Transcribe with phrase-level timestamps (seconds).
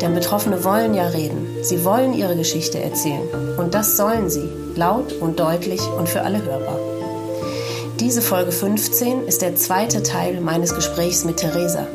[0.00, 1.46] Denn Betroffene wollen ja reden.
[1.62, 3.28] Sie wollen ihre Geschichte erzählen.
[3.56, 6.78] Und das sollen sie, laut und deutlich und für alle hörbar.
[8.00, 11.86] Diese Folge 15 ist der zweite Teil meines Gesprächs mit Theresa.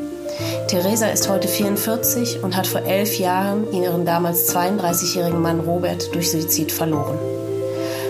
[0.66, 6.30] Theresa ist heute 44 und hat vor elf Jahren ihren damals 32-jährigen Mann Robert durch
[6.30, 7.18] Suizid verloren.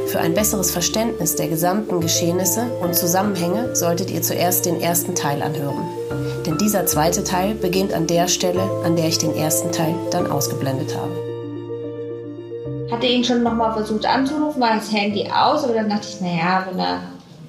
[0.07, 5.41] Für ein besseres Verständnis der gesamten Geschehnisse und Zusammenhänge solltet ihr zuerst den ersten Teil
[5.41, 5.85] anhören.
[6.51, 10.29] Denn dieser zweite Teil beginnt an der Stelle, an der ich den ersten Teil dann
[10.29, 11.13] ausgeblendet habe.
[12.91, 16.67] Hatte ihn schon nochmal versucht anzurufen, war das Handy aus, aber dann dachte ich, naja,
[16.69, 17.03] wenn er,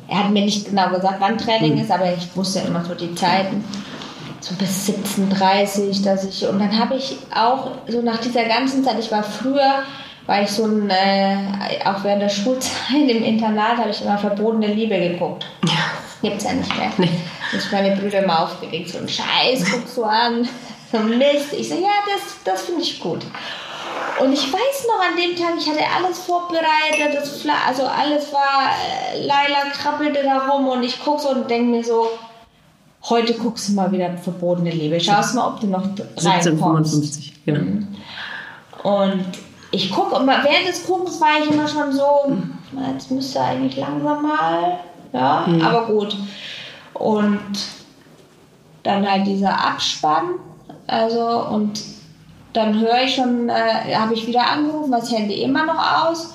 [0.08, 1.82] er hat mir nicht genau gesagt, wann Training hm.
[1.82, 3.64] ist, aber ich wusste immer so die Zeiten
[4.40, 9.00] so bis 17.30 dass ich und dann habe ich auch so nach dieser ganzen Zeit,
[9.00, 9.84] ich war früher
[10.28, 11.38] war ich so ein, äh,
[11.86, 12.72] auch während der Schulzeit
[13.08, 15.48] im Internat, habe ich immer verbotene Liebe geguckt.
[15.66, 16.30] Ja.
[16.30, 16.92] Gibt's ja nicht mehr.
[16.98, 17.10] Nee.
[17.54, 18.90] Ist meine Brüder immer aufgeregt.
[18.90, 20.48] So ein Scheiß guckst du an,
[20.92, 21.54] so ein Mist.
[21.54, 23.26] Ich so, ja, das, das finde ich gut.
[24.20, 28.70] Und ich weiß noch an dem Tag, ich hatte alles vorbereitet, das, also alles war,
[29.14, 32.08] äh, Laila krabbelte da rum und ich gucke so und denke mir so,
[33.10, 35.00] heute guckst du mal wieder verbotene Liebe.
[35.00, 36.26] Schaust mal, ob du noch reinkommst.
[36.26, 37.60] 1755, genau.
[37.60, 37.88] Mhm.
[38.84, 39.26] Und
[39.72, 42.38] ich gucke immer, während des Guckens war ich immer schon so,
[42.94, 44.80] jetzt müsste eigentlich langsam mal,
[45.14, 45.62] ja, mhm.
[45.62, 46.16] aber gut.
[47.02, 47.40] Und
[48.84, 50.36] dann halt dieser Abspann,
[50.88, 51.82] also und
[52.54, 56.34] dann höre ich schon, äh, habe ich wieder angerufen, das Handy immer noch aus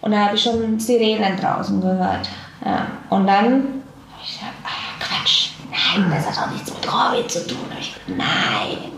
[0.00, 2.28] und dann habe ich schon Sirenen draußen gehört.
[2.64, 2.86] Ja.
[3.10, 7.46] Und dann habe ich gesagt, ah, Quatsch, nein, das hat auch nichts mit Robin zu
[7.46, 7.68] tun.
[7.78, 8.92] Ich, nein,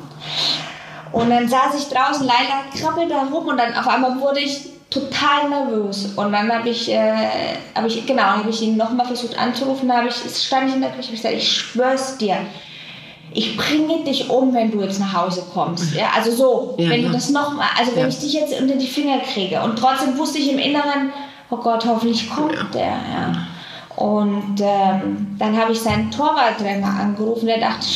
[1.15, 4.74] und dann saß ich draußen, Leila krabbelte da rum und dann auf einmal wurde ich
[4.95, 6.13] total nervös.
[6.17, 9.89] Und dann habe ich, äh, hab ich, genau, habe ich ihn nochmal versucht anzurufen.
[9.89, 12.37] Da habe ich, stand ich in der Küche und gesagt, ich schwör's dir,
[13.33, 15.95] ich bringe dich um, wenn du jetzt nach Hause kommst.
[15.95, 17.09] Ja, also so, ja, wenn ja.
[17.09, 18.09] du das nochmal, also wenn ja.
[18.09, 19.61] ich dich jetzt unter die Finger kriege.
[19.61, 21.13] Und trotzdem wusste ich im Inneren,
[21.51, 22.85] oh Gott, hoffentlich kommt der.
[22.85, 23.33] Ja.
[23.97, 27.87] Und ähm, dann habe ich seinen Torwarttrainer angerufen, der dachte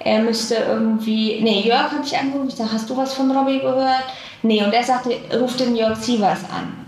[0.00, 3.60] er müsste irgendwie, nee, Jörg habe ich angerufen, ich sage, hast du was von Robbie
[3.60, 4.04] gehört?
[4.42, 6.86] Nee, und er sagte, ruf den Jörg Sievers an.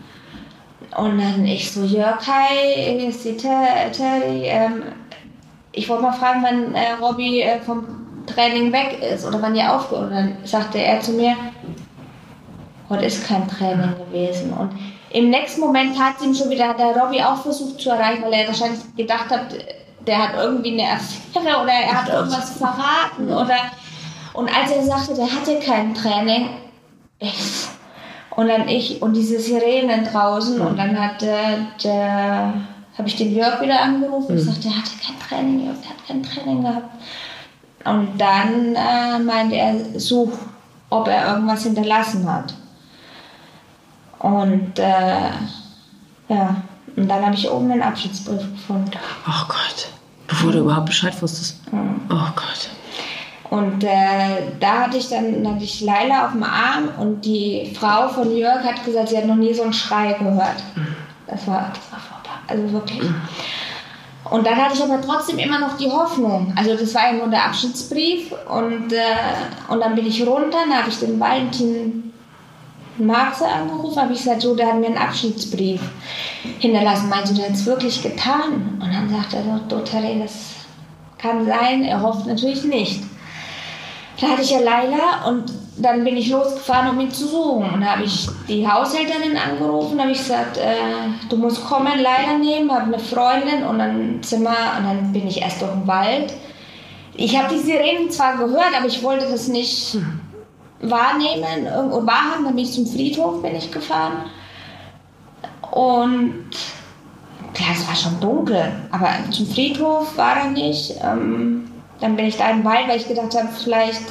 [0.96, 4.82] Und dann ich so, Jörg, hi, hier ist die Terry, ähm,
[5.72, 9.72] ich wollte mal fragen, wann äh, Robbie äh, vom Training weg ist oder wann ihr
[9.72, 10.10] aufgehört.
[10.10, 11.34] Und dann sagte er zu mir,
[12.88, 14.52] heute ist kein Training gewesen.
[14.52, 14.70] Und
[15.10, 18.34] im nächsten Moment hat ihm schon wieder, hat der Robbie auch versucht zu erreichen, weil
[18.34, 19.46] er wahrscheinlich gedacht hat,
[20.06, 23.56] der hat irgendwie eine Affäre oder er hat irgendwas verraten oder
[24.34, 26.48] und als er sagte, der hatte kein Training,
[27.22, 27.68] ich,
[28.36, 32.54] und dann ich und diese Sirenen draußen und dann hat der, der
[32.98, 34.40] habe ich den Jörg wieder angerufen und mhm.
[34.40, 36.90] sagte, der hatte kein Training, Jörg, der hat kein Training gehabt.
[37.84, 40.32] Und dann äh, meinte er, such,
[40.90, 42.54] ob er irgendwas hinterlassen hat.
[44.18, 45.30] Und äh,
[46.28, 46.56] ja,
[46.96, 48.90] und dann habe ich oben den Abschiedsbrief gefunden.
[49.26, 49.88] Oh Gott.
[50.28, 51.72] Bevor du überhaupt Bescheid wusstest.
[51.72, 52.02] Mhm.
[52.08, 52.70] Oh Gott.
[53.52, 58.08] Und äh, da hatte ich dann hatte ich Leila auf dem Arm und die Frau
[58.08, 60.56] von Jörg hat gesagt, sie hat noch nie so einen Schrei gehört.
[61.26, 62.30] Das war, das war vorbei.
[62.48, 63.02] Also wirklich.
[64.30, 66.54] Und dann hatte ich aber trotzdem immer noch die Hoffnung.
[66.56, 69.02] Also das war ja nur der Abschiedsbrief und, äh,
[69.68, 72.14] und dann bin ich runter, dann habe ich den Valentin
[72.96, 75.82] Marxe angerufen, habe ich gesagt, so, der hat mir einen Abschiedsbrief
[76.58, 77.10] hinterlassen.
[77.10, 78.78] Meinst du, der hat es wirklich getan?
[78.80, 80.52] Und dann sagt er, so, Terry, das
[81.18, 81.84] kann sein.
[81.84, 83.11] Er hofft natürlich nicht.
[84.22, 87.68] Da hatte ich ja Leila und dann bin ich losgefahren, um ihn zu suchen.
[87.74, 90.76] Und da habe ich die Haushälterin angerufen, habe ich gesagt, äh,
[91.28, 94.76] du musst kommen, Leila nehmen, habe eine Freundin und ein Zimmer.
[94.78, 96.32] Und dann bin ich erst durch den Wald.
[97.14, 99.98] Ich habe die Sirenen zwar gehört, aber ich wollte das nicht
[100.80, 102.44] wahrnehmen und wahrhaben.
[102.44, 104.26] Dann bin ich zum Friedhof bin ich gefahren.
[105.72, 106.44] Und
[107.54, 110.94] klar, es war schon dunkel, aber zum Friedhof war er nicht.
[111.02, 111.71] Ähm,
[112.02, 114.02] dann bin ich da im Wald, weil ich gedacht habe, vielleicht,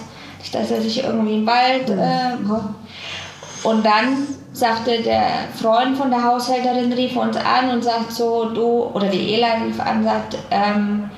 [0.54, 1.90] dass er sich irgendwie im Wald.
[1.90, 5.24] Äh, und dann sagte der
[5.62, 9.80] Freund von der Haushälterin, rief uns an und sagt so, du, oder die Ela rief
[9.80, 11.10] an, sagt, ähm,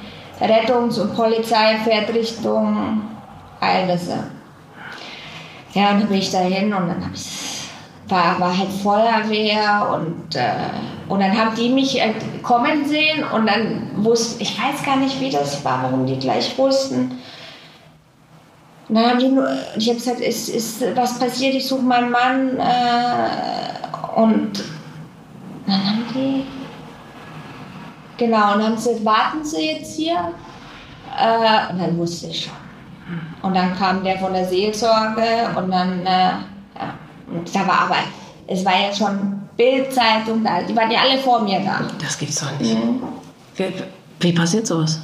[0.41, 3.01] Rettungs- und Polizei fährt Richtung
[3.61, 4.23] Eilwisse.
[5.73, 7.52] Ja, und dann bin ich dahin und dann habe ich
[8.07, 13.47] war, war halt Feuerwehr und, äh, und dann haben die mich äh, kommen sehen und
[13.47, 17.19] dann wussten, ich weiß gar nicht, wie das war, warum die gleich wussten.
[18.89, 19.47] Und dann haben die nur,
[19.77, 24.63] ich habe gesagt, ist, ist was passiert, ich suche meinen Mann äh, und
[25.65, 26.45] dann haben die,
[28.17, 30.33] genau, und dann haben sie, warten Sie jetzt hier?
[31.17, 32.53] Äh, und dann wusste ich schon.
[33.41, 36.31] Und dann kam der von der Seelsorge und dann, äh,
[37.35, 37.97] und da war aber,
[38.47, 41.81] es war ja schon Bildzeitung da, die waren ja alle vor mir da.
[42.01, 42.75] Das gibt's doch nicht.
[43.55, 43.73] Wie,
[44.19, 44.99] wie passiert sowas?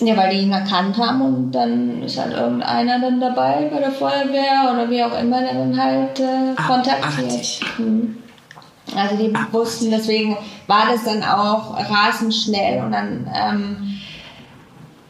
[0.00, 3.92] Ja, weil die ihn erkannt haben und dann ist halt irgendeiner dann dabei bei der
[3.92, 7.04] Feuerwehr oder wie auch immer, der dann halt äh, kontaktiert.
[7.04, 7.60] Abartig.
[7.78, 8.16] Mhm.
[8.96, 10.36] Also die wussten, deswegen
[10.66, 13.93] war das dann auch rasend schnell und dann ähm,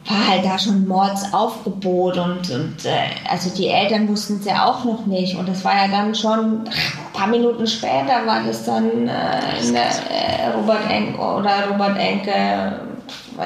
[0.07, 4.83] war halt da schon Mordsaufgebot und, und äh, also die Eltern wussten es ja auch
[4.85, 5.35] noch nicht.
[5.35, 9.89] Und das war ja dann schon ein paar Minuten später war das dann äh, der,
[10.11, 12.79] äh, Robert Enke oder Robert Enke,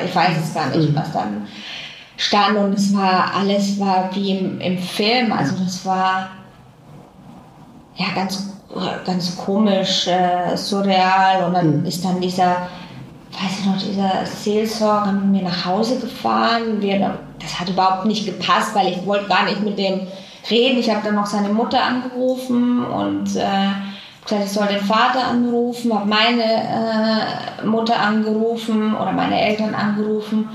[0.06, 1.47] ich weiß es gar nicht, was dann
[2.17, 2.57] stand.
[2.57, 6.29] Und es war alles war wie im, im Film, also das war
[7.95, 8.50] ja ganz
[9.05, 11.45] ganz komisch, äh, surreal.
[11.45, 12.67] Und dann ist dann dieser
[13.41, 16.81] weiß ich noch, dieser Seelsorger mit mir nach Hause gefahren.
[16.81, 20.07] Wir, das hat überhaupt nicht gepasst, weil ich wollte gar nicht mit dem
[20.50, 20.80] reden.
[20.80, 23.69] Ich habe dann noch seine Mutter angerufen und äh,
[24.24, 30.50] gesagt, ich soll den Vater anrufen, habe meine äh, Mutter angerufen oder meine Eltern angerufen.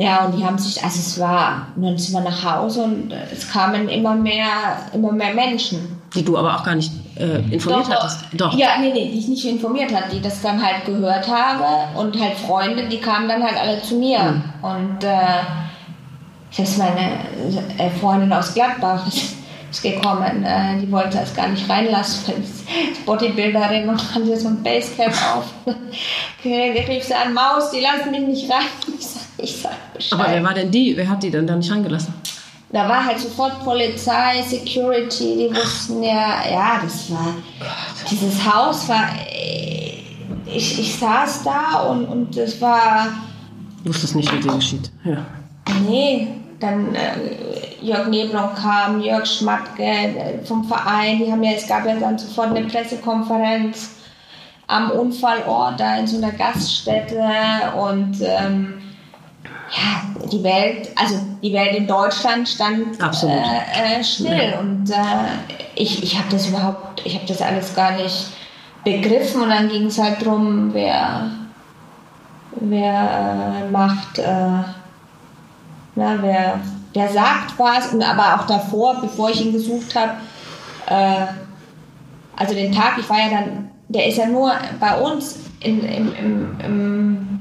[0.00, 3.12] Ja, und die haben sich, also es war, und dann sind wir nach Hause und
[3.12, 4.46] es kamen immer mehr,
[4.94, 6.00] immer mehr Menschen.
[6.14, 8.20] Die du aber auch gar nicht äh, informiert Doch, hattest.
[8.32, 8.54] Doch.
[8.54, 12.18] Ja, nee, nee, die ich nicht informiert hat, die das dann halt gehört habe und
[12.18, 14.20] halt Freunde, die kamen dann halt alle zu mir.
[14.20, 14.42] Mhm.
[14.62, 15.42] Und äh,
[16.56, 17.18] das ist meine
[17.76, 19.34] äh, Freundin aus Gladbach ist,
[19.70, 24.34] ist gekommen, äh, die wollte das gar nicht reinlassen, weil sie ist Bodybuilderin und hatte
[24.34, 25.44] so ein Basecap auf.
[26.42, 28.64] die rief sie an, Maus, die lassen mich nicht rein.
[28.98, 30.18] Ich ich sag Bescheid.
[30.18, 30.96] Aber wer war denn die?
[30.96, 32.14] Wer hat die denn da nicht reingelassen?
[32.72, 37.34] Da war halt sofort Polizei, Security, die wussten ja, ja, das war,
[38.08, 39.08] dieses Haus war,
[40.46, 43.08] ich, ich saß da und, und das war,
[43.84, 44.90] Wusstest nicht, wie dir geschieht.
[45.04, 45.26] Ja.
[45.88, 46.28] nee,
[46.60, 47.16] dann äh,
[47.82, 52.18] Jörg Neblon kam, Jörg Schmatke äh, vom Verein, die haben ja, es gab ja dann
[52.18, 53.96] sofort eine Pressekonferenz
[54.68, 57.24] am Unfallort, da in so einer Gaststätte
[57.76, 58.74] und ähm,
[59.72, 64.52] ja, die Welt, also die Welt in Deutschland stand äh, äh, still.
[64.52, 64.58] Ja.
[64.58, 68.32] und äh, ich, ich habe das überhaupt, ich habe das alles gar nicht
[68.84, 69.42] begriffen.
[69.42, 71.30] Und dann ging es halt drum, wer,
[72.52, 74.62] wer äh, macht, äh,
[75.94, 76.60] na, wer,
[76.92, 77.92] wer sagt was.
[77.92, 80.14] Und aber auch davor, bevor ich ihn gesucht habe,
[80.86, 81.26] äh,
[82.36, 86.14] also den Tag, ich war ja dann, der ist ja nur bei uns in, im,
[86.14, 87.39] im, im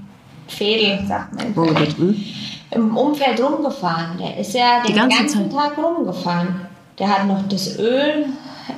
[0.49, 1.53] Fädel, sagt man.
[1.55, 1.97] Oh, gut.
[1.97, 2.23] Hm?
[2.71, 4.17] Im Umfeld rumgefahren.
[4.19, 5.59] Der ist ja den ganze ganzen Zeit?
[5.75, 6.61] Tag rumgefahren.
[6.99, 8.25] Der hat noch das Öl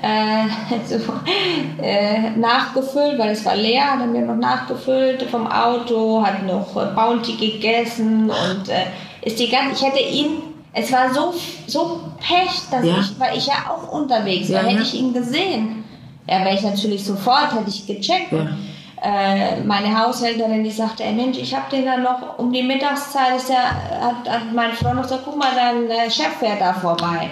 [0.01, 0.43] äh,
[0.87, 0.97] so,
[1.81, 6.73] äh, nachgefüllt, weil es war leer, hat er mir noch nachgefüllt vom Auto, hat noch
[6.95, 8.85] Bounty gegessen und äh,
[9.23, 10.29] ist die ganze, ich hätte ihn,
[10.73, 11.33] es war so,
[11.67, 12.99] so Pech, dass Ja.
[12.99, 14.81] ich, weil ich ja auch unterwegs war, Ja, hätte ja.
[14.83, 15.83] ich ihn gesehen.
[16.29, 18.31] Ja, wäre ich natürlich sofort, hätte ich gecheckt.
[18.31, 18.47] Ja.
[19.03, 23.35] Äh, meine Haushälterin, die sagte, ey Mensch, ich habe den dann noch um die Mittagszeit,
[23.35, 27.29] ist der, hat, hat meine Frau noch gesagt, guck mal, dein Chef fährt da vorbei.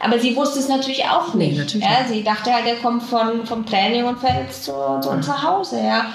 [0.00, 1.58] Aber sie wusste es natürlich auch Nee, nicht.
[1.58, 5.10] natürlich ja, sie dachte halt, er kommt von, vom Training und fährt jetzt zu, zu
[5.10, 5.80] uns nach Hause.
[5.80, 6.06] Ja.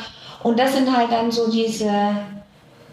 [0.44, 1.90] Und das sind halt dann so diese,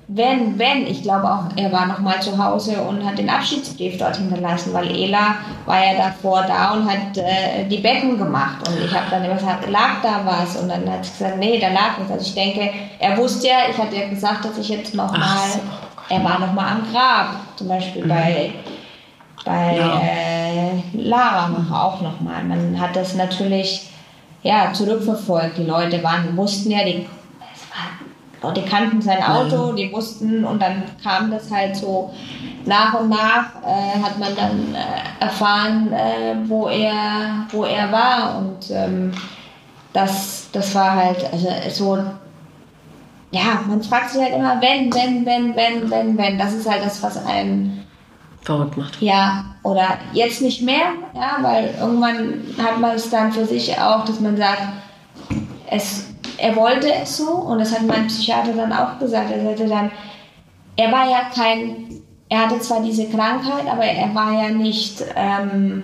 [0.09, 3.99] wenn, wenn, ich glaube auch, er war noch mal zu Hause und hat den Abschiedsbrief
[3.99, 5.35] dort hinterlassen, weil Ela
[5.65, 8.67] war ja davor da und hat äh, die Betten gemacht.
[8.69, 10.57] Und ich habe dann immer gesagt, lag da was?
[10.63, 12.13] Und dann hat sie gesagt, nee, da lag nichts.
[12.13, 12.71] Also ich denke,
[13.01, 16.15] er wusste ja, ich hatte ja gesagt, dass ich jetzt noch Ach mal, so.
[16.15, 18.53] er war noch mal am Grab, zum Beispiel bei,
[19.45, 20.01] bei Ja.
[20.01, 22.45] äh, Lara auch noch mal.
[22.45, 23.91] Man hat das natürlich
[24.45, 25.59] ja, zurückverfolgt.
[25.59, 27.09] Die Leute waren, wussten ja, die,
[28.55, 32.13] die kannten sein Auto, die wussten und dann kam das halt so
[32.65, 38.39] nach und nach äh, hat man dann äh, erfahren, äh, wo er wo er war.
[38.39, 39.13] Und ähm,
[39.93, 41.99] das das war halt also so
[43.31, 46.39] ja man fragt sich halt immer wenn wenn wenn wenn wenn wenn.
[46.39, 47.87] Das ist halt das was einen
[48.47, 49.03] Verrückt macht.
[49.03, 54.05] ja, oder jetzt nicht mehr, ja, weil irgendwann hat man es dann für sich auch,
[54.05, 54.63] dass man sagt,
[55.69, 59.31] es, er wollte es so und das hat mein Psychiater dann auch gesagt.
[59.31, 59.91] Er sagte dann,
[60.77, 65.83] er war ja kein, er hatte zwar diese Krankheit, aber er war ja nicht, ähm,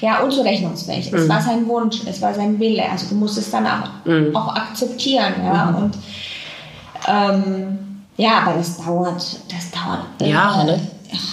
[0.00, 1.12] ja, unzurechnungsfähig.
[1.12, 2.84] Es war sein Wunsch, es war sein Wille.
[2.90, 3.88] Also du musst es dann auch,
[4.34, 5.32] auch akzeptieren.
[5.42, 5.74] Ja?
[5.76, 5.96] Und
[7.08, 7.78] ähm,
[8.16, 10.30] ja, aber das dauert, das dauert.
[10.30, 10.80] Jahre, ne?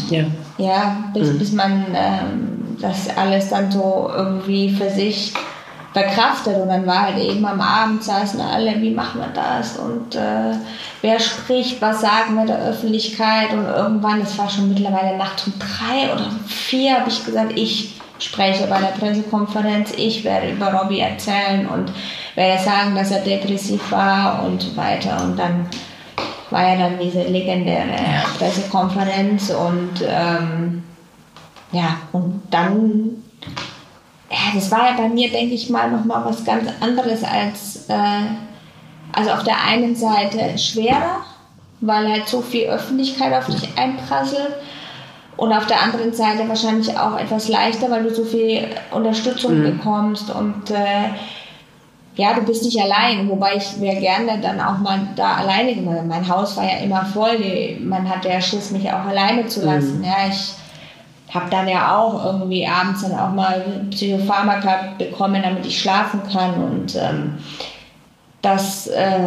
[0.10, 0.26] Ja.
[0.58, 5.34] Ja, bis, bis man ähm, das alles dann so irgendwie für sich
[5.94, 6.58] verkraftet.
[6.58, 9.78] Und dann war halt eben am Abend saßen alle, wie machen wir das?
[9.78, 10.56] Und äh,
[11.02, 13.54] wer spricht, was sagen wir der Öffentlichkeit?
[13.54, 17.52] Und irgendwann, es war schon mittlerweile Nacht um drei oder um vier, habe ich gesagt,
[17.56, 21.92] ich spreche bei der Pressekonferenz, ich werde über Robbie erzählen und
[22.36, 25.24] werde sagen, dass er depressiv war und so weiter.
[25.24, 25.68] Und dann
[26.52, 27.88] war ja dann diese legendäre
[28.38, 30.84] Pressekonferenz und ähm,
[31.72, 33.21] ja, und dann,
[34.32, 38.28] ja, das war ja bei mir, denke ich mal, nochmal was ganz anderes als, äh,
[39.12, 41.18] also auf der einen Seite schwerer,
[41.82, 44.56] weil halt so viel Öffentlichkeit auf dich einprasselt
[45.36, 50.30] und auf der anderen Seite wahrscheinlich auch etwas leichter, weil du so viel Unterstützung bekommst
[50.34, 51.10] und äh,
[52.16, 56.08] ja, du bist nicht allein, wobei ich wäre gerne dann auch mal da alleine gewesen.
[56.08, 57.38] Mein Haus war ja immer voll,
[57.82, 60.04] man hatte ja Schiss, mich auch alleine zu lassen.
[60.04, 60.54] Ja, ich
[61.34, 66.54] habe dann ja auch irgendwie abends dann auch mal Psychopharmaka bekommen, damit ich schlafen kann.
[66.56, 67.38] Und ähm,
[68.42, 69.18] das, äh,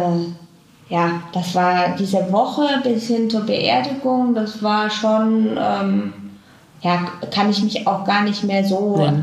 [0.89, 6.13] ja, das war diese Woche bis hin zur Beerdigung, das war schon, ähm,
[6.81, 6.99] ja,
[7.31, 9.13] kann ich mich auch gar nicht mehr so, Ja.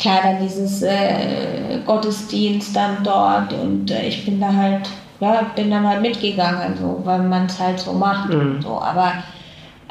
[0.00, 3.52] klar, dann dieses äh, Gottesdienst dann dort.
[3.52, 4.88] Und äh, ich bin da halt,
[5.20, 9.12] ja, bin dann halt mitgegangen, so, weil man es halt so macht und so, aber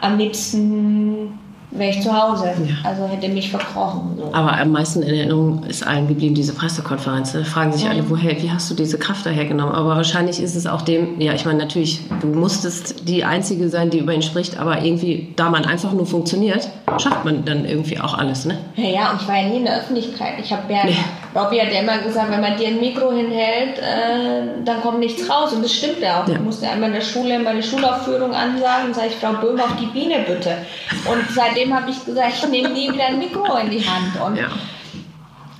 [0.01, 1.39] am liebsten
[1.77, 2.89] wäre ich zu Hause, Ja.
[2.89, 4.33] also hätte mich verkrochen, so.
[4.33, 7.33] Aber am meisten in Erinnerung ist allen geblieben diese Pressekonferenz.
[7.33, 9.71] Da fragen sich alle, woher, wie hast du diese Kraft daher genommen?
[9.73, 13.89] Aber wahrscheinlich ist es auch dem, ja, ich meine, natürlich, du musstest die Einzige sein,
[13.89, 17.99] die über ihn spricht, aber irgendwie, da man einfach nur funktioniert, schafft man dann irgendwie
[17.99, 18.57] auch alles, ne?
[18.75, 20.33] Ja, ja, und ich war ja nie in der Öffentlichkeit.
[20.43, 20.95] Ich habe ja, Nee.
[21.35, 25.29] Robby hat ja immer gesagt, wenn man dir ein Mikro hinhält, äh, dann kommt nichts
[25.29, 25.51] raus.
[25.51, 26.27] Und das stimmt ja auch.
[26.27, 26.35] Ja.
[26.35, 29.75] Ich musste einmal in der Schule meine Schulaufführung ansagen und sage ich, Frau Böhm, auf
[29.79, 30.57] die Biene bitte.
[31.11, 34.19] Und seitdem habe ich gesagt, ich nehme nie wieder ein Mikro in die Hand.
[34.25, 34.47] Und Ja.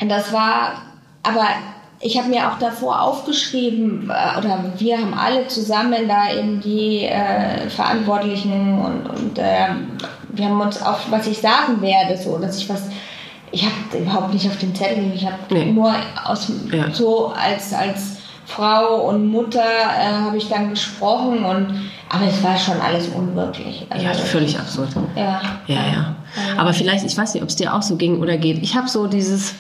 [0.08, 0.82] das war,
[1.24, 1.46] aber
[2.00, 7.04] ich habe mir auch davor aufgeschrieben, äh, oder wir haben alle zusammen da eben die
[7.06, 9.68] äh, Verantwortlichen und, und äh,
[10.30, 12.84] wir haben uns auch, was ich sagen werde, so, dass ich was,
[13.52, 15.66] ich habe überhaupt nicht auf den Zettel, ich habe Nee.
[15.72, 15.94] nur
[16.26, 16.92] aus, Ja.
[16.92, 22.58] so als, als Frau und Mutter äh, habe ich dann gesprochen und, aber es war
[22.58, 23.86] schon alles unwirklich.
[23.90, 24.90] Also, Ja, völlig absurd.
[25.16, 26.16] Ja, Ja, ja.
[26.58, 28.62] Aber vielleicht, ich weiß nicht, ob es dir auch so ging oder geht.
[28.62, 29.54] Ich habe so dieses,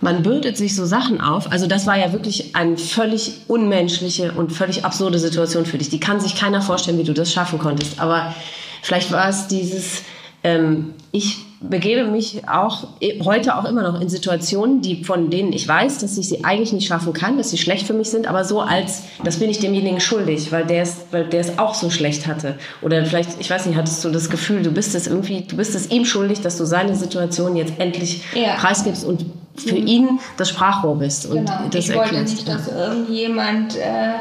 [0.00, 1.52] man bürdet sich so Sachen auf.
[1.52, 5.90] Also das war ja wirklich eine völlig unmenschliche und völlig absurde Situation für dich.
[5.90, 8.00] Die kann sich keiner vorstellen, wie du das schaffen konntest.
[8.00, 8.34] Aber
[8.82, 10.02] vielleicht war es dieses,
[10.42, 15.52] ähm, ich begebe mich auch eh, heute auch immer noch in Situationen, die von denen
[15.52, 18.26] ich weiß, dass ich sie eigentlich nicht schaffen kann, dass sie schlecht für mich sind,
[18.26, 21.74] aber so als, das bin ich demjenigen schuldig, weil der es, weil der es auch
[21.74, 22.56] so schlecht hatte.
[22.80, 25.74] Oder vielleicht, ich weiß nicht, hattest du das Gefühl, du bist es irgendwie, du bist
[25.74, 28.54] es ihm schuldig, dass du seine Situation jetzt endlich Ja.
[28.54, 29.26] preisgibst und
[29.56, 31.52] für ihn das Sprachrohr bist und Genau.
[31.70, 32.34] das ich wollte erklärst.
[32.36, 34.12] nicht, dass irgendjemand äh,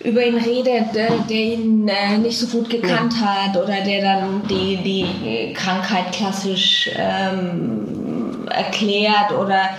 [0.00, 4.42] über ihn redet, der, der ihn äh, nicht so gut gekannt hat oder der dann
[4.48, 9.70] die, die Krankheit klassisch ähm, erklärt oder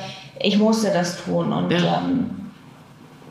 [0.41, 1.51] ich musste das tun.
[1.53, 2.01] Und Ja.
[2.05, 2.29] ähm,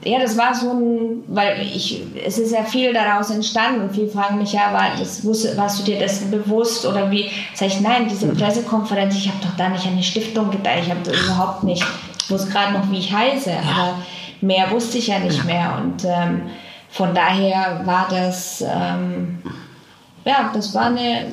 [0.04, 4.08] ja, das war so ein, weil ich, es ist ja viel daraus entstanden und viele
[4.08, 7.28] fragen mich ja, war, das wusste, warst du dir dessen bewusst oder wie?
[7.52, 10.90] Sag ich, nein, diese Pressekonferenz, ich habe doch da nicht an die Stiftung gedacht, ich
[10.90, 11.84] habe überhaupt nicht,
[12.22, 13.98] ich wusste gerade noch, wie ich heiße, aber
[14.40, 16.42] mehr wusste ich ja nicht mehr und ähm,
[16.90, 19.42] von daher war das, ähm,
[20.24, 21.26] ja, das war eine,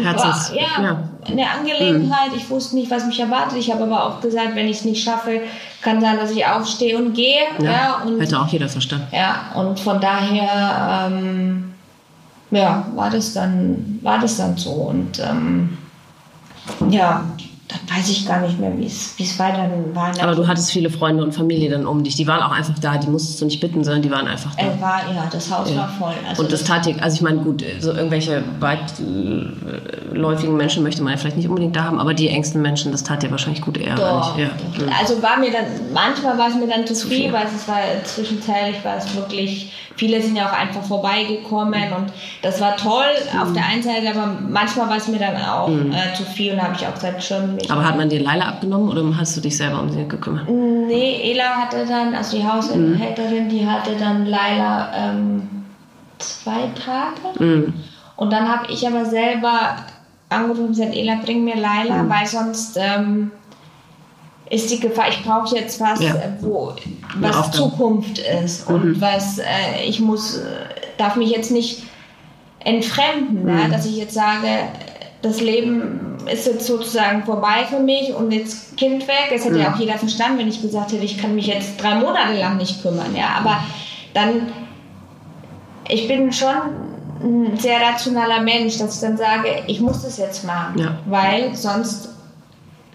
[0.00, 1.08] Herzens- war, ja, ja.
[1.26, 2.30] eine Angelegenheit.
[2.36, 3.58] Ich wusste nicht, was mich erwartet.
[3.58, 5.40] Ich habe aber auch gesagt, wenn ich es nicht schaffe,
[5.82, 7.42] kann sein, dass ich aufstehe und gehe.
[7.58, 9.08] Ja, und, hätte auch jeder verstanden.
[9.12, 11.74] ja, und von daher ähm,
[12.50, 14.70] ja, war, das dann, war das dann so.
[14.70, 15.78] Und ähm,
[16.88, 17.24] ja,
[17.72, 20.12] dann weiß ich gar nicht mehr, wie es wie es weiter war.
[20.22, 22.14] Aber du hattest viele Freunde und Familie dann um dich.
[22.16, 22.96] Die waren auch einfach da.
[22.98, 24.62] Die musstest du nicht bitten, sondern die waren einfach da.
[24.62, 25.76] er war, ja, das Haus Ja.
[25.78, 26.14] war voll.
[26.28, 31.12] Also und das tat dir, also ich meine, gut, so irgendwelche weitläufigen Menschen möchte man
[31.12, 33.78] ja vielleicht nicht unbedingt da haben, aber die engsten Menschen, das tat dir wahrscheinlich gut
[33.78, 33.94] eher.
[33.96, 34.48] Doch, Ja.
[34.78, 34.98] doch.
[35.00, 38.84] Also war mir dann, manchmal war es mir dann zu viel, weil es war zwischenzeitlich
[38.84, 43.04] war es wirklich, viele sind ja auch einfach vorbeigekommen und das war toll
[43.40, 46.62] auf der einen Seite, aber manchmal war es mir dann auch äh, zu viel und
[46.62, 47.70] habe ich auch gesagt, schon mich.
[47.70, 50.48] Aber hat man dir Leila abgenommen oder hast du dich selber um sie gekümmert?
[50.48, 55.48] Nee, Ela hatte dann, also die Haushälterin, die hatte dann Laila ähm,
[56.18, 57.42] zwei Tage.
[57.44, 57.74] Mhm.
[58.16, 59.76] Und dann habe ich aber selber
[60.28, 62.08] angerufen und gesagt, Ela, bring mir Laila, Mhm.
[62.10, 63.30] weil sonst ähm,
[64.50, 66.14] ist die Gefahr, ich brauche jetzt was, Ja.
[66.14, 66.72] äh, wo
[67.16, 67.50] was.
[67.52, 69.00] Zukunft ist und Mhm.
[69.00, 70.42] was äh, ich muss, äh,
[70.98, 71.84] darf mich jetzt nicht
[72.60, 73.64] entfremden, ne?
[73.66, 73.70] Mhm.
[73.72, 74.46] dass ich jetzt sage,
[75.22, 79.30] das Leben ist jetzt sozusagen vorbei für mich und jetzt Kind weg.
[79.34, 81.94] Es hätte ja auch jeder verstanden, wenn ich gesagt hätte, ich kann mich jetzt drei
[81.96, 83.14] Monate lang nicht kümmern.
[83.16, 83.58] Ja, aber
[84.14, 84.48] dann,
[85.88, 86.48] ich bin schon
[87.22, 90.98] ein sehr rationaler Mensch, dass ich dann sage, ich muss das jetzt machen, Ja.
[91.06, 92.08] weil sonst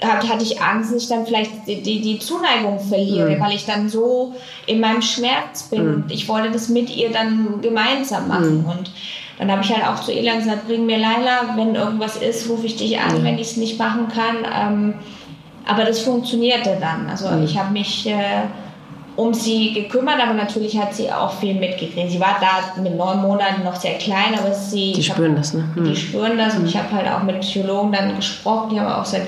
[0.01, 3.39] hatte ich Angst, dass ich dann vielleicht die, die, die Zuneigung verliere, Mhm.
[3.41, 4.33] weil ich dann so
[4.67, 5.93] in meinem Schmerz bin Mhm.
[6.03, 8.65] und ich wollte das mit ihr dann gemeinsam machen Mhm.
[8.69, 8.91] und
[9.39, 12.65] dann habe ich halt auch zu Ela gesagt, bring mir Laila, wenn irgendwas ist, rufe
[12.67, 13.23] ich dich an, Mhm.
[13.23, 14.37] wenn ich es nicht machen kann.
[14.55, 14.93] Ähm,
[15.65, 17.07] aber das funktionierte dann.
[17.09, 17.43] Also Mhm.
[17.43, 18.13] ich habe mich äh,
[19.15, 22.11] um sie gekümmert, aber natürlich hat sie auch viel mitgekriegt.
[22.11, 24.93] Sie war da mit neun Monaten noch sehr klein, aber sie...
[24.93, 25.67] Die ich hab- spüren das, ne?
[25.75, 25.95] die Mhm.
[25.95, 29.27] spüren das und ich habe halt auch mit Psychologen dann gesprochen, die haben auch gesagt,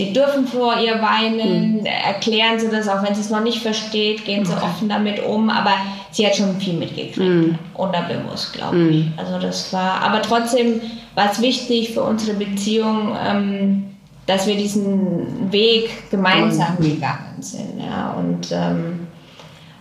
[0.00, 4.24] sie dürfen vor ihr weinen, erklären sie das, auch wenn sie es noch nicht versteht,
[4.24, 5.72] gehen sie offen damit um, aber
[6.10, 7.58] sie hat schon viel mitgekriegt, Mhm.
[7.74, 8.90] unterbewusst, glaube Mhm.
[8.90, 9.06] ich.
[9.18, 10.80] Also das war, aber trotzdem
[11.14, 13.84] war es wichtig für unsere Beziehung, ähm,
[14.24, 16.82] dass wir diesen Weg gemeinsam Mhm.
[16.82, 19.06] gegangen sind, ja, und ähm,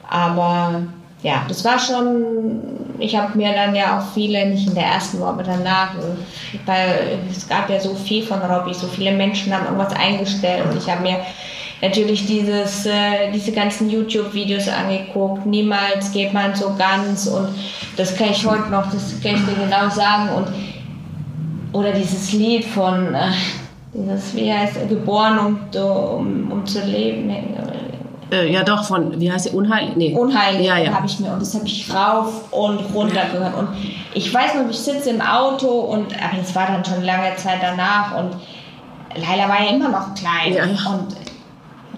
[0.10, 0.82] aber
[1.24, 2.60] ja, das war schon,
[3.00, 5.92] ich habe mir dann ja auch viele, nicht in der ersten Woche, danach,
[6.66, 10.66] weil es gab ja so viel von Robbie, so viele Menschen haben irgendwas eingestellt.
[10.70, 11.18] Und ich habe mir
[11.82, 17.50] natürlich dieses, äh, diese ganzen YouTube-Videos angeguckt, niemals geht man so ganz und
[17.96, 20.30] das kann ich heute noch, das kann ich dir genau sagen.
[20.36, 20.48] Und
[21.72, 23.32] oder dieses Lied von, äh,
[23.94, 27.32] dieses, wie heißt geboren um, um, um zu leben,
[28.32, 29.56] Äh, ja, doch, von, wie heißt sie?
[29.56, 29.92] Unheil?
[29.96, 30.14] Nee.
[30.16, 30.94] Unheilig Ja, ja.
[30.94, 33.70] habe ich mir und das habe ich rauf und runter gehört und
[34.14, 37.58] ich weiß noch, ich sitze im Auto und aber das war dann schon lange Zeit
[37.62, 38.36] danach und
[39.16, 40.64] Laila war ja immer noch klein Ja.
[40.92, 41.16] und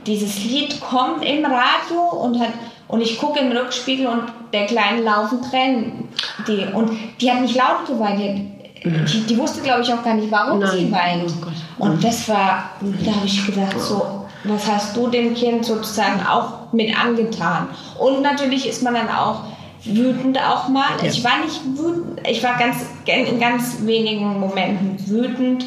[0.07, 2.49] dieses Lied kommt im Radio und hat
[2.87, 6.07] und ich gucke im Rückspiegel und der Kleine laufen Tränen
[6.47, 8.51] die und die hat nicht laut geweint die,
[8.83, 10.71] die, die wusste glaube ich auch gar nicht warum Nein.
[10.71, 11.33] sie weint
[11.79, 16.25] Oh und das war da habe ich gedacht so was hast du dem Kind sozusagen
[16.25, 17.67] auch mit angetan.
[17.99, 19.41] Und natürlich ist man dann auch
[19.83, 20.89] wütend auch mal.
[21.01, 21.09] Ja.
[21.09, 25.65] ich war nicht wütend ich war ganz in ganz wenigen Momenten wütend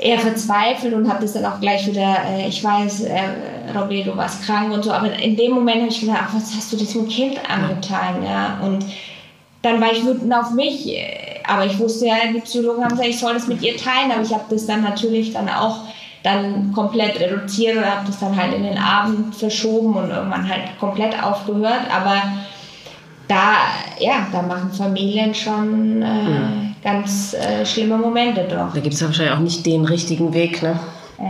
[0.00, 3.22] eher verzweifelt und habe das dann auch gleich wieder, äh, ich weiß, äh,
[3.72, 6.72] du warst krank und so, aber in dem Moment habe ich gedacht, ach, was hast
[6.72, 8.84] du diesem Kind angetan, ja, und
[9.62, 13.08] dann war ich wütend auf mich, äh, aber ich wusste ja, die Psychologen haben gesagt,
[13.08, 15.80] ich soll das mit ihr teilen, aber ich habe das dann natürlich dann auch
[16.22, 20.78] dann komplett reduziert und habe das dann halt in den Abend verschoben und irgendwann halt
[20.78, 22.16] komplett aufgehört, aber
[23.28, 23.52] da,
[24.00, 26.06] ja, da machen Familien schon äh,
[26.82, 28.70] ganz äh, schlimme Momente drauf.
[28.74, 30.78] Da gibt es ja wahrscheinlich auch nicht den richtigen Weg, ne?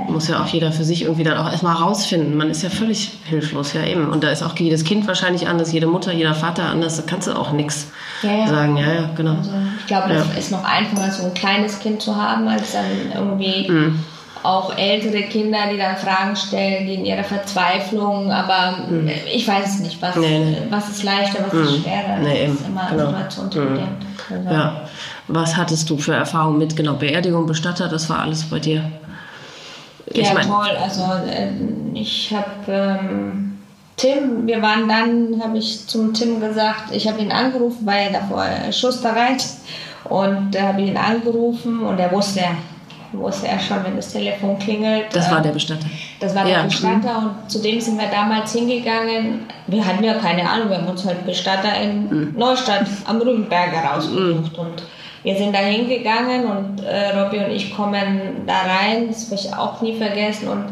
[0.08, 2.36] Muss ja auch jeder für sich irgendwie dann auch erstmal rausfinden.
[2.36, 4.08] Man ist ja völlig hilflos, ja eben.
[4.08, 6.96] Und da ist auch jedes Kind wahrscheinlich anders, jede Mutter, jeder Vater anders.
[6.96, 7.88] Da kannst du auch nichts
[8.22, 8.46] Ja, ja.
[8.46, 8.76] sagen.
[8.76, 9.34] Ja, ja, genau.
[9.38, 9.50] Also
[9.80, 10.38] ich glaube, das Ja.
[10.38, 13.98] ist noch einfacher, so ein kleines Kind zu haben, als dann irgendwie Mhm.
[14.42, 18.76] Auch ältere Kinder, die dann Fragen stellen, die in ihrer Verzweiflung, aber
[19.06, 20.22] äh, ich weiß es nicht, was, Mhm.
[20.22, 20.56] Nee, nee.
[20.70, 21.82] was ist leichter, was ist Mhm.
[21.82, 22.16] schwerer.
[22.22, 23.06] Nee, das ist immer Genau.
[23.08, 23.88] situationsbedingt.
[24.30, 24.80] Also, Ja.
[25.32, 27.88] Was hattest du für Erfahrungen mit genau Beerdigung, Bestatter?
[27.88, 28.82] Das war alles bei dir.
[30.12, 30.70] Ja, mein- toll.
[30.82, 31.50] Also äh,
[31.94, 33.58] ich habe ähm,
[33.96, 38.20] Tim, wir waren dann, habe ich zum Tim gesagt, ich habe ihn angerufen, weil er
[38.20, 39.44] davor schussbereit
[40.04, 42.40] und da habe ich ihn angerufen und er wusste,
[43.12, 45.06] wusste er schon, wenn das Telefon klingelt.
[45.12, 45.86] Das war der Bestatter.
[46.20, 49.46] Das war der Ja, Bestatter und zu dem sind wir damals hingegangen.
[49.66, 52.34] Wir hatten ja keine Ahnung, wir haben uns halt Bestatter in Mhm.
[52.36, 54.56] Neustadt am Rügenberg herausgesucht.
[54.58, 54.82] Und
[55.22, 59.54] wir sind da hingegangen und äh, Robby und ich kommen da rein, das werde ich
[59.54, 60.48] auch nie vergessen.
[60.48, 60.64] Und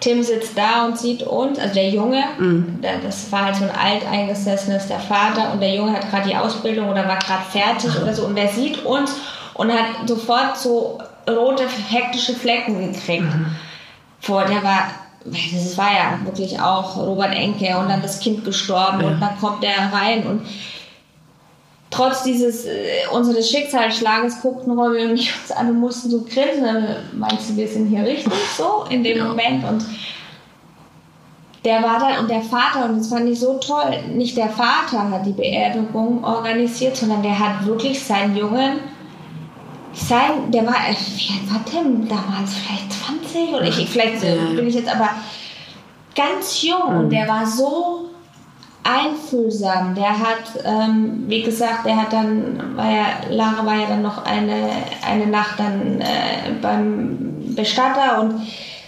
[0.00, 2.78] Tim sitzt da und sieht uns, also der Junge, Mhm.
[2.82, 6.36] der, das war halt so ein alteingesessenes, der Vater, und der Junge hat gerade die
[6.36, 9.16] Ausbildung oder war gerade fertig oder so, und der sieht uns
[9.54, 10.98] und hat sofort so
[11.28, 13.26] rote, hektische Flecken gekriegt
[14.20, 14.90] vor, der war,
[15.24, 19.08] das war ja wirklich auch Robert Enke und dann das Kind gestorben Ja.
[19.08, 20.42] und dann kommt der rein und
[21.90, 26.64] trotz dieses äh, unseres Schicksalsschlages guckten Robby und ich uns an und mussten so grinsen.
[26.64, 29.24] Dann Meinst du, wir sind hier richtig so in dem Ja.
[29.24, 29.84] Moment und
[31.64, 35.10] der war da und der Vater, und das fand ich so toll, nicht der Vater
[35.10, 38.78] hat die Beerdigung organisiert, sondern der hat wirklich seinen Jungen,
[40.00, 42.54] sein, der war, äh, wie alt war Tim damals?
[42.54, 44.34] Vielleicht 20 oder ich, vielleicht Ja.
[44.54, 45.10] bin ich jetzt aber
[46.14, 48.08] ganz jung und der war so
[48.84, 49.94] einfühlsam.
[49.94, 54.24] Der hat, ähm, wie gesagt, der hat dann, war ja, Lara war ja dann noch
[54.24, 54.70] eine,
[55.06, 58.40] eine Nacht dann äh, beim Bestatter und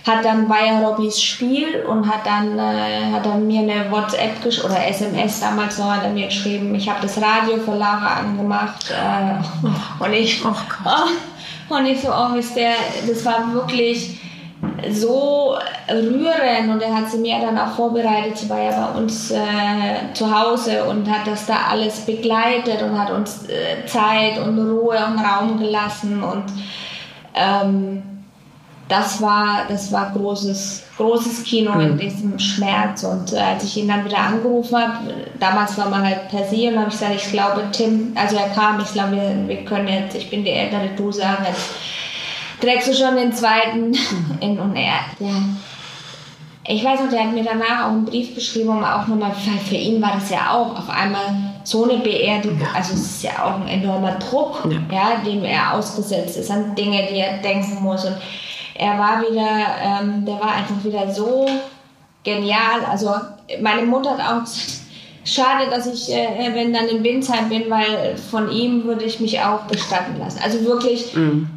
[0.07, 4.43] hat dann war ja Robbys Spiel und hat dann äh, hat dann mir eine WhatsApp
[4.43, 8.21] gesch oder SMS damals noch hat er mir geschrieben ich habe das Radio für Lara
[8.21, 12.73] angemacht äh, und ich Oh oh, und ich so oh ist der
[13.07, 14.21] das war wirklich
[14.91, 15.57] so
[15.89, 18.39] rührend und er hat sie mir dann auch vorbereitet.
[18.39, 22.99] Sie war ja bei uns äh, zu Hause und hat das da alles begleitet und
[22.99, 26.45] hat uns äh, Zeit und Ruhe und Raum gelassen und
[27.35, 28.03] ähm,
[28.91, 33.05] das war das war großes großes Kino in diesem Schmerz.
[33.05, 36.69] Und äh, als ich ihn dann wieder angerufen habe, damals war man halt per se
[36.69, 39.89] und habe ich gesagt, ich glaube Tim, also er kam, ich glaube wir, wir können
[39.89, 41.71] jetzt, ich bin die ältere, du sagen jetzt
[42.61, 43.95] trägst du schon den zweiten
[44.41, 45.31] in und er, der,
[46.67, 49.59] ich weiß noch, der hat mir danach auch einen Brief geschrieben, um auch nochmal, weil
[49.59, 53.45] für ihn war das ja auch auf einmal so eine Beerdigung, also es ist ja
[53.45, 54.95] auch ein enormer Druck, Ja.
[54.95, 55.17] ja.
[55.25, 58.05] dem er ausgesetzt ist, an Dinge, die er denken muss.
[58.05, 58.17] Und
[58.81, 61.47] er war wieder, ähm, der war einfach wieder so
[62.25, 63.11] genial, also
[63.61, 64.77] meine Mutter hat auch gesagt,
[65.23, 69.39] Schade, dass ich, äh, wenn dann in Windsheim bin, weil von ihm würde ich mich
[69.39, 70.41] auch bestatten lassen.
[70.43, 71.13] Also wirklich,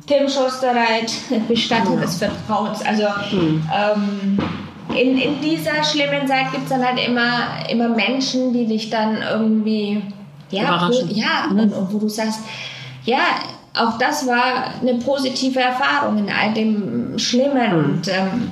[0.06, 1.14] Tim Schusterreit,
[1.48, 2.82] Bestattung des Vertrauens.
[2.86, 4.38] Also ähm,
[4.94, 9.22] in, in dieser schlimmen Zeit gibt es dann halt immer, immer Menschen, die dich dann
[9.22, 10.02] irgendwie,
[10.50, 12.42] ja, wo, ja und, und wo du sagst,
[13.06, 13.22] ja,
[13.76, 18.52] auch das war eine positive Erfahrung in all dem Schlimmen und ähm,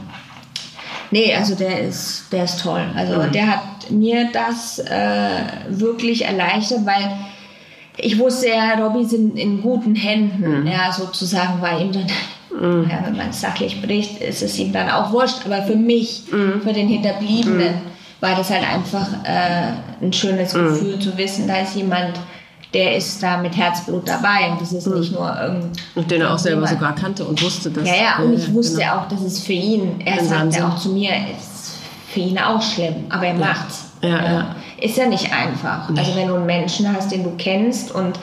[1.11, 2.85] Nee, also der ist, der ist toll.
[2.95, 7.11] Also der hat mir das äh, wirklich erleichtert, weil
[7.97, 12.07] ich wusste ja, Robby sind in guten Händen, ja, sozusagen, weil ihm dann,
[12.89, 15.45] ja, wenn man es sachlich bricht, ist es ihm dann auch wurscht.
[15.45, 17.73] Aber für mich, für den Hinterbliebenen,
[18.21, 22.13] war das halt einfach äh, ein schönes Gefühl zu wissen, da ist jemand,
[22.73, 26.33] der ist da mit Herzblut dabei und das ist nicht nur irgend Und den er
[26.33, 27.87] auch selber sogar kannte und wusste, dass.
[27.87, 28.93] Ja, ja, und ich wusste genau.
[28.95, 31.77] auch, dass es für ihn, er seinem sagte auch zu mir, ist
[32.13, 33.85] für ihn auch schlimm, aber er macht's.
[34.01, 34.55] Ja, ja.
[34.79, 35.89] Ist ja nicht einfach.
[35.95, 38.17] Also wenn du einen Menschen hast, den du kennst und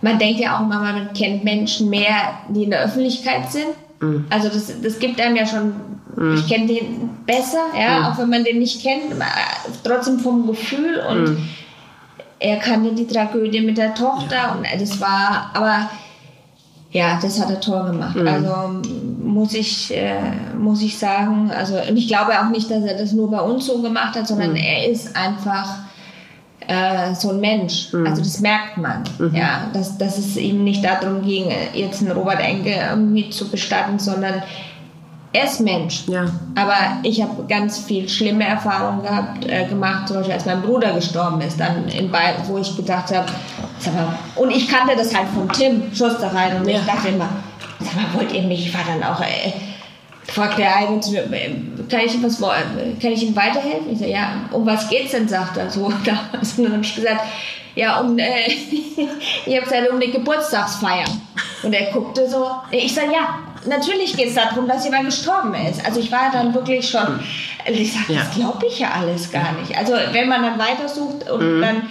[0.00, 2.14] man denkt ja auch immer, man kennt Menschen mehr,
[2.48, 3.66] die in der Öffentlichkeit sind.
[4.00, 4.26] Mhm.
[4.30, 5.72] Also das, das gibt einem ja schon,
[6.36, 8.04] ich kenne den besser, ja, Mhm.
[8.06, 9.02] auch wenn man den nicht kennt,
[9.84, 11.48] trotzdem vom Gefühl und Mhm.
[12.40, 15.90] Er kannte die Tragödie mit der Tochter und das war, aber
[16.90, 18.16] ja, das hat er toll gemacht.
[18.16, 18.26] Mhm.
[18.26, 18.80] Also
[19.22, 20.18] muss ich, äh,
[20.58, 23.66] muss ich sagen, also und ich glaube auch nicht, dass er das nur bei uns
[23.66, 24.26] so gemacht hat, Mhm.
[24.26, 25.76] sondern er ist einfach
[26.66, 27.88] äh, so ein Mensch.
[28.06, 32.40] Also das merkt man, ja, dass, dass es ihm nicht darum ging, jetzt einen Robert
[32.40, 34.42] Enke irgendwie zu bestatten, sondern
[35.32, 36.04] er ist Mensch.
[36.08, 36.26] Ja.
[36.56, 40.92] Aber ich habe ganz viel schlimme Erfahrungen gehabt, äh, gemacht, zum Beispiel als mein Bruder
[40.92, 43.26] gestorben ist, dann in Bayern, wo ich gedacht habe,
[44.36, 46.78] und ich kannte das halt von Tim Schusterrein und Ja.
[46.80, 47.28] ich dachte immer,
[47.78, 49.52] sag mal, wollt ihr mich, ich war dann auch, äh,
[50.26, 51.54] fragt der eine zu mir, äh,
[51.88, 53.92] kann ich, ihm was, äh, kann ich Ihnen weiterhelfen?
[53.92, 55.92] Ich so, ja, um was geht's denn, sagt er so.
[56.04, 56.58] damals.
[56.58, 57.20] Und dann habe ich gesagt,
[57.74, 61.04] ja, um, äh, ich habe gesagt, um eine Geburtstagsfeier.
[61.62, 65.84] Und er guckte so, ich sage, ja, natürlich geht es darum, dass jemand gestorben ist.
[65.84, 67.20] Also ich war dann wirklich schon,
[67.66, 68.20] ich sage, Ja.
[68.20, 69.76] das glaube ich ja alles gar nicht.
[69.76, 71.82] Also wenn man dann weitersucht und dann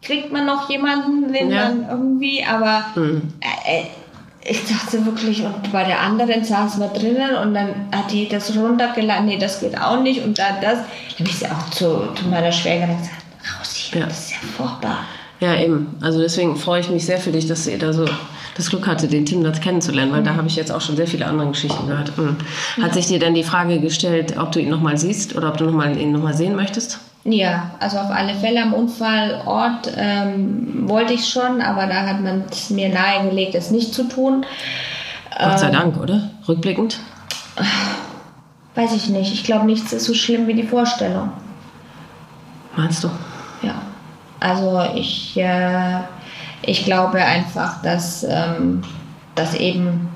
[0.00, 1.68] kriegt man noch jemanden, den Ja.
[1.68, 3.84] man irgendwie, aber äh, äh,
[4.46, 8.54] ich dachte wirklich, und bei der anderen saßen wir drinnen und dann hat die das
[8.54, 10.78] runtergeladen, nee, das geht auch nicht und dann das.
[10.78, 13.23] Dann habe ich sie auch zu, zu meiner Schwägerin gesagt,
[13.94, 14.06] Ja.
[14.06, 14.98] das ist ja furchtbar.
[15.40, 15.96] Ja, eben.
[16.00, 18.06] Also deswegen freue ich mich sehr für dich, dass ihr da so
[18.56, 21.08] das Glück hatte, den Tim das kennenzulernen, weil da habe ich jetzt auch schon sehr
[21.08, 22.16] viele andere Geschichten gehört.
[22.16, 22.36] Mhm.
[22.80, 25.64] Hat sich dir dann die Frage gestellt, ob du ihn nochmal siehst oder ob du
[25.64, 27.00] noch mal, ihn nochmal sehen möchtest?
[27.24, 32.44] Ja, also auf alle Fälle am Unfallort ähm, wollte ich schon, aber da hat man
[32.50, 34.44] es mir nahegelegt, es nicht zu tun.
[35.36, 35.58] Gott Ähm.
[35.58, 36.30] sei Dank, oder?
[36.46, 37.00] Rückblickend?
[38.74, 39.32] Weiß ich nicht.
[39.32, 41.30] Ich glaube, nichts ist so schlimm wie die Vorstellung.
[42.76, 43.10] Meinst du?
[43.62, 43.82] Ja.
[44.40, 46.00] Also ich, äh,
[46.62, 48.82] ich glaube einfach, dass, ähm,
[49.34, 50.08] dass eben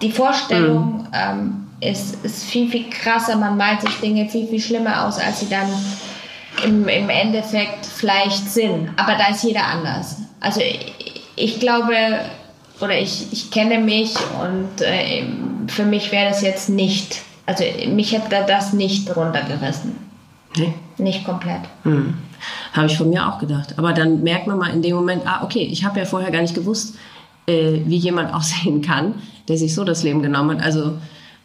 [0.00, 3.36] die Vorstellung ähm, ist, ist viel, viel krasser.
[3.36, 5.68] Man malt sich Dinge viel, viel schlimmer aus, als sie dann
[6.64, 8.90] im, im Endeffekt vielleicht sind.
[8.96, 10.16] Aber da ist jeder anders.
[10.40, 11.94] Also ich, ich glaube,
[12.80, 15.24] oder ich, ich kenne mich und äh,
[15.68, 19.96] für mich wäre das jetzt nicht, also mich hätte das nicht runtergerissen.
[20.56, 20.74] Nee.
[20.98, 21.60] Nicht komplett.
[21.82, 22.14] Hm.
[22.72, 23.74] Habe ich von mir auch gedacht.
[23.78, 26.42] Aber dann merkt man mal in dem Moment, ah, okay, ich habe ja vorher gar
[26.42, 26.96] nicht gewusst,
[27.46, 29.14] äh, wie jemand aussehen kann,
[29.48, 30.64] der sich so das Leben genommen hat.
[30.64, 30.98] Also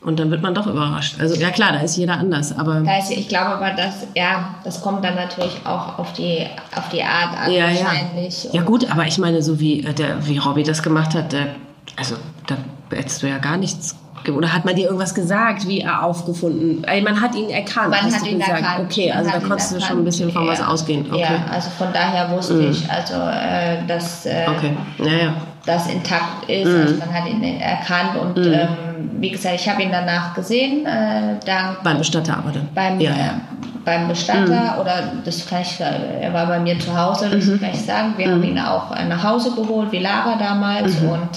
[0.03, 1.19] Und dann wird man doch überrascht.
[1.19, 4.55] Also ja klar, da ist jeder anders, aber Da ist, ich glaube aber, dass, ja,
[4.63, 7.85] das kommt dann natürlich auch auf die, auf die Art an ja, ja.
[7.85, 8.47] wahrscheinlich.
[8.51, 11.55] Ja gut, aber ich meine, so wie äh, der, wie Robby das gemacht hat, der,
[11.97, 12.15] also
[12.47, 12.57] da
[12.89, 13.95] hättest du ja gar nichts.
[14.29, 16.83] Oder hat man dir irgendwas gesagt, wie er aufgefunden?
[16.83, 17.89] Ey, man hat ihn erkannt.
[17.89, 18.61] Man hast hat du ihn gesagt.
[18.61, 18.85] erkannt.
[18.91, 20.05] Okay, Man also da konntest du schon ein erkannt.
[20.05, 20.67] bisschen von was Ja.
[20.67, 21.05] ausgehen.
[21.11, 21.21] Okay.
[21.21, 24.71] Ja, also von daher wusste ich, also äh, dass äh, Okay.
[24.99, 25.33] Ja,
[25.65, 26.67] das intakt ist.
[26.67, 26.81] Mhm.
[26.81, 28.67] Also man hat ihn erkannt und ähm,
[29.19, 32.67] wie gesagt, ich habe ihn danach gesehen, äh, dank Beim Bestatter aber dann.
[32.73, 33.33] beim, ja, äh, ja.
[33.85, 37.59] beim Bestatter oder das kann ich, äh, er war bei mir zu Hause, das Mhm.
[37.61, 38.13] kann ich sagen.
[38.17, 41.09] Wir haben ihn auch äh, nach Hause geholt, wie Lara damals Mhm.
[41.09, 41.29] und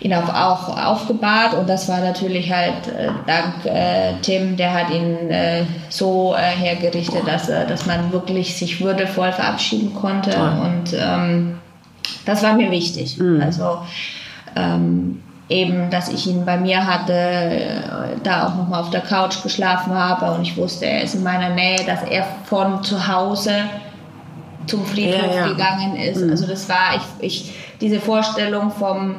[0.00, 4.90] ihn auch, auch aufgebahrt und das war natürlich halt äh, dank äh, Tim, der hat
[4.90, 10.52] ihn äh, so äh, hergerichtet, dass, er- dass man wirklich sich würdevoll verabschieden konnte Toll.
[10.64, 11.58] und ähm,
[12.24, 13.18] das war mir wichtig.
[13.18, 13.40] Mhm.
[13.42, 13.78] Also
[14.56, 17.80] ähm, eben, dass ich ihn bei mir hatte, äh,
[18.22, 21.50] da auch nochmal auf der Couch geschlafen habe und ich wusste, er ist in meiner
[21.50, 23.52] Nähe, dass er von zu Hause
[24.66, 25.48] zum Friedhof Ja, ja.
[25.48, 26.22] gegangen ist.
[26.22, 29.16] Also das war ich, ich diese Vorstellung vom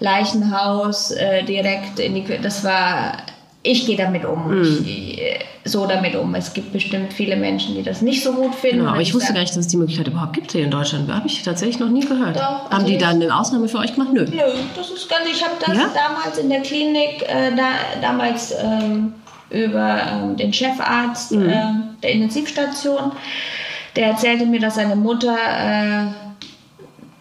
[0.00, 3.16] Leichenhaus äh, direkt in die Kü- das war
[3.62, 4.62] ich gehe damit um Mhm.
[4.86, 8.54] ich, äh, so damit um es gibt bestimmt viele Menschen die das nicht so gut
[8.54, 10.70] finden Genau, aber ich wusste gar nicht, dass es die Möglichkeit überhaupt gibt hier in
[10.70, 11.10] Deutschland.
[11.12, 12.36] Habe ich tatsächlich noch nie gehört.
[12.36, 14.12] Doch, Haben die da eine Ausnahme für euch gemacht?
[14.12, 14.24] Nö.
[14.24, 14.36] Nö,
[14.76, 15.22] das ist ganz.
[15.28, 15.90] Ich habe das Ja?
[15.92, 19.14] damals in der Klinik, äh, da, damals ähm,
[19.50, 21.48] über ähm, den Chefarzt Mhm.
[21.48, 21.62] äh,
[22.04, 23.10] der Intensivstation,
[23.96, 25.34] der erzählte mir, dass seine Mutter,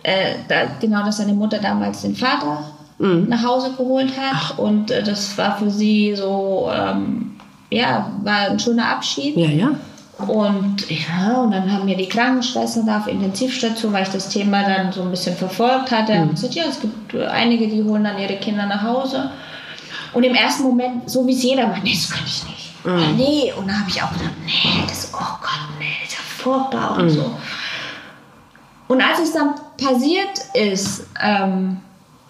[0.06, 3.26] äh, da, genau, dass seine Mutter damals den Vater Mhm.
[3.28, 7.36] nach Hause geholt hat und äh, das war für sie so, ähm,
[7.70, 9.36] ja, war ein schöner Abschied.
[9.36, 9.70] Ja, ja.
[10.28, 14.64] Und ja, und dann haben mir die Krankenschwestern da auf Intensivstation, weil ich das Thema
[14.64, 16.20] dann so ein bisschen verfolgt hatte, Mhm.
[16.20, 19.30] haben gesagt, ja, es gibt äh, einige, die holen dann ihre Kinder nach Hause.
[20.14, 22.86] Und im ersten Moment, so wie es jeder macht, nee, das kann ich nicht.
[22.86, 23.18] Mhm.
[23.18, 26.24] Nee, und dann habe ich auch gedacht, nee, das, oh Gott, nee, das ist ja
[26.44, 27.02] furchtbar Mhm.
[27.04, 27.32] und so.
[28.88, 31.78] Und als es dann passiert ist, ähm,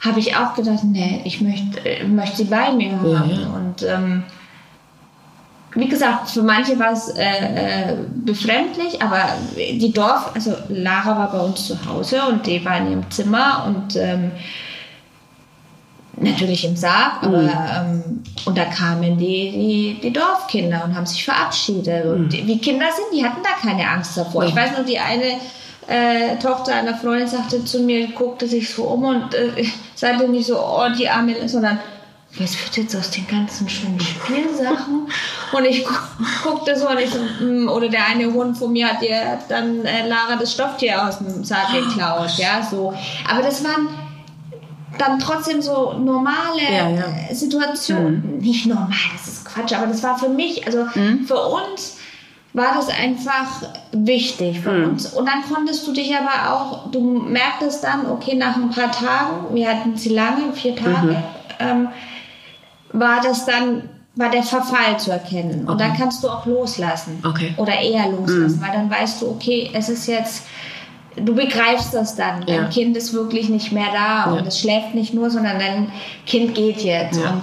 [0.02, 3.10] habe ich auch gedacht, nee, ich möchte, möchte sie bei mir haben.
[3.10, 3.48] Ja, ja.
[3.48, 4.24] Und ähm,
[5.76, 9.24] wie gesagt, für manche war es äh, äh, befremdlich, aber
[9.58, 13.66] die Dorf, also Lara war bei uns zu Hause und die war in ihrem Zimmer
[13.68, 14.32] und ähm,
[16.18, 21.26] natürlich im Sarg, aber ähm, und da kamen die, die, die Dorfkinder und haben sich
[21.26, 22.06] verabschiedet.
[22.06, 24.46] Und die, wie Kinder sind, die hatten da keine Angst davor.
[24.46, 25.40] Ich weiß nur, die eine
[25.88, 30.48] äh, Tochter einer Freundin sagte zu mir, guckte sich so um und äh, sagte nicht
[30.48, 31.80] so, oh, die Arme, sondern
[32.38, 35.08] was wird jetzt aus den ganzen schönen Spielsachen?
[35.54, 35.94] Und ich gu
[36.44, 39.86] guckte so und ich so, mm, oder der eine Hund von mir hat ihr dann
[39.86, 42.94] äh, Lara das Stofftier aus dem Sarg geklaut, ja, so.
[43.30, 43.88] Aber das waren
[44.98, 47.06] dann trotzdem so normale Ja, ja.
[47.34, 48.40] Situationen.
[48.40, 50.86] Nicht normal, das ist Quatsch, aber das war für mich, also
[51.26, 51.95] für uns
[52.56, 55.08] war das einfach wichtig für uns.
[55.14, 59.54] Und dann konntest du dich aber auch, du merktest dann, okay, nach ein paar Tagen,
[59.54, 61.22] wir hatten sie lange, vier Tage,
[61.60, 61.90] ähm,
[62.94, 65.68] war das dann, war der Verfall zu erkennen.
[65.68, 67.22] Und dann kannst du auch loslassen.
[67.28, 67.54] Okay.
[67.58, 70.46] Oder eher loslassen, weil dann weißt du, okay, es ist jetzt,
[71.18, 72.46] du begreifst das dann.
[72.46, 72.68] Dein Ja.
[72.70, 74.46] Kind ist wirklich nicht mehr da und Ja.
[74.48, 75.92] es schläft nicht nur, sondern dein
[76.26, 77.20] Kind geht jetzt.
[77.20, 77.32] Ja.
[77.32, 77.42] Und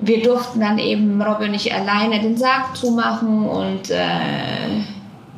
[0.00, 4.84] wir durften dann eben, Robby und ich, alleine den Sarg zumachen und äh,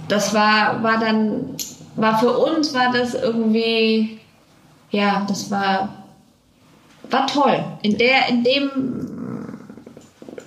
[0.08, 1.56] das war, war dann,
[1.96, 4.18] war für uns, war das irgendwie,
[4.90, 5.88] ja, das war,
[7.10, 7.64] war toll.
[7.82, 9.09] In der, in dem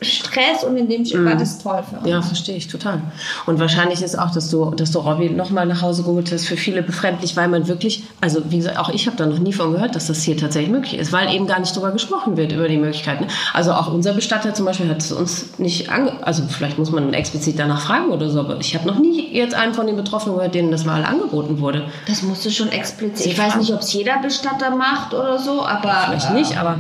[0.04, 2.08] Stress und in dem war das toll für uns.
[2.08, 3.02] Ja, verstehe ich total.
[3.46, 6.58] Und wahrscheinlich ist auch, dass du, dass du Robby nochmal nach Hause geholt hast, für
[6.58, 9.74] viele befremdlich, weil man wirklich, also wie gesagt, auch ich habe da noch nie von
[9.74, 12.68] gehört, dass das hier tatsächlich möglich ist, weil eben gar nicht drüber gesprochen wird, über
[12.68, 13.28] die Möglichkeiten.
[13.54, 16.14] Also auch unser Bestatter zum Beispiel hat es uns nicht ange...
[16.22, 19.54] Also vielleicht muss man explizit danach fragen oder so, aber ich habe noch nie jetzt
[19.54, 21.88] einen von den Betroffenen gehört, denen das mal angeboten wurde.
[22.08, 23.28] Das musste schon explizit.
[23.28, 25.94] Ich weiß nicht, ob es jeder Bestatter macht oder so, aber.
[26.06, 26.78] Vielleicht äh, nicht, aber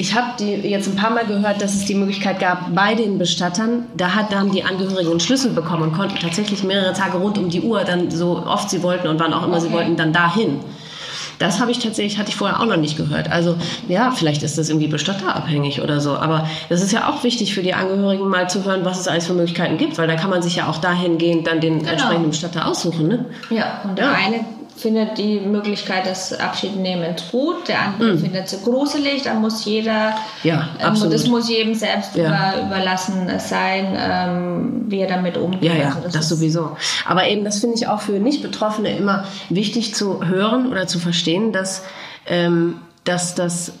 [0.00, 3.18] ich habe die jetzt ein paar Mal gehört, dass es die Möglichkeit gab, bei den
[3.18, 7.18] Bestattern, da, hat, da haben die Angehörigen einen Schlüssel bekommen und konnten tatsächlich mehrere Tage
[7.18, 9.76] rund um die Uhr dann so oft sie wollten und wann auch immer sie Okay.
[9.76, 10.60] wollten, dann dahin.
[11.40, 13.30] Das habe ich tatsächlich, hatte ich vorher auch noch nicht gehört.
[13.30, 13.56] Also
[13.88, 16.16] ja, vielleicht ist das irgendwie bestatterabhängig oder so.
[16.16, 19.26] Aber das ist ja auch wichtig für die Angehörigen mal zu hören, was es alles
[19.28, 22.66] für Möglichkeiten gibt, weil da kann man sich ja auch dahingehend dann den entsprechenden Bestatter
[22.66, 23.06] aussuchen.
[23.06, 23.24] Ne?
[23.50, 24.12] Ja, und der Ja.
[24.12, 24.40] eine
[24.78, 30.10] findet die Möglichkeit des Abschiednehmens gut, der andere findet sie gruselig, da muss jeder,
[30.44, 30.46] Mm.
[30.46, 31.14] Ja, ähm, absolut.
[31.14, 32.54] das muss jedem selbst Ja.
[32.54, 35.62] über, überlassen sein, ähm, wie er damit umgeht.
[35.64, 36.76] Ja, ja, Also das, ist- sowieso.
[37.06, 41.52] Aber eben, das finde ich auch für Nicht-Betroffene immer wichtig zu hören oder zu verstehen,
[41.52, 41.82] dass,
[42.26, 43.72] ähm, dass das,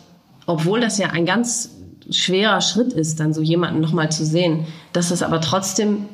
[0.46, 1.70] obwohl das ja ein ganz
[2.10, 6.06] schwerer Schritt ist, dann so jemanden nochmal zu sehen, dass das aber trotzdem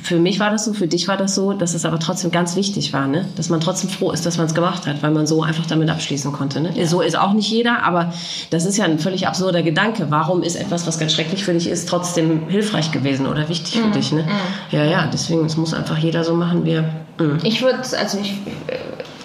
[0.00, 2.56] für mich war das so, für dich war das so, dass es aber trotzdem ganz
[2.56, 3.24] wichtig war, ne?
[3.36, 5.90] dass man trotzdem froh ist, dass man es gemacht hat, weil man so einfach damit
[5.90, 6.60] abschließen konnte.
[6.60, 6.86] Ne?
[6.86, 8.12] So ist auch nicht jeder, aber
[8.50, 10.06] das ist ja ein völlig absurder Gedanke.
[10.10, 13.86] Warum ist etwas, was ganz schrecklich für dich ist, trotzdem hilfreich gewesen oder wichtig für
[13.88, 13.92] Mhm.
[13.92, 14.12] dich?
[14.12, 14.24] Ne?
[14.70, 16.82] Ja, ja, deswegen, es muss einfach jeder so machen, wie er.
[17.18, 17.38] Mm.
[17.42, 18.32] Ich würde, also ich,
[18.66, 18.76] äh,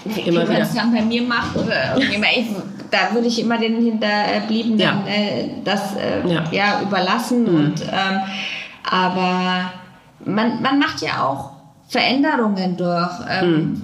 [0.06, 2.46] wie, Immer wie man es dann bei mir macht oder irgendjemand, ich,
[2.92, 5.04] da würde ich immer den Hinterbliebenen Ja.
[5.08, 6.44] äh, das äh, Ja.
[6.52, 6.82] ja.
[6.82, 7.44] überlassen.
[7.44, 7.56] Mhm.
[7.56, 8.20] Und, ähm,
[8.90, 9.72] aber
[10.26, 11.52] man, man macht ja auch
[11.88, 13.12] Veränderungen durch.
[13.30, 13.82] Ähm,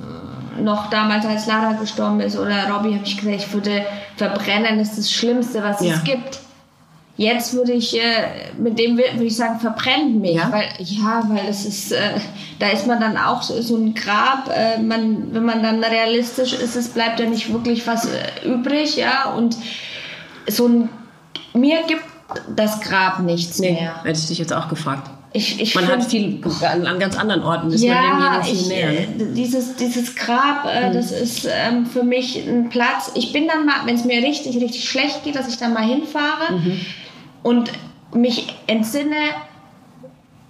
[0.57, 0.63] Mhm.
[0.65, 3.81] Noch damals, als Lara gestorben ist oder Robbie, habe ich gesagt, ich würde
[4.17, 5.93] verbrennen, ist das Schlimmste, was Ja.
[5.95, 6.39] es gibt.
[7.15, 10.35] Jetzt würde ich, äh, mit dem würde ich sagen, verbrennt mich.
[10.35, 10.51] Ja?
[10.51, 11.97] Weil, ja, weil das ist, äh,
[12.59, 14.49] da ist man dann auch so, so ein Grab.
[14.53, 18.97] Äh, man, wenn man dann realistisch ist, es bleibt ja nicht wirklich was äh, übrig,
[18.97, 19.31] ja.
[19.31, 19.55] Und
[20.49, 20.89] so ein,
[21.53, 22.03] mir gibt
[22.53, 24.03] das Grab nichts Nee, mehr.
[24.03, 25.09] hätte ich dich jetzt auch gefragt.
[25.31, 28.43] Ich, ich Man find- hat viel an, an ganz anderen Orten, ist man ja, demjenigen
[28.43, 28.91] viel ich, näher.
[29.01, 33.11] äh, dieses, dieses Grab, äh, das ist ähm, für mich ein Platz.
[33.13, 35.83] Ich bin dann mal, wenn es mir richtig, richtig schlecht geht, dass ich dann mal
[35.85, 36.55] hinfahre
[37.43, 37.71] und
[38.13, 39.15] mich entsinne,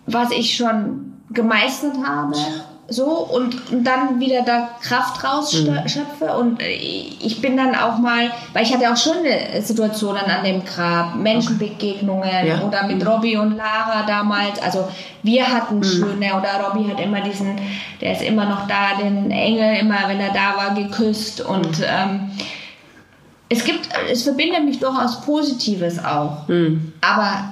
[0.05, 2.35] was ich schon gemeistert habe.
[2.91, 8.31] So und, und dann wieder da Kraft rausschöpfe und äh, ich bin dann auch mal,
[8.53, 12.61] weil ich hatte auch schöne Situationen an dem Grab, Menschenbegegnungen Ja.
[12.61, 14.59] oder mit Robbie und Lara damals.
[14.61, 14.87] Also
[15.23, 17.59] wir hatten schöne oder Robbie hat immer diesen,
[18.01, 22.31] der ist immer noch da, den Engel immer, wenn er da war, geküsst und ähm,
[23.49, 26.93] es gibt, es verbindet mich durchaus Positives auch, Hm.
[27.01, 27.43] aber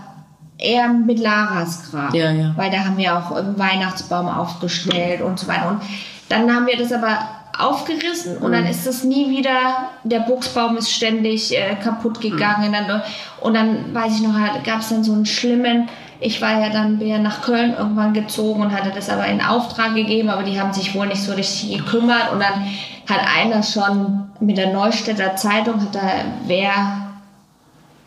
[0.57, 2.53] eher mit Laras Grab, Ja, ja.
[2.55, 5.69] weil da haben wir auch einen Weihnachtsbaum aufgestellt und so weiter.
[5.69, 5.81] Und
[6.29, 7.17] dann haben wir das aber
[7.57, 8.69] aufgerissen und dann Mhm.
[8.69, 12.71] ist das nie wieder, der Buchsbaum ist ständig äh, kaputt gegangen.
[12.71, 13.01] Dann,
[13.41, 15.89] und dann weiß ich noch, gab es dann so einen schlimmen,
[16.19, 19.93] ich war ja dann ja nach Köln irgendwann gezogen und hatte das aber in Auftrag
[19.95, 22.31] gegeben, aber die haben sich wohl nicht so richtig gekümmert.
[22.31, 22.65] Und dann
[23.09, 26.01] hat einer schon mit der Neustädter Zeitung, hat da,
[26.47, 27.06] wer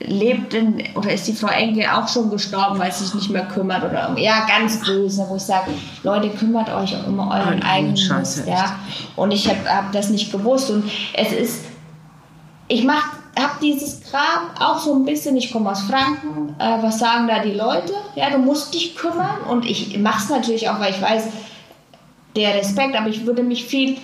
[0.00, 3.46] lebt denn, oder ist die Frau Enkel auch schon gestorben, weil sie sich nicht mehr
[3.46, 4.14] kümmert oder.
[4.18, 5.70] Ja, ganz böse, wo ich sage,
[6.02, 8.76] Leute, kümmert euch um euren Euren eigenen Scheiße, ja.
[9.16, 11.64] Und ich habe hab das nicht gewusst und es ist,
[12.68, 13.04] ich mach,
[13.38, 17.40] hab dieses Grab auch so ein bisschen, ich komme aus Franken, äh, was sagen da
[17.40, 17.92] die Leute?
[18.14, 21.24] Ja, du musst dich kümmern und ich mach's natürlich auch, weil ich weiß,
[22.36, 23.98] der Respekt, aber ich würde mich viel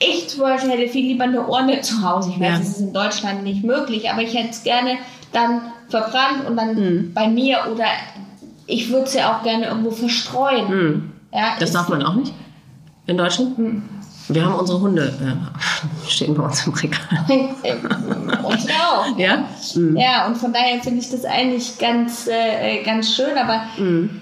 [0.00, 2.30] ich zum Beispiel hätte viel lieber eine Urne zu Hause.
[2.34, 2.58] Ich weiß, Ja.
[2.58, 4.96] das ist in Deutschland nicht möglich, aber ich hätte es gerne
[5.32, 7.12] dann verbrannt und dann Mhm.
[7.14, 7.84] bei mir oder
[8.66, 10.68] ich würde es ja auch gerne irgendwo verstreuen.
[10.68, 11.12] Hm.
[11.32, 12.32] Ja, Das darf man auch nicht
[13.06, 13.56] in Deutschland?
[14.28, 17.00] Wir haben unsere Hunde, äh, stehen bei uns im Regal.
[18.44, 19.18] Unsere auch.
[19.18, 19.44] Ja?
[19.74, 19.96] Hm.
[19.96, 24.20] Ja, und von daher finde ich das eigentlich ganz, äh, ganz schön, aber Hm.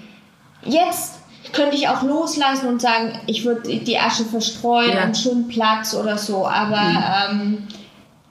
[0.63, 1.18] jetzt
[1.53, 4.95] könnte ich auch loslassen und sagen, ich würde die Asche verstreuen, Ja.
[4.95, 5.01] Mhm.
[5.03, 6.47] einen schönen Platz oder so.
[6.47, 6.79] Aber
[7.31, 7.67] ähm,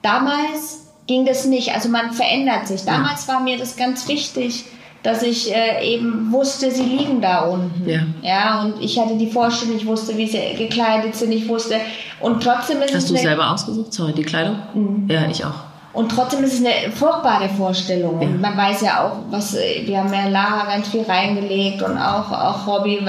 [0.01, 1.73] damals ging das nicht.
[1.73, 2.83] Also man verändert sich.
[2.83, 4.65] Damals war mir das ganz wichtig,
[5.03, 7.87] dass ich äh, eben wusste, sie liegen da unten.
[7.89, 8.01] Ja.
[8.21, 8.61] ja.
[8.63, 11.79] Und ich hatte die Vorstellung, ich wusste, wie sie gekleidet sind, ich wusste.
[12.19, 13.93] Und trotzdem ist Hast es du es eine- selber ausgesucht?
[13.93, 14.57] Sorry, die Kleidung?
[14.73, 15.07] Mhm.
[15.09, 15.68] Ja, ich auch.
[15.91, 18.19] Und trotzdem ist es eine furchtbare Vorstellung.
[18.19, 22.31] Und man weiß ja auch, was wir haben ja Lara ganz viel reingelegt und auch,
[22.31, 22.99] auch Hobby,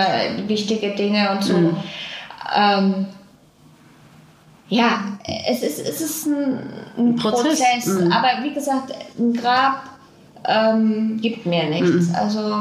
[0.46, 1.56] wichtige Dinge und so.
[1.56, 1.76] Mhm.
[2.56, 3.06] Ähm,
[4.68, 5.00] ja,
[5.48, 6.58] es ist, es ist ein,
[6.96, 7.60] ein Prozess.
[7.60, 7.86] Prozess.
[7.86, 8.12] Mhm.
[8.12, 9.82] Aber wie gesagt, ein Grab
[10.48, 12.08] ähm, gibt mir nichts.
[12.08, 12.14] Mhm.
[12.14, 12.60] Also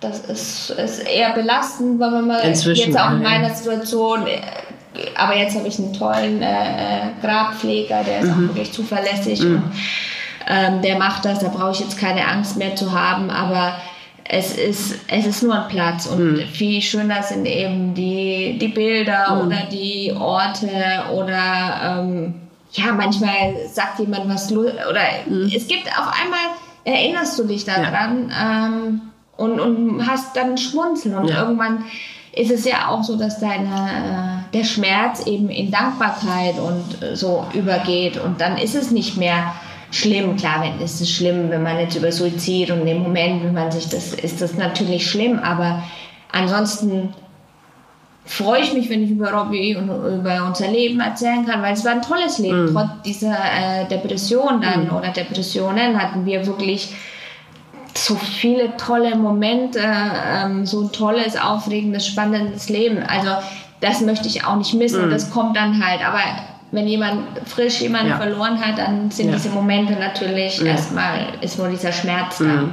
[0.00, 4.26] das ist, ist eher belastend, weil man mal Inzwischen, jetzt auch in meiner Situation
[5.16, 8.32] aber jetzt habe ich einen tollen äh, äh, Grabpfleger, der ist Mhm.
[8.32, 9.62] auch wirklich zuverlässig und
[10.48, 13.76] ähm, der macht das, da brauche ich jetzt keine Angst mehr zu haben, aber
[14.28, 16.06] es ist, es ist nur ein Platz.
[16.06, 16.38] Und Mhm.
[16.48, 20.68] viel schöner sind eben die, die Bilder oder die Orte
[21.14, 22.34] oder ähm,
[22.72, 24.74] ja, manchmal sagt jemand was oder
[25.54, 26.40] es gibt auf einmal,
[26.84, 29.00] erinnerst du dich daran ähm,
[29.36, 31.14] und, und hast dann ein Schmunzeln.
[31.16, 31.42] Und Ja.
[31.42, 31.84] irgendwann
[32.36, 37.16] ist es ja auch so, dass deine, äh, der Schmerz eben in Dankbarkeit und äh,
[37.16, 39.54] so übergeht und dann ist es nicht mehr
[39.90, 40.36] schlimm.
[40.36, 43.72] Klar, wenn, ist es schlimm, wenn man jetzt über Suizid und im Moment, wenn man
[43.72, 45.82] sich das, ist das natürlich schlimm, aber
[46.30, 47.14] ansonsten
[48.26, 51.84] freue ich mich, wenn ich über Robbie und über unser Leben erzählen kann, weil es
[51.84, 52.70] war ein tolles Leben.
[52.72, 56.92] Trotz dieser äh, Depression dann oder Depressionen hatten wir wirklich
[57.96, 63.02] so viele tolle Momente, ähm, so ein tolles, aufregendes, spannendes Leben.
[63.02, 63.30] Also
[63.80, 66.06] das möchte ich auch nicht missen und das kommt dann halt.
[66.06, 66.20] Aber
[66.72, 68.16] wenn jemand frisch jemanden Ja.
[68.16, 69.36] verloren hat, dann sind Ja.
[69.36, 70.66] diese Momente natürlich Ja.
[70.72, 72.44] erstmal, ist nur dieser Schmerz da.
[72.44, 72.72] Mhm.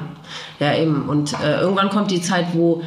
[0.59, 1.07] Ja, eben.
[1.09, 2.82] Und äh, irgendwann kommt die Zeit, wo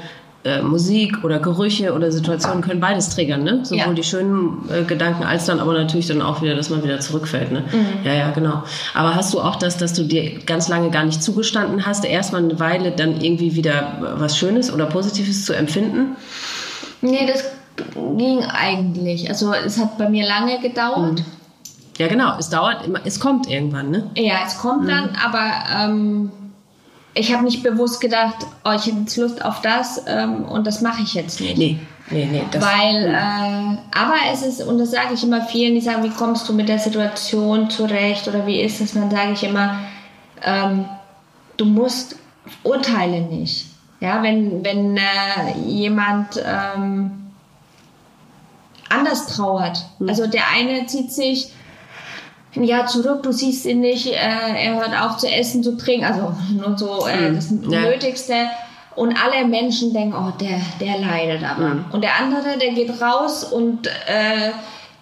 [0.47, 3.61] äh, Musik oder Gerüche oder Situationen können beides triggern, ne?
[3.65, 3.93] Sowohl Ja.
[3.93, 7.51] die schönen äh, Gedanken als dann aber natürlich dann auch wieder, dass man wieder zurückfällt,
[7.53, 7.65] ne?
[7.73, 7.87] Mhm.
[8.05, 8.63] Ja, ja, genau.
[8.95, 12.45] Aber hast du auch das, dass du dir ganz lange gar nicht zugestanden hast, erstmal
[12.45, 16.17] eine Weile dann irgendwie wieder was Schönes oder Positives zu empfinden?
[17.03, 17.45] Nee, das
[18.17, 19.29] ging eigentlich.
[19.29, 21.23] Also es hat bei mir lange gedauert.
[21.99, 22.37] Ja, genau.
[22.39, 24.11] Es dauert immer, es kommt irgendwann, ne?
[24.17, 26.31] Ja, es kommt dann, aber ähm,
[27.17, 30.83] ich habe nicht bewusst gedacht, oh, ich habe jetzt Lust auf das ähm, und das
[30.83, 31.57] mache ich jetzt nicht.
[31.57, 31.79] Nee,
[32.11, 32.43] nee, nee.
[32.51, 36.11] Das, Weil, äh, aber es ist, und das sage ich immer vielen, die sagen, wie
[36.11, 39.79] kommst du mit der Situation zurecht oder wie ist es, dann sage ich immer,
[40.45, 40.85] ähm,
[41.57, 42.17] du musst
[42.63, 43.67] urteile nicht.
[44.01, 47.33] Ja, wenn, wenn äh, jemand ähm,
[48.91, 49.87] anders trauert.
[50.07, 51.51] Also der eine zieht sich
[52.65, 56.35] Jahr zurück, du siehst ihn nicht, äh, er hört auf zu essen, zu trinken, also
[56.53, 57.81] nur so äh, das Ja.
[57.81, 58.35] Nötigste.
[58.95, 61.85] Und alle Menschen denken, oh, der, der leidet aber.
[61.93, 64.53] Und der andere, der geht raus und äh,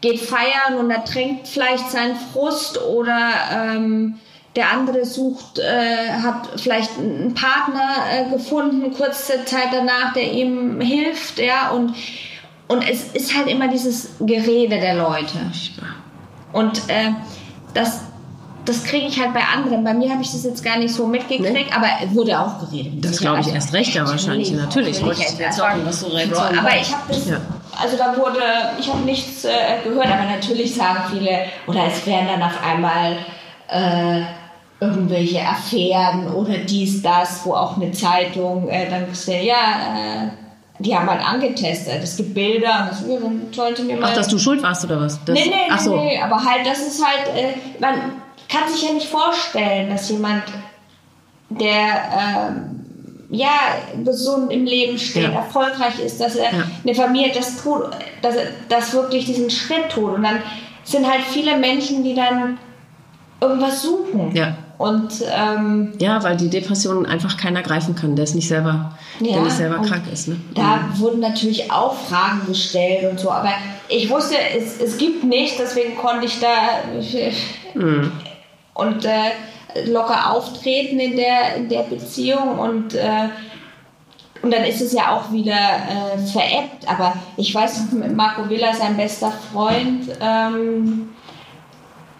[0.00, 4.16] geht feiern und ertränkt vielleicht seinen Frust oder ähm,
[4.56, 10.80] der andere sucht, äh, hat vielleicht einen Partner äh, gefunden, kurze Zeit danach, der ihm
[10.80, 11.94] hilft, ja, und,
[12.68, 15.38] und es ist halt immer dieses Gerede der Leute.
[16.52, 17.10] Und äh,
[17.74, 18.00] das,
[18.64, 19.84] das kriege ich halt bei anderen.
[19.84, 21.66] Bei mir habe ich das jetzt gar nicht so mitgekriegt, Nee.
[21.74, 23.04] aber es wurde auch geredet.
[23.04, 23.62] Das glaube ich Sicherheit.
[23.62, 24.52] erst recht, ja, wahrscheinlich.
[24.52, 25.02] Natürlich.
[25.04, 27.36] Wollte ich jetzt sagen, was so Reaktionen Aber ich habe das, Ja.
[27.82, 28.40] also da wurde,
[28.78, 29.50] ich habe nichts äh,
[29.84, 33.16] gehört, aber natürlich sagen viele, oder es werden dann auf einmal
[33.68, 34.22] äh,
[34.80, 40.28] irgendwelche Affären oder dies, das, wo auch eine Zeitung äh, dann gesagt ja, äh,
[40.78, 42.02] die haben halt angetestet.
[42.02, 45.22] Es gibt Bilder und das, sie mir mal Ach, dass du schuld warst oder was?
[45.24, 45.96] Das, nee, nee, ach so.
[45.96, 47.94] nee, aber halt, das ist halt, äh, man
[48.48, 50.42] kann sich ja nicht vorstellen, dass jemand,
[51.48, 52.80] der ähm,
[53.30, 53.50] ja
[54.04, 55.30] gesund im Leben steht, Ja.
[55.40, 56.64] erfolgreich ist, dass er Ja.
[56.84, 57.82] eine Familie das tut,
[58.22, 60.14] dass er das wirklich diesen Schritt tut.
[60.14, 60.42] Und dann
[60.82, 62.58] sind halt viele Menschen, die dann
[63.44, 64.34] irgendwas suchen.
[64.34, 64.56] Ja.
[64.76, 69.28] Und ähm, Ja, weil die Depression einfach keiner greifen kann, der ist nicht selber, der
[69.28, 70.28] Ja, nicht selber krank ist.
[70.28, 70.36] Ne?
[70.54, 73.52] Da wurden natürlich auch Fragen gestellt und so, aber
[73.88, 76.48] ich wusste, es, es gibt nicht, deswegen konnte ich da
[78.74, 83.28] und äh, locker auftreten in der, in der Beziehung und äh,
[84.42, 86.86] und dann ist es ja auch wieder äh, veräppt.
[86.86, 91.08] Aber ich weiß, Marco Villa, sein bester Freund, ähm,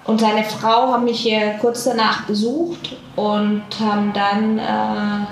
[0.06, 5.26] und seine Frau haben mich hier kurz danach besucht und haben dann, äh,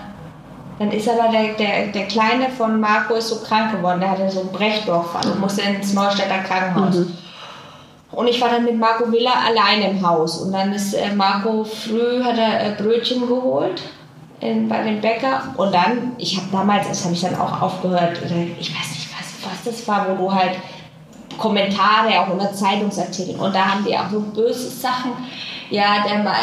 [0.78, 4.30] dann ist aber der, der, der Kleine von Marco ist so krank geworden, der hatte
[4.30, 7.06] so einen Brechdurchfall und musste ins Neustädter Krankenhaus.
[8.12, 10.38] Und ich war dann mit Marco Villa alleine im Haus.
[10.38, 13.82] Und dann ist äh, Marco früh, hat er äh, Brötchen geholt
[14.40, 15.44] in, bei dem Bäcker.
[15.56, 19.08] Und dann, ich habe damals, das habe ich dann auch aufgehört, oder ich weiß nicht,
[19.18, 20.56] was, was das war, wo du halt
[21.38, 23.38] Kommentare auch unter Zeitungsartikeln.
[23.38, 25.12] Und da haben die auch so böse Sachen.
[25.72, 26.34] Ja, der Ma,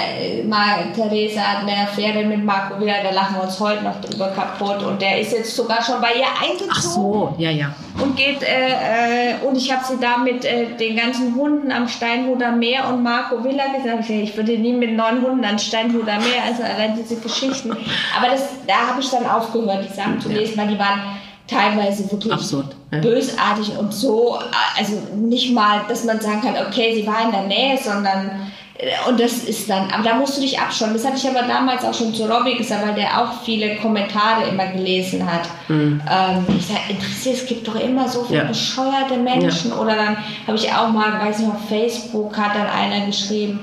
[0.47, 4.29] Ma Theresa hat eine Affäre mit Marco Villa, da lachen wir uns heute noch drüber
[4.29, 4.81] kaputt.
[4.81, 7.75] Und der ist jetzt sogar schon bei ihr eingezogen Ach so, ja, ja.
[8.01, 11.87] und geht äh, äh, und ich habe sie da mit äh, den ganzen Hunden am
[11.87, 16.45] Steinhuder Meer und Marco Villa gesagt, ich würde nie mit neun Hunden ans Steinhuder Meer,
[16.47, 17.69] also allein diese Geschichten.
[18.17, 21.01] Aber das, da habe ich dann aufgehört, die Sachen zu lesen, weil die waren
[21.47, 22.99] teilweise wirklich Absurd, ja.
[22.99, 24.39] bösartig und so,
[24.77, 29.09] also nicht mal, dass man sagen kann, okay, sie war in der Nähe, sondern äh,
[29.09, 30.93] und das ist dann, aber da musst du dich abschauen.
[30.93, 34.47] Das hatte ich aber damals auch schon zu Robbie gesagt, weil der auch viele Kommentare
[34.49, 35.49] immer gelesen hat.
[35.69, 38.45] Ähm, ich sage, interessiert, es gibt doch immer so viele Ja.
[38.45, 39.73] bescheuerte Menschen.
[39.73, 40.17] Oder dann
[40.47, 43.59] habe ich auch mal, weiß nicht, auf Facebook hat dann einer geschrieben,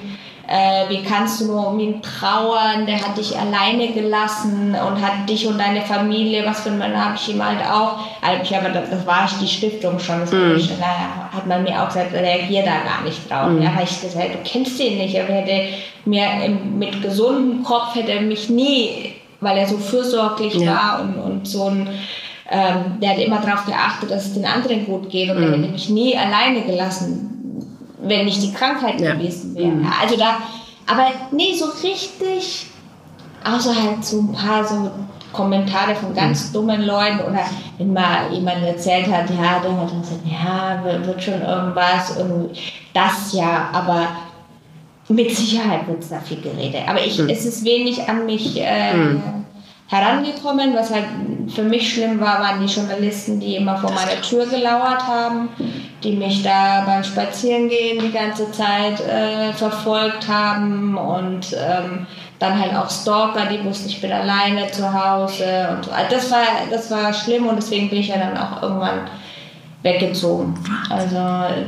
[0.49, 5.28] äh, wie kannst du nur um ihn trauern, der hat dich alleine gelassen und hat
[5.28, 8.55] dich und deine Familie, was für ein Mann habe ich ihm halt auch, also ich
[8.55, 10.55] habe, das war die Stiftung schon, das Mhm.
[10.57, 13.51] ich, da hat man mir auch gesagt, reagier da gar nicht drauf.
[13.61, 15.74] Ja, weil ich gesagt, du kennst ihn nicht, er hätte
[16.05, 16.26] mir
[16.78, 20.72] mit gesundem Kopf hätte er mich nie, weil er so fürsorglich Ja.
[20.74, 21.88] war und, und so ein
[22.49, 25.28] ähm, der hat immer darauf geachtet, dass es den anderen gut geht.
[25.30, 27.36] Und er hätte mich nie alleine gelassen,
[27.99, 29.14] wenn nicht die Krankheit Ja.
[29.14, 29.72] gewesen wäre.
[30.01, 30.38] Also da,
[30.86, 32.66] aber nee, so richtig,
[33.44, 34.90] außer halt so ein paar so
[35.32, 37.40] Kommentare von ganz dummen Leuten oder
[37.78, 42.51] wenn mal jemand erzählt hat, ja, der hat dann gesagt, ja, wird schon irgendwas und
[42.94, 44.09] das ja, aber
[45.09, 46.82] mit Sicherheit wird es da viel geredet.
[46.88, 48.92] Aber ich, es ist wenig an mich äh,
[49.89, 50.74] herangekommen.
[50.74, 51.07] Was halt
[51.55, 55.49] für mich schlimm war, waren die Journalisten, die immer vor meiner Tür gelauert haben,
[56.03, 62.07] die mich da beim Spazierengehen die ganze Zeit äh, verfolgt haben und ähm,
[62.39, 65.91] dann halt auch Stalker, die wussten, ich bin alleine zu Hause und so.
[65.91, 69.09] Also das war, das war schlimm und deswegen bin ich ja dann auch irgendwann
[69.82, 70.55] weggezogen.
[70.91, 71.16] Also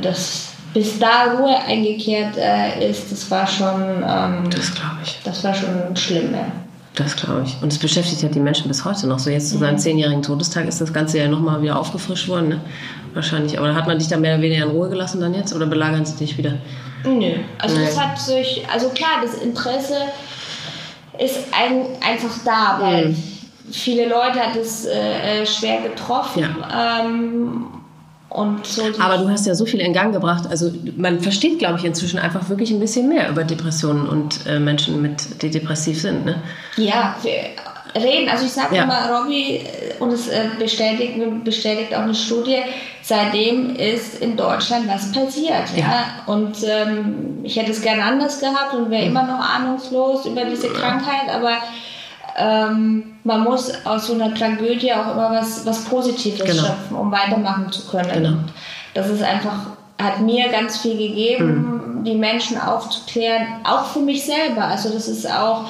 [0.01, 5.19] das bis da Ruhe eingekehrt äh, ist, das war schon ähm, Das glaube ich.
[5.23, 6.33] das war schon schlimm.
[6.33, 6.45] Ja.
[6.99, 7.55] Das glaube ich.
[7.61, 9.19] Und es beschäftigt ja die Menschen bis heute noch.
[9.19, 12.49] So jetzt zu seinem zehnjährigen Todestag ist das Ganze ja nochmal wieder aufgefrischt worden.
[12.49, 12.61] Ne?
[13.13, 13.57] Wahrscheinlich.
[13.57, 15.53] Aber hat man dich da mehr oder weniger in Ruhe gelassen dann jetzt?
[15.55, 16.55] Oder belagern sie dich wieder?
[17.05, 17.37] Nö.
[17.57, 17.85] Also Nee.
[17.85, 19.95] das hat sich, also klar, das Interesse
[21.17, 23.23] ist ein, einfach da, weil Mhm.
[23.71, 26.43] viele Leute hat es äh, äh, schwer getroffen.
[26.77, 27.78] Ähm, und
[28.63, 30.45] so Aber du hast ja so viel in Gang gebracht.
[30.49, 34.59] Also man versteht, glaube ich, inzwischen einfach wirklich ein bisschen mehr über Depressionen und äh,
[34.59, 36.25] Menschen, mit, die depressiv sind.
[36.25, 36.41] Ne?
[36.77, 38.29] Ja, wir reden.
[38.29, 38.83] Also ich sage Ja.
[38.83, 42.57] immer, Robby, äh, und es äh, bestätigt, bestätigt auch eine Studie,
[43.01, 45.75] seitdem ist in Deutschland was passiert.
[45.75, 45.79] Ja.
[45.79, 46.05] Ja.
[46.27, 50.67] Und ähm, ich hätte es gerne anders gehabt und wäre immer noch ahnungslos über diese
[50.69, 51.53] Krankheit, aber
[52.37, 56.63] ähm, man muss aus so einer Tragödie auch immer was, was Positives Genau.
[56.63, 58.11] schöpfen, um weitermachen zu können.
[58.11, 58.37] Genau.
[58.93, 59.55] Das ist einfach,
[60.01, 64.63] hat mir ganz viel gegeben, die Menschen aufzuklären, auch für mich selber.
[64.65, 65.65] Also das ist auch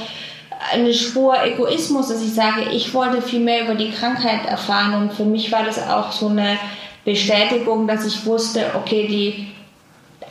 [0.74, 5.14] eine Spur Egoismus, dass ich sage, ich wollte viel mehr über die Krankheit erfahren und
[5.14, 6.58] für mich war das auch so eine
[7.06, 9.48] Bestätigung, dass ich wusste, okay, die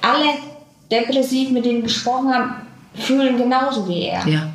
[0.03, 0.35] alle
[0.91, 2.55] depressiv mit denen gesprochen haben,
[2.95, 4.27] fühlen genauso wie er.
[4.27, 4.49] Ja.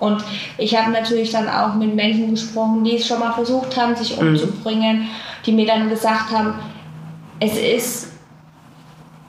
[0.00, 0.24] Und
[0.58, 4.18] ich habe natürlich dann auch mit Menschen gesprochen, die es schon mal versucht haben, sich
[4.18, 5.08] umzubringen,
[5.44, 6.54] die mir dann gesagt haben,
[7.38, 8.12] es ist,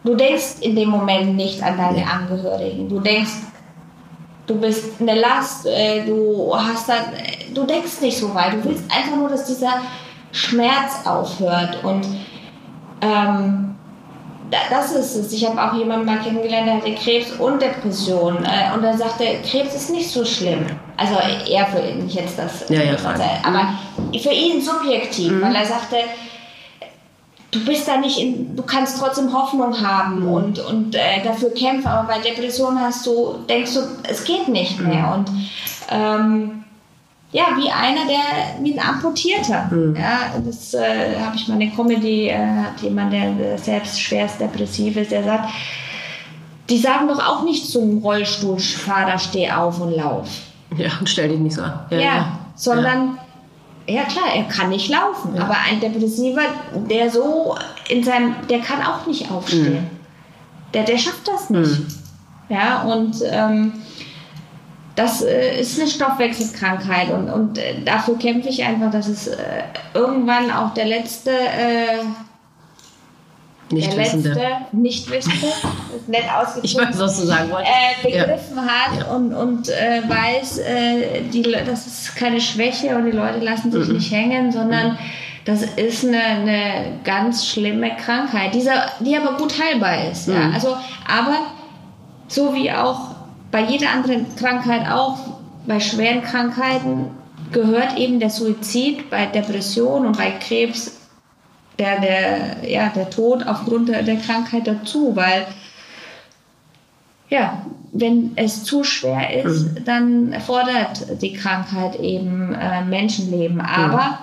[0.03, 2.89] du denkst in dem Moment nicht an deine Angehörigen.
[2.89, 3.32] Du denkst,
[4.47, 7.05] du bist eine Last, äh, du hast dann,
[7.53, 8.53] du denkst nicht so weit.
[8.53, 9.82] Du willst einfach nur, dass dieser
[10.32, 11.84] Schmerz aufhört.
[11.84, 12.05] Und
[13.01, 13.70] ähm,
[14.70, 15.34] das ist es.
[15.34, 18.43] Ich habe auch jemanden mal kennengelernt, der hatte Krebs und Depression.
[18.43, 20.66] Äh, und er sagte, Krebs ist nicht so schlimm.
[20.97, 21.16] Also
[21.49, 22.70] eher für ihn, jetzt das.
[22.70, 23.26] Ja, ja, freilich.
[23.43, 23.74] aber
[24.20, 25.97] für ihn subjektiv, weil er sagte,
[27.52, 31.88] du bist da nicht in, du kannst trotzdem Hoffnung haben und, und äh, dafür kämpfen,
[31.88, 33.80] aber bei Depression hast du, denkst du,
[34.10, 35.14] es geht nicht mehr.
[35.16, 35.30] Und
[35.89, 36.64] ähm,
[37.32, 39.69] ja, wie einer, der wie ein Amputierter.
[39.97, 44.97] Ja, das äh, habe ich mal eine Comedy, äh, hat jemand, der selbst schwerst depressiv
[44.97, 45.49] ist, der sagt,
[46.69, 50.27] die sagen doch auch nicht zum Rollstuhlfahrer, steh auf und lauf.
[50.75, 51.79] Ja, und stell dich nicht so an.
[51.89, 53.17] Ja, sondern,
[53.88, 54.03] ja.
[54.03, 56.43] klar, er kann nicht laufen, aber ein Depressiver,
[56.89, 57.57] der so
[57.89, 59.89] in seinem, der kann auch nicht aufstehen.
[60.73, 61.82] Der, der schafft das nicht.
[62.47, 63.73] Ja, und ähm,
[65.02, 69.36] das äh, ist eine Stoffwechselkrankheit und, und äh, dafür kämpfe ich einfach, dass es äh,
[69.93, 72.04] irgendwann auch der letzte, äh,
[73.72, 74.41] Nicht der letzte
[74.72, 75.47] Nichtwissende,
[75.95, 77.72] ist nett ausgedrückt, Ich weiß, was du sagen wolltest.
[78.04, 80.62] äh, begriffen hat und, und äh, weiß,
[81.34, 84.97] die, das ist keine Schwäche und die Leute lassen sich nicht hängen, sondern
[85.45, 90.28] das ist eine, eine ganz schlimme Krankheit, dieser, die aber gut heilbar ist.
[90.28, 90.52] Ja?
[90.54, 90.78] Also,
[91.08, 91.38] aber
[92.28, 93.11] so wie auch
[93.52, 95.20] bei jeder anderen Krankheit auch,
[95.68, 97.12] bei schweren Krankheiten
[97.52, 100.97] gehört eben der Suizid, bei Depression und bei Krebs
[101.78, 105.45] der, der, ja, der Tod aufgrund der, der Krankheit dazu, weil
[107.30, 113.62] ja, wenn es zu schwer ist, dann erfordert die Krankheit eben äh, Menschenleben.
[113.62, 114.20] Aber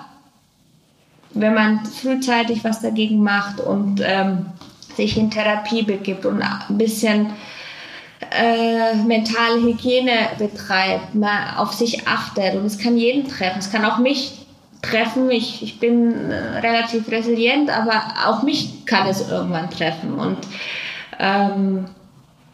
[1.33, 4.45] wenn man frühzeitig was dagegen macht und ähm,
[4.95, 7.31] sich in Therapie begibt und ein bisschen
[8.31, 13.85] äh, mentale Hygiene betreibt, mal auf sich achtet und es kann jeden treffen, es kann
[13.85, 14.45] auch mich
[14.81, 15.29] treffen.
[15.31, 20.37] Ich, ich bin äh, relativ resilient, aber auch mich kann es irgendwann treffen und
[21.19, 21.85] ähm,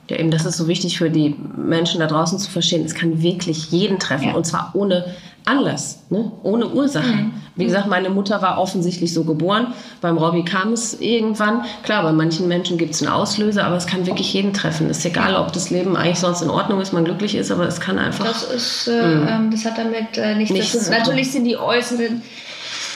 [0.10, 2.86] Ja, eben, das ist so wichtig für die Menschen da draußen zu verstehen.
[2.86, 4.34] Es kann wirklich jeden treffen Ja.
[4.36, 5.06] und zwar ohne
[5.46, 6.32] Anlass, ne?
[6.44, 7.32] ohne Ursache.
[7.56, 9.68] Wie gesagt, meine Mutter war offensichtlich so geboren.
[10.02, 11.62] Beim Robby kam es irgendwann.
[11.84, 14.90] Klar, bei manchen Menschen gibt es einen Auslöser, aber es kann wirklich jeden treffen.
[14.90, 17.80] Ist egal, ob das Leben eigentlich sonst in Ordnung ist, man glücklich ist, aber es
[17.80, 18.26] kann einfach.
[18.26, 20.86] Das ist, äh, ähm, das hat damit äh, nichts, Nichts zu tun.
[20.86, 21.00] zu tun.
[21.00, 22.22] Natürlich sind die äußeren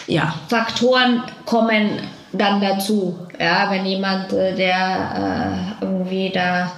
[0.08, 1.92] ja, Faktoren kommen
[2.34, 3.16] dann dazu.
[3.40, 6.72] Ja, wenn jemand, äh, der äh, irgendwie da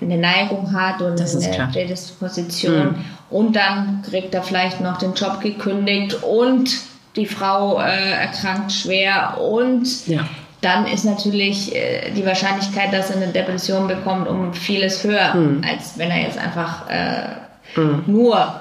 [0.00, 1.66] eine Neigung hat und Das eine klar.
[1.68, 1.72] Mhm.
[1.72, 2.94] Prädisposition
[3.30, 6.70] und dann kriegt er vielleicht noch den Job gekündigt und
[7.16, 10.20] die Frau äh, erkrankt schwer und Ja.
[10.60, 15.62] dann ist natürlich äh, die Wahrscheinlichkeit, dass er eine Depression bekommt, um vieles höher, Mhm.
[15.68, 18.60] als wenn er jetzt einfach äh, nur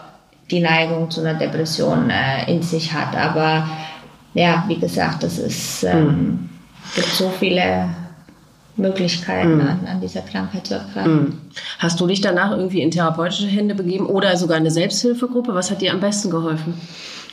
[0.51, 3.15] die Neigung zu einer Depression äh, in sich hat.
[3.15, 3.67] Aber
[4.33, 6.49] ja, wie gesagt, es ist, ähm, mhm.
[6.95, 7.89] gibt so viele
[8.79, 9.61] Möglichkeiten, mhm.
[9.61, 11.13] an, an, dieser Krankheit zu erkranken.
[11.13, 11.41] Mhm.
[11.79, 15.53] Hast du dich danach irgendwie in therapeutische Hände begeben oder sogar eine Selbsthilfegruppe?
[15.53, 16.73] Was hat dir am besten geholfen?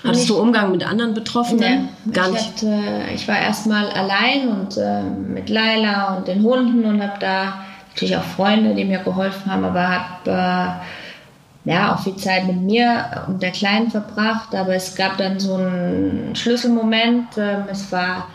[0.04, 1.88] Hattest ich, du Umgang mit anderen Betroffenen?
[2.04, 2.46] Nee, Gar ich nicht.
[2.56, 2.82] Hatte,
[3.14, 8.16] ich war erstmal allein und äh, mit Laila und den Hunden und habe da natürlich
[8.16, 10.30] auch Freunde, die mir geholfen haben, aber habe
[11.64, 14.54] äh, ja auch viel Zeit mit mir und der Kleinen verbracht.
[14.54, 17.36] Aber es gab dann so einen Schlüsselmoment.
[17.38, 18.28] Äh, es war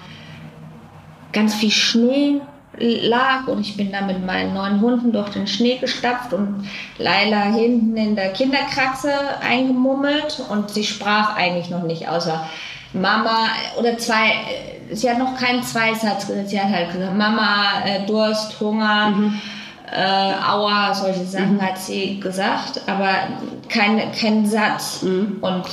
[1.32, 2.41] ganz viel Schnee
[2.78, 7.43] lag und ich bin da mit meinen neuen Hunden durch den Schnee gestapft und Laila
[7.43, 9.11] hinten in der Kinderkraxe
[9.41, 12.47] eingemummelt und sie sprach eigentlich noch nicht außer
[12.93, 13.47] Mama
[13.78, 14.32] oder zwei,
[14.91, 19.41] sie hat noch keinen Zweisatz gesagt, sie hat halt gesagt, Mama, äh, Durst, Hunger, mhm.
[19.91, 21.61] äh, Aua, solche Sachen mhm.
[21.61, 23.13] hat sie gesagt, aber
[23.69, 25.03] kein, kein Satz.
[25.03, 25.38] Mhm.
[25.41, 25.65] Und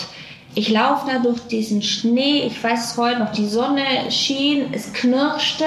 [0.54, 4.92] ich laufe da durch diesen Schnee, ich weiß es heute noch, die Sonne schien, es
[4.92, 5.66] knirschte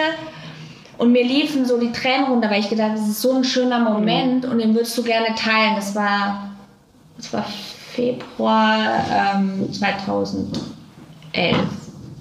[1.01, 3.79] und mir liefen so die Tränen runter, weil ich gedacht das ist so ein schöner
[3.79, 5.75] Moment und den würdest du gerne teilen.
[5.75, 6.51] Das war,
[7.17, 7.43] das war
[7.95, 10.61] Februar ähm, 2011.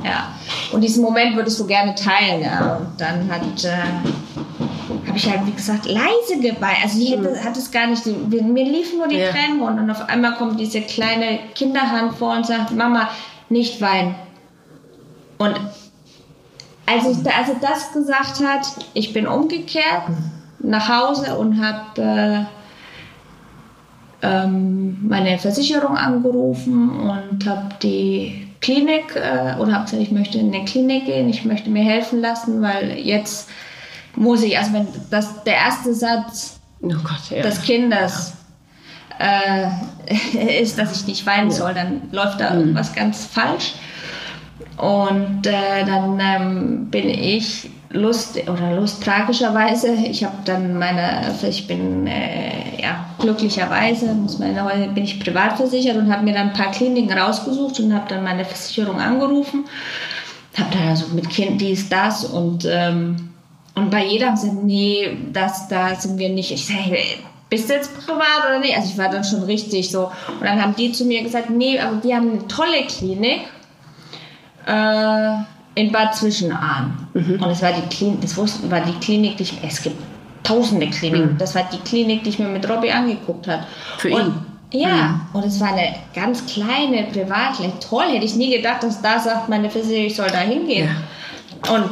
[0.03, 0.35] Ja.
[0.73, 2.41] Und diesen Moment würdest du gerne teilen.
[2.41, 2.77] Ja.
[2.77, 6.83] Und dann hat, äh, habe ich halt, wie gesagt, leise geweint.
[6.83, 7.45] Also ich hätte, mhm.
[7.45, 9.31] hat es gar nicht, mir liefen nur die ja.
[9.31, 9.83] Tränen runter.
[9.83, 13.11] Und auf einmal kommt diese kleine Kinderhand vor und sagt, Mama,
[13.51, 14.15] nicht weinen.
[15.37, 15.61] Und
[16.91, 20.05] als, ich, als er das gesagt hat, ich bin umgekehrt
[20.59, 22.45] nach Hause und habe äh,
[24.23, 30.53] ähm, meine Versicherung angerufen und habe die Klinik äh, oder habe gesagt, ich möchte in
[30.53, 33.49] eine Klinik gehen, ich möchte mir helfen lassen, weil jetzt
[34.17, 37.43] muss ich, also wenn das der erste Satz oh Gott, ja.
[37.43, 38.35] des Kindes
[39.19, 42.61] äh, ist, dass ich nicht weinen soll, dann läuft da mhm.
[42.61, 43.75] irgendwas ganz falsch.
[44.81, 49.93] Und äh, dann ähm, bin ich Lust oder Lust tragischerweise.
[49.93, 54.55] Ich habe dann meine, also ich bin äh, ja glücklicherweise muss man
[54.95, 58.25] bin ich privat versichert und habe mir dann ein paar Kliniken rausgesucht und habe dann
[58.25, 59.67] meine Versicherung angerufen.
[60.57, 63.31] Habe dann also mit Kind dies das und ähm,
[63.75, 66.53] und bei sie gesagt, nee, das da sind wir nicht.
[66.53, 66.97] Ich sage,
[67.51, 68.77] bist du jetzt privat oder nicht?
[68.77, 70.05] Also ich war dann schon richtig so.
[70.05, 73.41] Und dann haben die zu mir gesagt, nee, aber wir haben eine tolle Klinik
[74.71, 77.09] äh, in Bad Zwischenahn.
[77.15, 77.43] Mhm.
[77.43, 80.01] Und es war die Klinik, das wussten, war die Klinik, die ich, es gibt
[80.43, 81.35] tausende Kliniken.
[81.35, 81.39] Mhm.
[81.39, 83.65] Das war die Klinik, die ich mir mit Robby angeguckt habe.
[83.99, 84.21] Für und,
[84.73, 84.81] ihn?
[84.81, 85.21] Ja, mhm.
[85.33, 87.81] und es war eine ganz kleine Privatklinik.
[87.81, 90.89] Toll, hätte ich nie gedacht, dass da sagt meine Versicherung, ich soll da hingehen.
[90.89, 91.75] Ja.
[91.75, 91.91] Und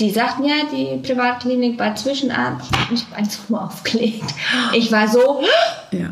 [0.00, 2.70] die sagten ja, die Privatklinik war Zwischenarzt.
[2.92, 4.24] Ich habe eins nur aufgelegt.
[4.72, 5.42] Ich war so,
[5.90, 6.06] ja.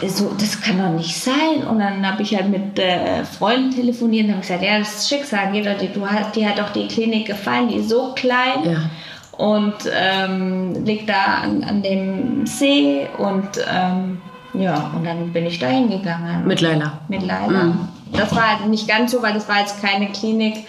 [0.00, 1.66] das, so, das kann doch nicht sein.
[1.68, 5.08] Und dann habe ich halt mit äh, Freunden telefoniert und habe gesagt, ja, das ist
[5.08, 5.52] Schicksal.
[5.52, 8.64] Die, du hast, die hat doch die Klinik gefallen, die ist so klein.
[8.64, 8.90] Ja.
[9.32, 14.20] Und ähm, liegt da an, an dem See und ähm,
[14.52, 16.46] ja, und dann bin ich da hingegangen.
[16.46, 17.00] Mit Leila?
[17.08, 17.64] Mit Leila.
[17.64, 17.88] Mhm.
[18.12, 20.64] Das war halt nicht ganz so, weil das war jetzt keine Klinik,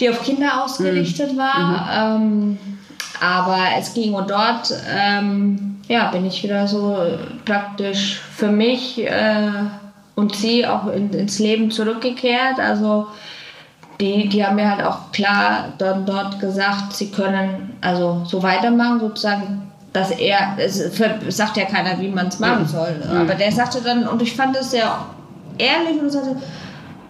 [0.00, 1.38] die auf Kinder ausgerichtet mhm.
[1.38, 2.16] war.
[2.16, 2.22] Mhm.
[2.22, 2.58] Ähm,
[3.20, 6.98] aber es ging und dort ähm, ja, bin ich wieder so
[7.44, 9.50] praktisch für mich äh,
[10.14, 12.58] und sie auch in, ins Leben zurückgekehrt.
[12.58, 13.06] Also
[14.00, 19.00] die, die haben mir halt auch klar dann dort gesagt, sie können also so weitermachen,
[19.00, 20.96] sozusagen, dass er, es
[21.28, 22.96] sagt ja keiner, wie man es machen soll.
[23.08, 23.16] Mhm.
[23.18, 24.98] Aber der sagte dann, und ich fand es sehr
[25.58, 26.36] ehrlich und sagte,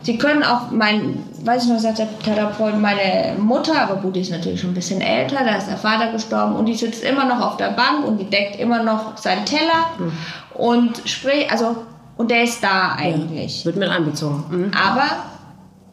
[0.05, 4.20] Sie können auch, mein, weiß ich noch, sagt der Therapeut, meine Mutter, aber gut, die
[4.20, 7.24] ist natürlich schon ein bisschen älter, da ist der Vater gestorben und die sitzt immer
[7.24, 10.12] noch auf der Bank und die deckt immer noch seinen Teller mhm.
[10.55, 11.76] und spricht, also,
[12.18, 13.61] und der ist da eigentlich.
[13.61, 14.44] Ja, wird mit einbezogen.
[14.50, 14.70] Mhm.
[14.74, 15.07] Aber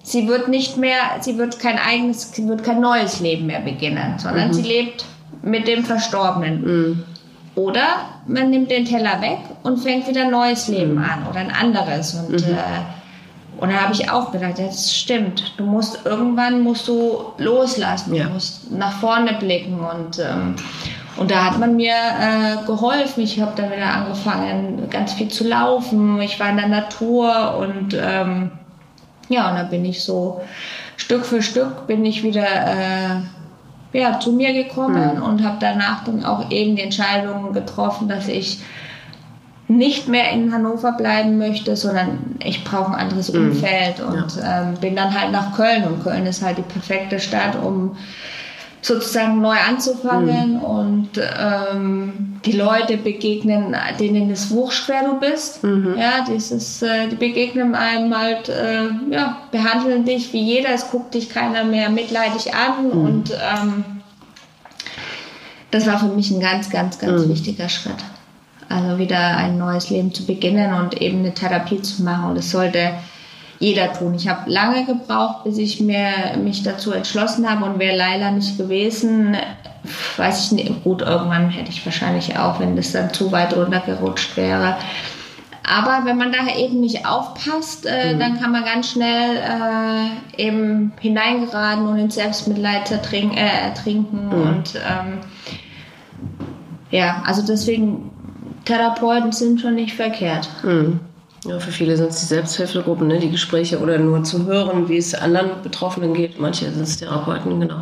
[0.03, 4.15] sie wird nicht mehr, sie wird kein eigenes, sie wird kein neues Leben mehr beginnen,
[4.17, 4.53] sondern mhm.
[4.53, 5.05] sie lebt
[5.41, 6.61] mit dem Verstorbenen.
[6.63, 7.03] Mhm.
[7.55, 7.87] Oder
[8.27, 11.03] man nimmt den Teller weg und fängt wieder ein neues Leben mhm.
[11.03, 12.53] an oder ein anderes und mhm.
[12.53, 13.00] äh,
[13.61, 15.53] und da habe ich auch gedacht, das stimmt.
[15.57, 18.25] Du musst irgendwann musst du loslassen, ja.
[18.25, 20.55] du musst nach vorne blicken und ähm,
[21.17, 23.21] und da hat man mir äh, geholfen.
[23.21, 26.19] Ich habe dann wieder angefangen, ganz viel zu laufen.
[26.21, 28.51] Ich war in der Natur und ähm,
[29.29, 30.41] ja, und da bin ich so
[30.97, 35.23] Stück für Stück bin ich wieder äh, ja, zu mir gekommen mhm.
[35.23, 38.59] und habe danach dann auch eben die Entscheidung getroffen, dass ich
[39.77, 43.51] nicht mehr in Hannover bleiben möchte, sondern ich brauche ein anderes mhm.
[43.51, 44.61] Umfeld und ja.
[44.61, 47.95] ähm, bin dann halt nach Köln und Köln ist halt die perfekte Stadt, um
[48.81, 50.63] sozusagen neu anzufangen mhm.
[50.63, 55.63] und ähm, die Leute begegnen, denen es wurscht, wer du bist.
[55.63, 55.95] Mhm.
[55.97, 61.13] Ja, dieses, äh, die begegnen einem halt, äh, ja, behandeln dich wie jeder, es guckt
[61.13, 63.05] dich keiner mehr mitleidig an mhm.
[63.05, 63.83] und ähm,
[65.69, 67.29] das war für mich ein ganz, ganz, ganz mhm.
[67.29, 67.95] wichtiger Schritt.
[68.71, 72.29] Also wieder ein neues Leben zu beginnen und eben eine Therapie zu machen.
[72.29, 72.93] Und das sollte
[73.59, 74.15] jeder tun.
[74.15, 76.11] Ich habe lange gebraucht, bis ich mir,
[76.43, 79.37] mich dazu entschlossen habe und wäre leider nicht gewesen,
[80.17, 84.35] weiß ich nicht, gut, irgendwann hätte ich wahrscheinlich auch, wenn das dann zu weit runtergerutscht
[84.35, 84.77] wäre.
[85.63, 88.19] Aber wenn man da eben nicht aufpasst, äh, mhm.
[88.19, 93.37] dann kann man ganz schnell äh, eben hineingeraten und in Selbstmitleid ertrinken.
[93.37, 94.25] Äh, ertrinken.
[94.25, 94.41] Mhm.
[94.41, 95.19] Und ähm,
[96.89, 98.11] ja, also deswegen,
[98.65, 100.49] Therapeuten sind schon nicht verkehrt.
[100.63, 100.99] Mhm.
[101.47, 104.97] Ja, für viele sind es die Selbsthilfegruppen, ne, die Gespräche oder nur zu hören, wie
[104.97, 106.39] es anderen Betroffenen geht.
[106.39, 107.81] Manche sind es Therapeuten, genau.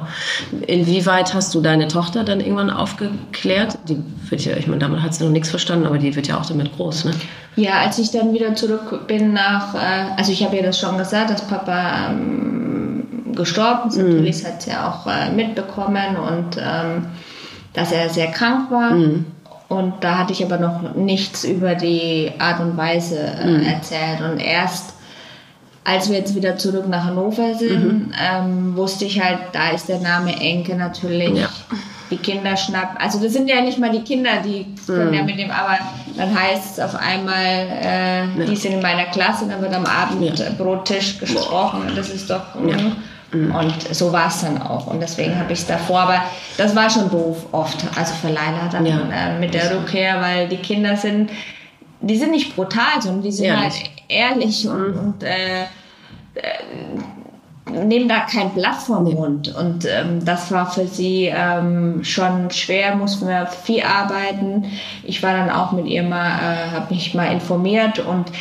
[0.65, 3.77] Inwieweit hast du deine Tochter dann irgendwann aufgeklärt?
[3.89, 6.39] Die wird ja, ich meine, damit hat sie noch nichts verstanden, aber die wird ja
[6.39, 7.11] auch damit groß, ne?
[7.57, 10.97] Ja, als ich dann wieder zurück bin nach, äh, also ich habe ihr das schon
[10.97, 13.97] gesagt, dass Papa ähm, gestorben ist.
[13.97, 14.09] Mhm.
[14.09, 17.07] Natürlich hat sie ja auch äh, mitbekommen und ähm,
[17.73, 18.91] dass er sehr krank war.
[18.91, 19.25] Mhm.
[19.70, 23.63] Und da hatte ich aber noch nichts über die Art und Weise äh, mhm.
[23.63, 24.22] erzählt.
[24.22, 24.93] Und erst
[25.84, 28.13] als wir jetzt wieder zurück nach Hannover sind, mhm.
[28.20, 31.38] ähm, wusste ich halt, da ist der Name Enke natürlich.
[31.38, 31.49] Ja.
[32.11, 32.97] Die Kinder schnappen.
[32.97, 35.13] Also das sind ja nicht mal die Kinder, die können mhm.
[35.13, 35.78] ja mit dem, aber
[36.17, 38.45] dann heißt es auf einmal, äh, ja.
[38.49, 41.20] die sind in meiner Klasse, dann wird am Abendbrottisch ja.
[41.20, 41.84] gesprochen.
[41.95, 42.41] Das ist doch.
[42.67, 42.78] Ja.
[43.32, 43.55] Mhm.
[43.55, 44.88] Und so war es dann auch.
[44.88, 46.01] Und deswegen habe ich es davor.
[46.01, 46.23] Aber
[46.57, 47.77] das war schon doof oft.
[47.97, 48.99] Also für Leila dann ja.
[49.11, 51.30] äh, mit der Rückkehr, weil die Kinder sind,
[52.01, 53.61] die sind nicht brutal, sondern die sind ehrlich.
[53.61, 54.99] halt ehrlich und, mhm.
[54.99, 55.67] und äh, äh,
[57.71, 59.53] nehmen da kein Blatt vom Mund.
[59.55, 64.65] Und ähm, das war für sie ähm, schon schwer, mussten wir viel arbeiten.
[65.03, 68.32] Ich war dann auch mit ihr mal, äh, habe mich mal informiert und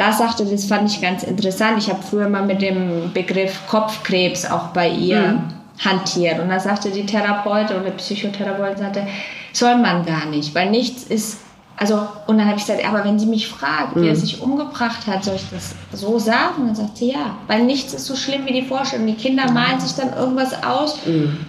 [0.00, 1.76] da sagte, das fand ich ganz interessant.
[1.76, 5.42] Ich habe früher mal mit dem Begriff Kopfkrebs auch bei ihr mhm.
[5.78, 6.40] hantiert.
[6.40, 9.06] Und da sagte die Therapeutin oder Psychotherapeutin, sagte,
[9.52, 11.40] soll man gar nicht, weil nichts ist,
[11.76, 11.96] also,
[12.26, 14.02] und dann habe ich gesagt, aber wenn sie mich fragt, mhm.
[14.02, 16.62] wie er sich umgebracht hat, soll ich das so sagen?
[16.62, 19.06] Und dann sagt sie, ja, weil nichts ist so schlimm wie die Vorstellung.
[19.06, 21.04] Die Kinder malen sich dann irgendwas aus.
[21.04, 21.40] Mhm.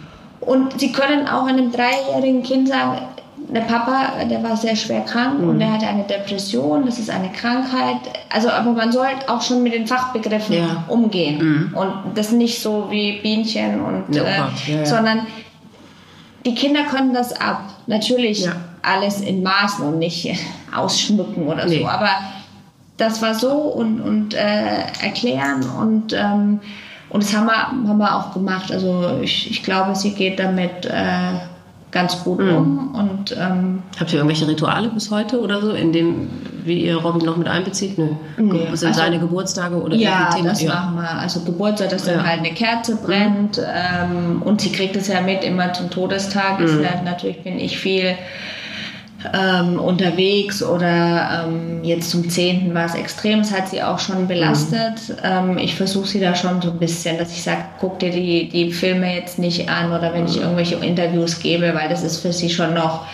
[0.41, 2.97] Und sie können auch einem dreijährigen Kind sagen,
[3.53, 5.49] der Papa, der war sehr schwer krank mhm.
[5.49, 7.97] und er hatte eine Depression, das ist eine Krankheit.
[8.29, 10.83] Also, aber man sollte auch schon mit den Fachbegriffen ja.
[10.87, 11.77] umgehen mhm.
[11.77, 15.27] und das nicht so wie Bienchen und, ja, äh, ja, sondern
[16.45, 17.63] die Kinder können das ab.
[17.87, 18.47] Natürlich
[18.81, 20.33] alles in Maßen und nicht
[20.75, 21.79] ausschmücken oder nee.
[21.79, 22.09] so, aber
[22.95, 26.61] das war so und, und äh, erklären und ähm,
[27.09, 28.71] und das haben wir, haben wir auch gemacht.
[28.71, 31.33] Also ich, ich glaube, sie geht damit äh,
[31.91, 32.55] ganz gut mhm.
[32.55, 32.95] um.
[32.95, 36.29] Und, ähm, Habt ihr irgendwelche Rituale bis heute oder so, in dem,
[36.63, 37.97] wie ihr Robin noch mit einbezieht?
[37.97, 38.07] Nö.
[38.37, 38.67] Nee.
[38.73, 40.47] Sind also, seine Geburtstage oder Ja, Themen?
[40.47, 40.73] das ja.
[40.73, 41.19] machen wir.
[41.19, 42.13] Also Geburtstag, dass ja.
[42.13, 43.57] dann halt eine Kerze brennt.
[43.57, 43.63] Mhm.
[43.65, 46.59] Ähm, und sie kriegt es ja mit immer zum Todestag.
[46.59, 46.81] Mhm.
[47.03, 48.15] natürlich bin ich viel
[49.34, 52.74] ähm, unterwegs oder ähm, jetzt zum 10.
[52.74, 55.09] war es extrem, das hat sie auch schon belastet.
[55.09, 55.15] Mhm.
[55.24, 58.49] Ähm, ich versuche sie da schon so ein bisschen, dass ich sage, guck dir die,
[58.49, 60.43] die Filme jetzt nicht an oder wenn ich mhm.
[60.43, 63.05] irgendwelche Interviews gebe, weil das ist für sie schon noch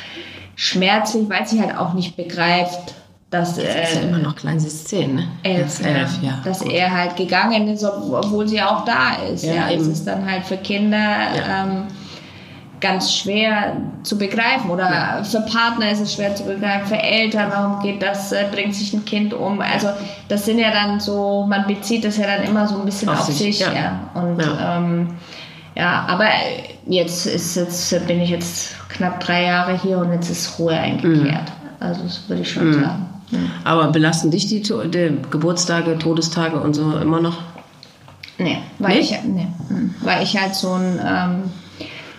[0.56, 2.96] schmerzlich, weil sie halt auch nicht begreift,
[3.30, 5.28] dass Jetzt ist ja äh, immer noch klein, sie ist zehn, ne?
[5.44, 6.40] Elf, elf ja.
[6.46, 6.72] Dass gut.
[6.72, 9.44] er halt gegangen ist, obwohl sie auch da ist.
[9.44, 9.72] Ja, ja.
[9.72, 11.64] Es ist dann halt für Kinder ja.
[11.64, 11.84] ähm,
[12.80, 15.24] ganz schwer zu begreifen oder ja.
[15.24, 18.94] für Partner ist es schwer zu begreifen, für Eltern, warum geht das, äh, bringt sich
[18.94, 19.62] ein Kind um.
[19.62, 19.90] Also
[20.28, 23.20] das sind ja dann so, man bezieht das ja dann immer so ein bisschen auf,
[23.20, 23.38] auf sich.
[23.38, 23.74] sich ja.
[23.74, 24.00] ja.
[24.14, 24.78] Und ja.
[24.78, 25.08] Ähm,
[25.76, 26.28] ja, aber
[26.88, 31.26] jetzt ist jetzt bin ich jetzt knapp drei Jahre hier und jetzt ist Ruhe eingekehrt.
[31.26, 31.68] Mhm.
[31.80, 32.74] Also das würde ich schon mhm.
[32.74, 33.06] sagen.
[33.32, 33.52] Mhm.
[33.64, 37.38] Aber belasten dich die, die, Geburtstage, Todestage und so immer noch?
[38.40, 39.12] Nee, weil, Nicht?
[39.12, 39.96] ich, nee, hm.
[40.02, 41.44] weil ich halt so ein ähm,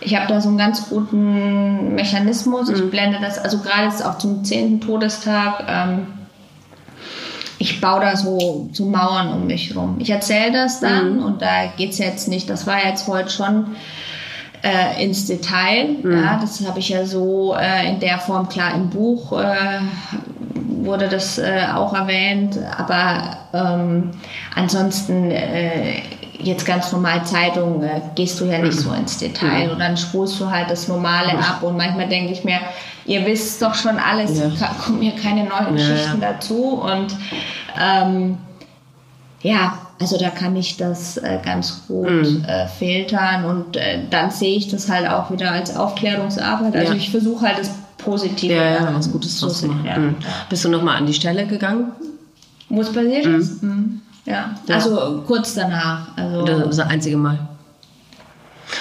[0.00, 2.68] ich habe da so einen ganz guten Mechanismus.
[2.68, 2.90] Ich mhm.
[2.90, 4.80] blende das, also gerade jetzt auch zum 10.
[4.80, 6.06] Todestag, ähm,
[7.58, 9.96] ich baue da so, so Mauern um mich rum.
[9.98, 11.24] Ich erzähle das dann mhm.
[11.24, 13.76] und da geht es jetzt nicht, das war jetzt heute schon
[14.62, 15.96] äh, ins Detail.
[16.02, 16.24] Mhm.
[16.24, 19.80] Ja, das habe ich ja so äh, in der Form, klar, im Buch äh,
[20.54, 24.10] wurde das äh, auch erwähnt, aber ähm,
[24.54, 26.02] ansonsten äh,
[26.38, 29.72] jetzt ganz normal Zeitung äh, gehst du ja nicht so ins Detail ja.
[29.72, 31.38] und dann spulst du halt das Normale ja.
[31.38, 32.60] ab und manchmal denke ich mir,
[33.06, 34.50] ihr wisst doch schon alles, ja.
[34.84, 37.16] kommen mir keine neuen Geschichten dazu und
[37.80, 38.38] ähm,
[39.42, 42.44] ja, also da kann ich das äh, ganz gut Mhm.
[42.46, 46.74] äh, filtern und äh, dann sehe ich das halt auch wieder als Aufklärungsarbeit.
[46.76, 46.98] Also Ja.
[46.98, 49.84] ich versuche halt das Positive Ja, ja, was Gutes zu machen.
[49.84, 49.98] Ja.
[49.98, 50.16] Mhm.
[50.48, 51.92] Bist du nochmal an die Stelle gegangen?
[52.68, 53.62] Wo es passiert ist?
[53.62, 54.02] Mhm.
[54.24, 54.54] Ja.
[54.66, 54.74] Ja.
[54.74, 56.08] also kurz danach.
[56.16, 57.38] Also, Das ist das einzige Mal.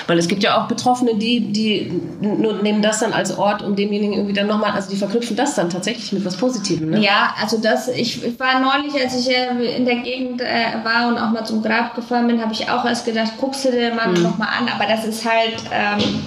[0.05, 4.13] Weil es gibt ja auch Betroffene, die, die nehmen das dann als Ort, um demjenigen
[4.13, 6.89] irgendwie dann nochmal, also die verknüpfen das dann tatsächlich mit was Positivem.
[6.89, 6.99] Ne?
[6.99, 11.07] Ja, also das, ich, ich war neulich, als ich äh, in der Gegend äh, war
[11.07, 13.93] und auch mal zum Grab gefahren bin, habe ich auch erst gedacht, guckst du dir
[13.93, 16.19] mal noch mal an, aber das ist halt, ähm,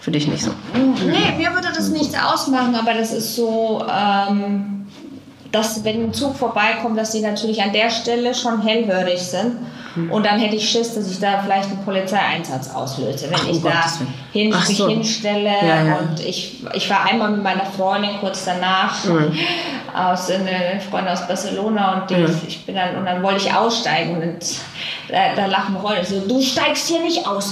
[0.00, 0.52] Für dich nicht so.
[0.74, 4.83] nee, mir würde das nichts ausmachen, aber das ist so, ähm,
[5.54, 9.56] dass wenn ein Zug vorbeikommt, dass die natürlich an der Stelle schon hellhörig sind.
[10.10, 13.62] Und dann hätte ich Schiss, dass ich da vielleicht einen Polizeieinsatz auslöse, wenn Ach, ich
[13.62, 14.14] da Gottes Willen.
[14.32, 14.88] hin, mich so.
[14.88, 15.44] hinstelle.
[15.62, 15.96] Ja, ja.
[15.98, 19.32] Und ich, ich war einmal mit meiner Freundin kurz danach Mhm.
[19.96, 24.16] aus eine Freundin aus Barcelona und die, ich bin dann und dann wollte ich aussteigen
[24.20, 24.38] und
[25.08, 27.50] da, da lachen Freunde so, du steigst hier nicht aus.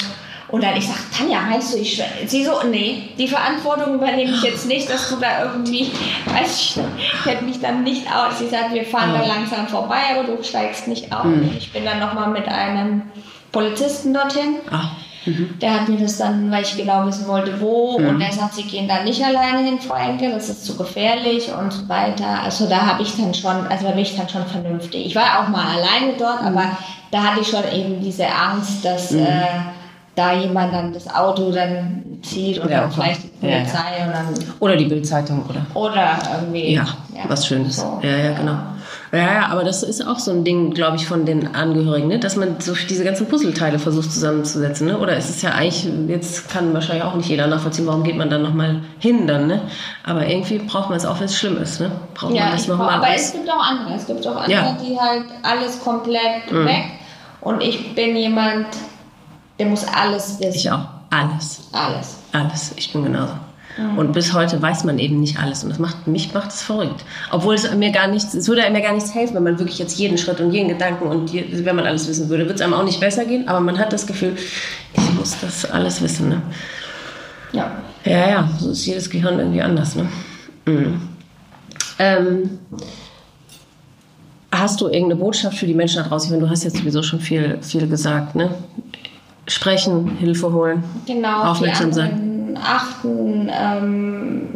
[0.52, 4.30] Und dann ich sag, Tanja, meinst du, ich schw-" Sie so, nee, die Verantwortung übernehme
[4.30, 5.90] ich jetzt nicht, dass du da irgendwie,
[6.26, 8.38] weiß ich, ich hätte mich dann nicht aus.
[8.38, 11.24] Sie sagt, wir fahren da langsam vorbei, aber du steigst nicht aus.
[11.24, 13.02] Und ich bin dann nochmal mit einem
[13.50, 14.56] Polizisten dorthin.
[14.70, 14.90] Ah,
[15.60, 17.96] Der hat mir das dann, weil ich genau wissen wollte, wo.
[18.08, 21.48] Und er sagt, sie gehen da nicht alleine hin, Frau Enke, das ist zu gefährlich
[21.52, 22.42] und so weiter.
[22.44, 25.06] Also da habe ich dann schon, also da bin ich dann schon vernünftig.
[25.06, 26.76] Ich war auch mal alleine dort, aber
[27.10, 29.44] da hatte ich schon eben diese Angst, dass äh,
[30.14, 33.58] da jemand dann das Auto dann zieht und Ja, vielleicht die Ja, ja.
[33.60, 35.64] Polizei und dann oder die Bildzeitung, oder?
[35.74, 36.74] oder irgendwie.
[36.74, 36.84] Ja,
[37.28, 37.76] was Schönes.
[37.78, 37.98] so.
[38.02, 38.56] Ja, ja, genau.
[39.10, 42.18] Ja, ja, aber das ist auch so ein Ding, glaube ich, von den Angehörigen, ne?
[42.18, 44.86] dass man so diese ganzen Puzzleteile versucht zusammenzusetzen.
[44.86, 44.98] Ne?
[44.98, 48.30] Oder ist es ja eigentlich, jetzt kann wahrscheinlich auch nicht jeder nachvollziehen, warum geht man
[48.30, 49.46] dann nochmal hin dann.
[49.48, 49.60] Ne?
[50.04, 51.80] Aber irgendwie braucht man es auch, wenn es schlimm ist.
[51.80, 51.90] Ne?
[52.14, 53.94] Braucht Ja, man das nochmal aber es gibt auch andere.
[53.96, 54.76] Es gibt auch andere, Ja.
[54.82, 56.64] die halt alles komplett Mhm.
[56.66, 56.84] weg.
[57.42, 58.66] Und ich bin jemand,
[59.58, 60.54] der muss alles wissen.
[60.54, 60.86] Ich auch.
[61.10, 61.68] Alles.
[61.72, 62.16] Alles.
[62.32, 62.72] Alles.
[62.76, 63.34] Ich bin genauso.
[63.96, 65.64] Und bis heute weiß man eben nicht alles.
[65.64, 67.04] Und das macht, mich macht es verrückt.
[67.30, 69.98] Obwohl es mir gar nichts, es würde mir gar nichts helfen, wenn man wirklich jetzt
[69.98, 72.74] jeden Schritt und jeden Gedanken und je, wenn man alles wissen würde, würde es einem
[72.74, 73.48] auch nicht besser gehen.
[73.48, 74.36] Aber man hat das Gefühl,
[74.92, 76.28] ich muss das alles wissen.
[76.28, 76.42] Ne?
[77.52, 77.70] Ja.
[78.04, 79.96] Ja, ja, so ist jedes Gehirn irgendwie anders.
[79.96, 80.08] Ne?
[80.66, 81.08] Mhm.
[81.98, 82.58] Ähm,
[84.50, 86.26] hast du irgendeine Botschaft für die Menschen da draußen?
[86.26, 88.34] Ich meine, du hast jetzt sowieso schon viel, viel gesagt.
[88.34, 88.54] Ne?
[89.46, 91.42] Sprechen, Hilfe holen, Genau.
[91.42, 92.58] auf aufmerksam sein.
[92.62, 94.48] achten, ähm,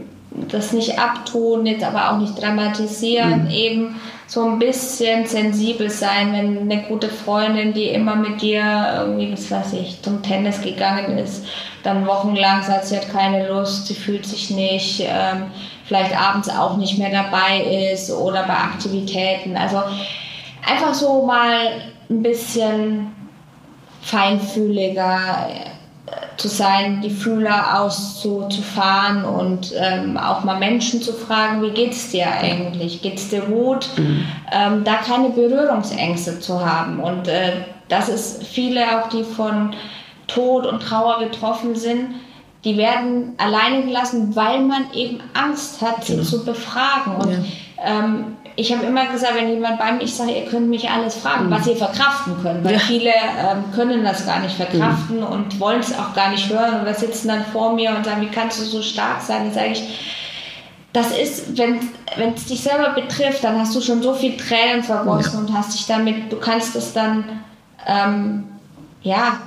[0.48, 3.50] das nicht abtun, jetzt aber auch nicht dramatisieren, Mhm.
[3.50, 3.96] eben
[4.28, 8.62] so ein bisschen sensibel sein, wenn eine gute Freundin, die immer mit dir
[9.00, 11.44] irgendwie, was weiß ich, zum Tennis gegangen ist,
[11.84, 15.44] dann wochenlang sagt, sie hat keine Lust, sie fühlt sich nicht, ähm,
[15.84, 19.56] vielleicht abends auch nicht mehr dabei ist oder bei Aktivitäten.
[19.56, 19.78] Also
[20.68, 21.68] einfach so mal
[22.10, 23.12] ein bisschen
[24.06, 31.70] feinfühliger äh, zu sein, die Fühler auszufahren und ähm, auch mal Menschen zu fragen, wie
[31.70, 33.02] geht's dir eigentlich?
[33.02, 33.88] Geht's dir gut?
[34.52, 37.00] Ähm, da keine Berührungsängste zu haben.
[37.00, 39.74] Und äh, das ist viele auch, die von
[40.28, 42.14] Tod und Trauer betroffen sind,
[42.64, 47.16] die werden alleine gelassen, weil man eben Angst hat, sie zu befragen.
[47.16, 47.44] Und
[47.84, 51.16] ähm, ich habe immer gesagt, wenn jemand bei mir, ich sage, ihr könnt mich alles
[51.16, 52.78] fragen, was ihr verkraften könnt, weil Ja.
[52.78, 56.94] viele ähm, können das gar nicht verkraften und wollen es auch gar nicht hören oder
[56.94, 59.44] sitzen dann vor mir und sagen, wie kannst du so stark sein?
[59.44, 59.82] Dann sage ich,
[60.94, 65.40] das ist, wenn es dich selber betrifft, dann hast du schon so viel Tränen vergossen
[65.40, 67.24] und hast dich damit, du kannst es dann,
[67.86, 68.44] ähm,
[69.02, 69.38] ja,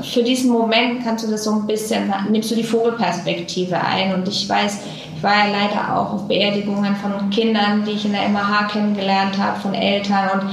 [0.00, 4.14] für diesen Moment kannst du das so ein bisschen, nimmst du die Vogelperspektive ein.
[4.14, 4.80] Und ich weiß,
[5.16, 9.38] ich war ja leider auch auf Beerdigungen von Kindern, die ich in der MH kennengelernt
[9.38, 10.40] habe, von Eltern.
[10.40, 10.50] Und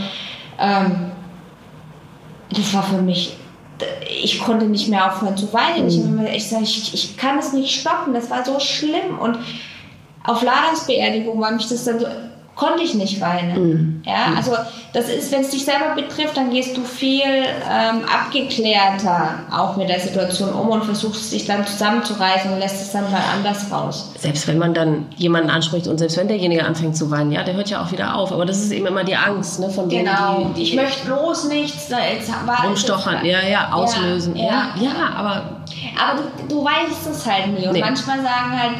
[0.60, 1.12] ähm,
[2.52, 3.36] das war für mich,
[4.24, 5.90] ich konnte nicht mehr aufhören zu weinen.
[5.90, 9.18] Immer- ich, ich, ich kann es nicht stoppen, das war so schlimm.
[9.20, 9.40] Und
[10.24, 12.06] auf Ladas Beerdigung war mich das dann so,
[12.56, 14.04] konnte ich nicht weinen.
[14.06, 14.52] Ja, also
[14.94, 19.90] das ist, wenn es dich selber betrifft, dann gehst du viel ähm, abgeklärter auch mit
[19.90, 24.12] der Situation um und versuchst dich dann zusammenzureißen und lässt es dann mal anders raus.
[24.20, 27.56] Selbst wenn man dann jemanden anspricht und selbst wenn derjenige anfängt zu weinen, ja, der
[27.56, 28.32] hört ja auch wieder auf.
[28.32, 30.46] Aber das ist eben immer die Angst, ne, von denen, Genau.
[30.50, 31.88] die, die ich möchte bloß nichts.
[31.88, 34.36] da- Jetzt war rumstochern, ja, ja, auslösen.
[34.36, 34.92] Ja, Ja, ja.
[35.16, 35.42] aber
[36.00, 37.68] Aber du, du weißt es halt nie.
[37.68, 38.74] Und manchmal sagen halt,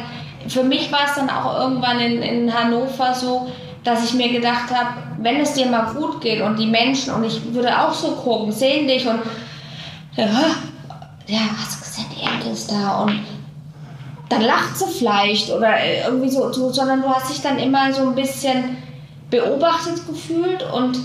[0.48, 3.50] für mich war es dann auch irgendwann in, in Hannover so,
[3.84, 7.24] dass ich mir gedacht habe, wenn es dir mal gut geht und die Menschen, und
[7.24, 9.20] ich würde auch so gucken, sehen dich und
[10.16, 10.26] ja,
[11.26, 13.20] ja hast du gesehen, die Erde ist da und
[14.28, 15.74] dann lacht sie vielleicht oder
[16.06, 18.76] irgendwie so, so, sondern du hast dich dann immer so ein bisschen
[19.30, 20.98] beobachtet gefühlt und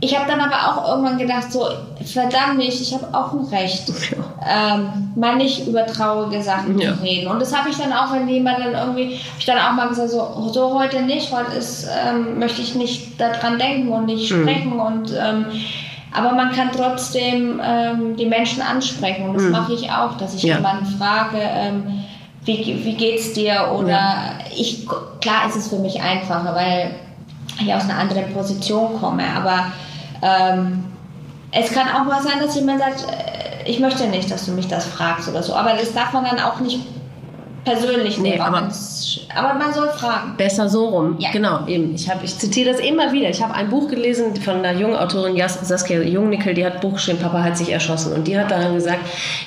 [0.00, 1.68] ich habe dann aber auch irgendwann gedacht, so,
[2.04, 3.92] verdammt nicht, ich habe auch ein Recht,
[4.48, 6.94] ähm, mal nicht über traurige Sachen ja.
[6.94, 7.28] zu reden.
[7.28, 10.10] Und das habe ich dann auch, wenn jemand dann irgendwie, ich dann auch mal gesagt,
[10.10, 14.42] so, so heute nicht, heute ist, ähm, möchte ich nicht daran denken und nicht mhm.
[14.42, 15.46] sprechen und ähm,
[16.10, 19.50] aber man kann trotzdem ähm, die Menschen ansprechen und das mhm.
[19.50, 20.56] mache ich auch, dass ich ja.
[20.56, 22.04] jemanden frage, ähm,
[22.44, 24.38] wie, wie geht's dir oder ja.
[24.56, 24.86] ich,
[25.20, 26.92] klar ist es für mich einfacher, weil
[27.60, 29.66] ich aus einer anderen Position komme, aber
[30.22, 30.84] ähm,
[31.50, 34.68] es kann auch mal sein, dass jemand sagt, äh, ich möchte nicht, dass du mich
[34.68, 35.54] das fragst oder so.
[35.54, 36.80] Aber das darf man dann auch nicht
[37.64, 38.40] persönlich nee, nehmen.
[38.40, 38.68] Aber,
[39.34, 40.36] aber man soll fragen.
[40.36, 41.16] Besser so rum.
[41.18, 41.30] Ja.
[41.32, 41.94] Genau, eben.
[41.94, 43.28] Ich, hab, ich zitiere das immer wieder.
[43.28, 46.94] Ich habe ein Buch gelesen von einer jungen Autorin, Saskia Jungnickel, die hat ein Buch
[46.94, 48.12] geschrieben, Papa hat sich erschossen.
[48.12, 49.00] Und die hat daran gesagt,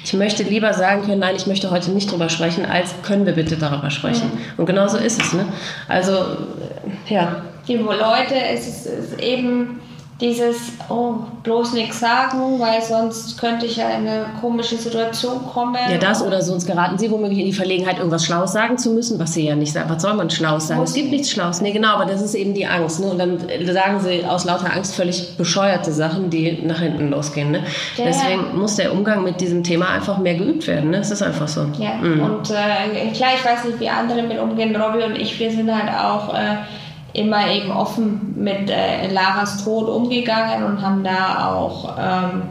[0.03, 3.33] ich möchte lieber sagen können, nein, ich möchte heute nicht drüber sprechen, als können wir
[3.33, 4.31] bitte darüber sprechen.
[4.33, 4.59] Mhm.
[4.59, 5.33] Und genau so ist es.
[5.33, 5.45] Ne?
[5.87, 6.13] Also,
[7.09, 7.43] ja.
[7.67, 9.79] Die Leute, es ist, es ist eben
[10.21, 15.75] dieses, oh, bloß nichts sagen, weil sonst könnte ich ja in eine komische Situation kommen.
[15.89, 19.19] Ja, das oder sonst geraten Sie womöglich in die Verlegenheit, irgendwas Schlaues sagen zu müssen,
[19.19, 19.89] was Sie ja nicht sagen.
[19.89, 20.79] Was soll man Schlaues sagen?
[20.79, 21.61] Muss es gibt nichts Schlaues.
[21.61, 22.99] Nee, genau, aber das ist eben die Angst.
[22.99, 23.07] Ne?
[23.07, 27.51] Und dann sagen Sie aus lauter Angst völlig bescheuerte Sachen, die nach hinten losgehen.
[27.51, 27.63] Ne?
[27.97, 30.91] Ja, Deswegen muss der Umgang mit diesem Thema einfach mehr geübt werden.
[30.91, 30.97] Ne?
[30.97, 31.65] Es ist einfach so.
[31.79, 32.21] Ja, mhm.
[32.21, 34.75] und äh, klar, ich weiß nicht, wie andere mit umgehen.
[34.75, 36.35] Robby und ich, wir sind halt auch...
[36.35, 36.57] Äh,
[37.13, 42.43] immer eben offen mit äh, Laras Tod umgegangen und haben da auch, ähm,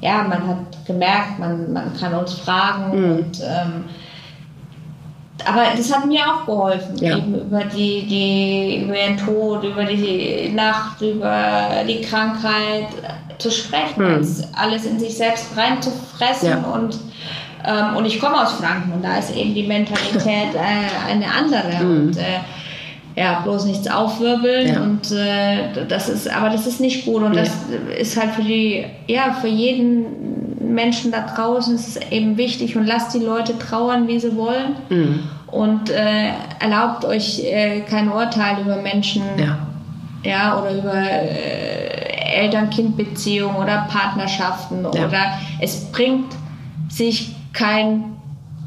[0.00, 3.16] ja, man hat gemerkt, man, man kann uns fragen mhm.
[3.16, 3.84] und ähm,
[5.44, 7.16] aber das hat mir auch geholfen, ja.
[7.16, 12.88] eben über die, die, über den Tod, über die Nacht, über die Krankheit
[13.38, 14.26] zu sprechen, mhm.
[14.56, 16.70] alles in sich selbst reinzufressen ja.
[16.72, 16.98] und
[17.64, 20.22] ähm, und ich komme aus Franken und da ist eben die Mentalität
[20.54, 21.90] äh, eine andere mhm.
[21.90, 22.40] und äh,
[23.18, 24.80] ja, bloß nichts aufwirbeln ja.
[24.80, 27.50] und äh, das ist, aber das ist nicht gut und das
[27.98, 32.86] ist halt für die, ja, für jeden Menschen da draußen ist es eben wichtig und
[32.86, 35.20] lasst die Leute trauern, wie sie wollen mhm.
[35.48, 36.28] und äh,
[36.60, 39.58] erlaubt euch äh, kein Urteil über Menschen, ja,
[40.22, 45.06] ja oder über äh, Eltern-Kind-Beziehungen oder Partnerschaften ja.
[45.06, 46.36] oder es bringt
[46.88, 48.17] sich kein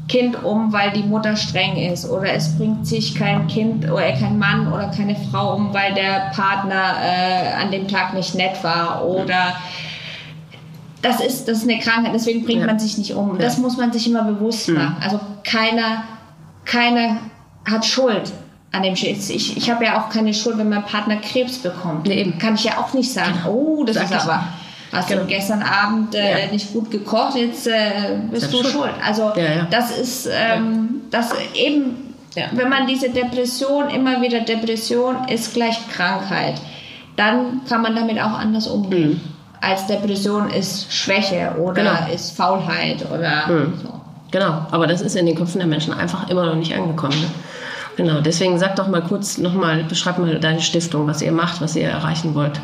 [0.08, 4.38] Kind um, weil die Mutter streng ist oder es bringt sich kein Kind oder kein
[4.38, 9.04] Mann oder keine Frau um, weil der Partner äh, an dem Tag nicht nett war
[9.06, 9.54] oder
[11.02, 12.66] das ist, das ist eine Krankheit, deswegen bringt ja.
[12.66, 13.34] man sich nicht um.
[13.34, 13.42] Ja.
[13.42, 14.76] Das muss man sich immer bewusst mhm.
[14.76, 14.96] machen.
[15.02, 16.04] Also keiner,
[16.64, 17.18] keiner
[17.68, 18.32] hat Schuld
[18.70, 19.18] an dem Schild.
[19.28, 22.06] Ich, ich habe ja auch keine Schuld, wenn mein Partner Krebs bekommt.
[22.06, 22.38] Nee, eben.
[22.38, 23.54] Kann ich ja auch nicht sagen, genau.
[23.54, 24.44] oh, das Sag ist aber
[24.92, 25.22] hast genau.
[25.22, 26.52] du gestern Abend äh, ja.
[26.52, 27.72] nicht gut gekocht, jetzt äh,
[28.30, 28.72] bist du schuld.
[28.72, 28.92] schuld.
[29.04, 29.66] Also ja, ja.
[29.70, 32.14] das ist ähm, das eben,
[32.52, 36.60] wenn man diese Depression immer wieder Depression ist gleich Krankheit,
[37.16, 39.10] dann kann man damit auch anders umgehen.
[39.10, 39.20] Mhm.
[39.60, 42.12] Als Depression ist Schwäche oder genau.
[42.12, 43.74] ist Faulheit oder mhm.
[43.82, 44.00] so.
[44.32, 47.20] Genau, aber das ist in den Köpfen der Menschen einfach immer noch nicht angekommen.
[47.20, 47.26] Ne?
[47.96, 51.76] Genau, deswegen sag doch mal kurz nochmal, beschreib mal deine Stiftung, was ihr macht, was
[51.76, 52.58] ihr erreichen wollt.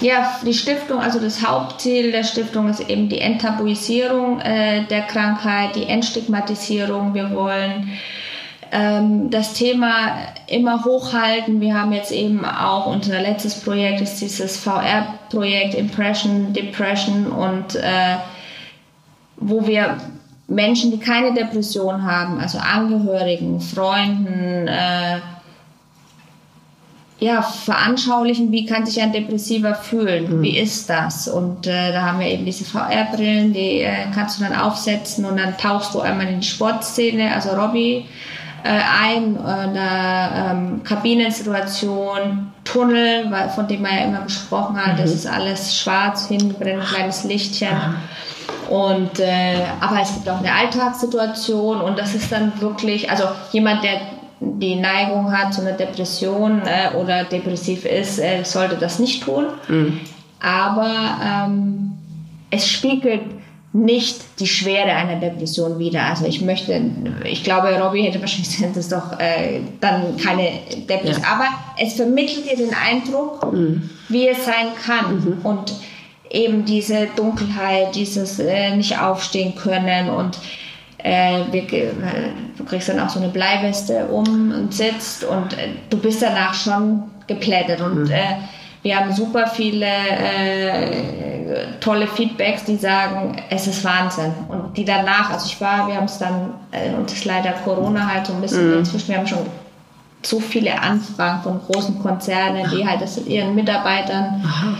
[0.00, 5.76] Ja, die Stiftung, also das Hauptziel der Stiftung ist eben die Enttabuisierung äh, der Krankheit,
[5.76, 7.12] die Entstigmatisierung.
[7.12, 7.90] Wir wollen
[8.72, 10.12] ähm, das Thema
[10.46, 11.60] immer hochhalten.
[11.60, 18.16] Wir haben jetzt eben auch unser letztes Projekt ist dieses VR-Projekt Impression Depression und äh,
[19.36, 19.96] wo wir
[20.46, 25.20] Menschen, die keine Depression haben, also Angehörigen, Freunden, äh,
[27.20, 30.42] ja, veranschaulichen, wie kann sich ein Depressiver fühlen, mhm.
[30.42, 31.28] wie ist das?
[31.28, 35.36] Und äh, da haben wir eben diese VR-Brillen, die äh, kannst du dann aufsetzen und
[35.38, 38.06] dann tauchst du einmal in die Sportszene, also Robbie,
[38.64, 45.02] äh, ein, äh, ähm, Kabinensituation, Tunnel, von dem man ja immer gesprochen hat, mhm.
[45.02, 47.68] das ist alles schwarz, hinten brennt ein kleines Lichtchen.
[48.70, 53.82] Und äh, aber es gibt auch eine Alltagssituation und das ist dann wirklich, also jemand,
[53.82, 54.00] der
[54.40, 59.46] die Neigung hat zu einer Depression äh, oder depressiv ist, äh, sollte das nicht tun.
[59.68, 60.00] Mhm.
[60.40, 61.92] Aber ähm,
[62.50, 63.22] es spiegelt
[63.72, 66.02] nicht die Schwere einer Depression wider.
[66.02, 66.80] Also ich möchte,
[67.24, 70.48] ich glaube, Robbie hätte wahrscheinlich das doch äh, dann keine
[70.88, 71.22] Depression.
[71.22, 71.32] Ja.
[71.34, 71.46] Aber
[71.78, 73.88] es vermittelt dir den Eindruck, mhm.
[74.08, 75.14] wie es sein kann.
[75.14, 75.38] Mhm.
[75.44, 75.72] Und
[76.30, 80.38] eben diese Dunkelheit, dieses äh, nicht aufstehen können und
[81.02, 81.92] äh, wir,
[82.56, 86.54] du kriegst dann auch so eine Bleiweste um und sitzt und äh, du bist danach
[86.54, 88.10] schon geplättet und mhm.
[88.10, 88.36] äh,
[88.82, 94.32] wir haben super viele äh, tolle Feedbacks, die sagen, es ist Wahnsinn.
[94.48, 97.52] Und die danach, also ich war, wir haben es dann, äh, und es ist leider
[97.62, 98.78] Corona halt so ein bisschen mhm.
[98.78, 99.46] inzwischen, wir haben schon
[100.22, 104.76] so viele Anfragen von großen Konzernen, die halt das ihren Mitarbeitern Aha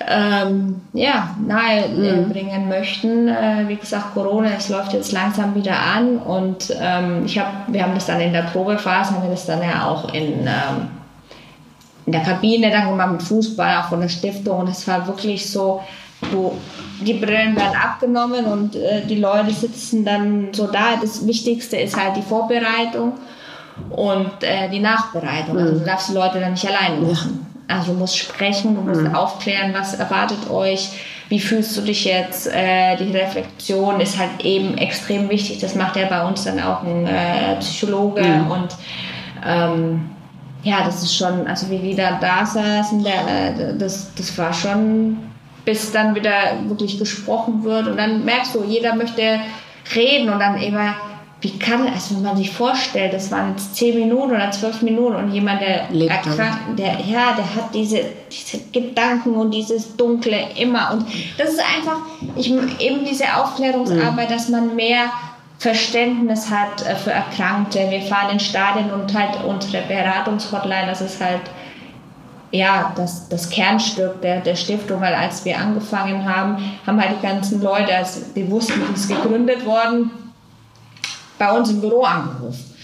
[0.00, 2.68] ähm, ja, nahebringen mhm.
[2.68, 3.28] möchten.
[3.28, 7.82] Äh, wie gesagt, Corona, es läuft jetzt langsam wieder an und ähm, ich hab, wir
[7.82, 10.88] haben das dann in der Probephase, haben wir das dann ja auch in, ähm,
[12.06, 15.48] in der Kabine dann gemacht mit Fußball, auch von der Stiftung und es war wirklich
[15.48, 15.80] so,
[16.32, 16.52] du,
[17.00, 20.96] die Brillen werden abgenommen und äh, die Leute sitzen dann so da.
[21.00, 23.12] Das Wichtigste ist halt die Vorbereitung
[23.90, 25.56] und äh, die Nachbereitung.
[25.56, 25.78] Also mhm.
[25.78, 27.43] du darfst die Leute dann nicht alleine machen.
[27.68, 29.14] Also du musst sprechen, du musst mhm.
[29.14, 30.90] aufklären, was erwartet euch,
[31.28, 32.46] wie fühlst du dich jetzt.
[32.46, 35.60] Äh, die Reflexion ist halt eben extrem wichtig.
[35.60, 38.50] Das macht ja bei uns dann auch ein äh, Psychologe mhm.
[38.50, 38.68] und
[39.46, 40.10] ähm,
[40.62, 45.18] ja, das ist schon, also wie die da da saßen, der, das, das war schon,
[45.64, 46.32] bis dann wieder
[46.66, 49.40] wirklich gesprochen wird und dann merkst du, jeder möchte
[49.94, 50.94] reden und dann immer
[51.44, 55.14] wie kann, also wenn man sich vorstellt, das waren jetzt zehn Minuten oder zwölf Minuten
[55.14, 58.00] und jemand, der erkrankt, der, ja, der hat diese,
[58.32, 61.98] diese Gedanken und dieses Dunkle immer und das ist einfach,
[62.34, 64.32] ich, eben diese Aufklärungsarbeit, mhm.
[64.32, 65.10] dass man mehr
[65.58, 67.90] Verständnis hat äh, für Erkrankte.
[67.90, 71.42] Wir fahren in Stadien und halt unsere Beratungshotline, das ist halt
[72.52, 77.26] ja, das, das Kernstück der, der Stiftung, weil als wir angefangen haben, haben halt die
[77.26, 80.10] ganzen Leute, also die wussten, wie es gegründet worden,
[81.38, 82.74] bei uns im Büro angerufen.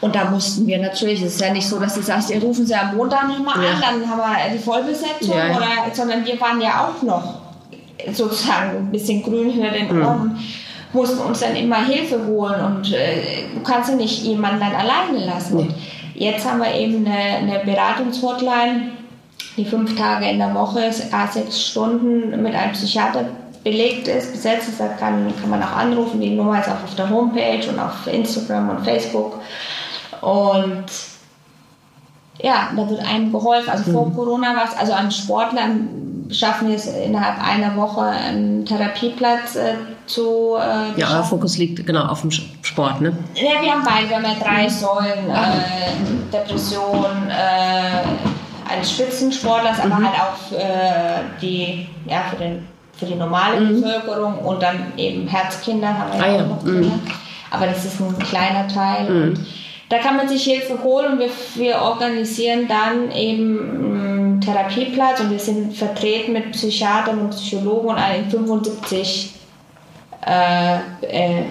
[0.00, 2.66] Und da mussten wir natürlich, es ist ja nicht so, dass du sagst, ihr rufen
[2.66, 3.70] sie am Montag nochmal ja.
[3.70, 5.56] an, dann haben wir die Vollbesetzung, ja.
[5.56, 7.46] Oder, sondern wir waren ja auch noch
[8.12, 10.06] sozusagen ein bisschen grün hinter den mhm.
[10.06, 10.38] Ohren, mhm.
[10.92, 15.24] mussten uns dann immer Hilfe holen und äh, du kannst ja nicht jemanden dann alleine
[15.24, 15.56] lassen.
[15.56, 15.74] Und
[16.14, 18.90] jetzt haben wir eben eine, eine Beratungshotline,
[19.56, 23.24] die fünf Tage in der Woche ist, sechs Stunden mit einem Psychiater
[23.66, 26.20] belegt ist, besetzt ist, da kann, kann man auch anrufen.
[26.20, 29.40] Die Nummer ist auch auf der Homepage und auf Instagram und Facebook.
[30.20, 30.84] Und
[32.40, 33.68] ja, da wird einem geholfen.
[33.68, 34.14] Also vor mhm.
[34.14, 39.74] Corona war es, also an Sportlern schaffen wir es innerhalb einer Woche einen Therapieplatz äh,
[40.06, 40.54] zu.
[40.54, 43.18] Äh, ja, euer Fokus liegt genau auf dem Sport, ne?
[43.34, 44.08] Ja, wir haben beide.
[44.08, 50.06] Wir haben ja drei Säulen: äh, Depression äh, eines Spitzensportlers, aber mhm.
[50.06, 53.82] halt auch äh, die, ja, für den für die normale mhm.
[53.82, 56.62] Bevölkerung und dann eben Herzkinder haben wir ah, ja auch noch.
[56.62, 57.00] Mhm.
[57.50, 59.10] Aber das ist ein kleiner Teil.
[59.10, 59.22] Mhm.
[59.22, 59.46] Und
[59.88, 65.30] da kann man sich Hilfe holen und wir, wir organisieren dann eben einen Therapieplatz und
[65.30, 69.35] wir sind vertreten mit Psychiatern und Psychologen und in 75 äh, äh,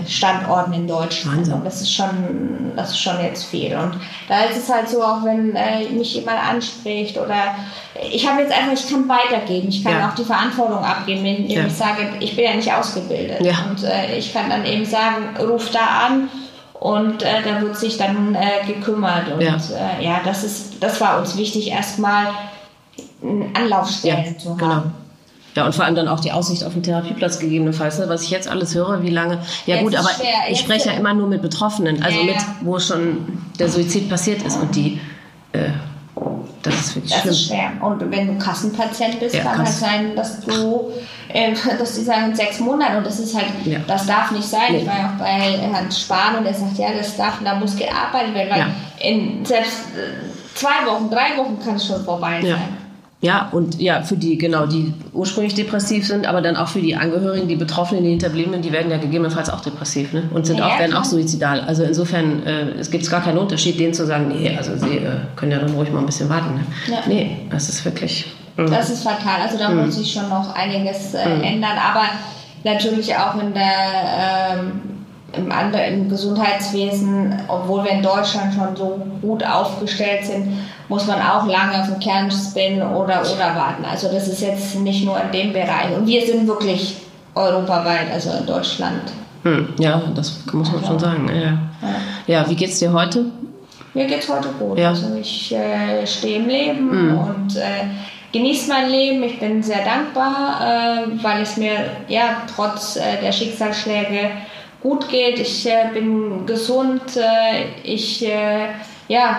[0.07, 1.37] Standorten in Deutschland.
[1.37, 1.53] Wahnsinn.
[1.53, 3.75] Und das ist schon, das ist schon jetzt viel.
[3.75, 3.97] Und
[4.27, 7.55] da ist es halt so, auch wenn äh, mich jemand anspricht oder
[8.11, 10.09] ich habe jetzt einfach, ich kann weitergeben, ich kann ja.
[10.09, 11.65] auch die Verantwortung abgeben, indem ja.
[11.67, 13.41] ich sage, ich bin ja nicht ausgebildet.
[13.41, 13.65] Ja.
[13.69, 16.29] Und äh, ich kann dann eben sagen, ruf da an
[16.73, 19.31] und äh, da wird sich dann äh, gekümmert.
[19.31, 22.27] Und ja, äh, das, ist, das war uns wichtig, erstmal
[23.53, 24.57] Anlaufstellen zu haben.
[24.57, 24.83] Genau.
[25.55, 27.97] Ja, und vor allem dann auch die Aussicht auf einen Therapieplatz gegebenenfalls.
[27.99, 28.09] Ne?
[28.09, 29.39] Was ich jetzt alles höre, wie lange.
[29.65, 30.49] Ja, jetzt gut, aber schwer.
[30.49, 34.43] ich spreche ja immer nur mit Betroffenen, also ja, mit, wo schon der Suizid passiert
[34.43, 34.99] ist und die.
[35.53, 35.69] Äh,
[36.61, 37.31] das ist wirklich das schlimm.
[37.31, 37.71] ist schwer.
[37.79, 40.91] Und wenn du Kassenpatient bist, ja, kann halt sein, dass du,
[41.29, 43.79] äh, dass die sagen sechs Monate und das ist halt, ja.
[43.87, 44.71] das darf nicht sein.
[44.71, 44.77] Nee.
[44.79, 47.77] Ich war ja auch bei Herrn Spahn und er sagt, ja, das darf, da muss
[47.77, 48.67] gearbeitet werden, weil
[48.99, 52.84] in selbst äh, zwei Wochen, drei Wochen kann es schon vorbei sein.
[53.25, 56.95] Ja, und ja, für die, genau, die ursprünglich depressiv sind, aber dann auch für die
[56.95, 60.29] Angehörigen, die Betroffenen, die Hinterbliebenen, die werden ja gegebenenfalls auch depressiv ne?
[60.31, 61.61] und sind ja, auch, werden auch suizidal.
[61.61, 65.15] Also insofern äh, es gibt gar keinen Unterschied, denen zu sagen, nee, also sie äh,
[65.35, 66.53] können ja dann ruhig mal ein bisschen warten.
[66.53, 66.61] Ne?
[66.87, 66.99] Ja.
[67.07, 68.31] Nee, das ist wirklich.
[68.57, 68.69] Mh.
[68.69, 69.41] Das ist fatal.
[69.41, 69.85] Also da mhm.
[69.85, 71.41] muss sich schon noch einiges äh, mhm.
[71.41, 72.03] ändern, aber
[72.63, 74.59] natürlich auch in der.
[74.59, 74.81] Ähm,
[75.37, 80.47] im, anderen, im Gesundheitswesen, obwohl wir in Deutschland schon so gut aufgestellt sind,
[80.87, 83.85] muss man auch lange auf den Kernspin oder oder warten.
[83.85, 85.95] Also das ist jetzt nicht nur in dem Bereich.
[85.97, 86.97] Und wir sind wirklich
[87.33, 89.01] europaweit, also in Deutschland.
[89.43, 91.29] Hm, ja, das muss man also, schon sagen.
[91.29, 91.41] Ja.
[91.41, 91.59] ja.
[92.27, 93.25] ja, wie geht's dir heute?
[93.93, 94.77] Mir geht's heute gut.
[94.77, 94.89] Ja.
[94.89, 97.17] Also ich äh, stehe im Leben hm.
[97.17, 97.85] und äh,
[98.31, 99.23] genieße mein Leben.
[99.23, 101.73] Ich bin sehr dankbar, äh, weil es mir
[102.07, 104.31] ja trotz äh, der Schicksalsschläge
[104.81, 105.39] gut geht.
[105.39, 107.15] Ich äh, bin gesund.
[107.15, 108.27] Äh, ich
[109.07, 109.37] ja,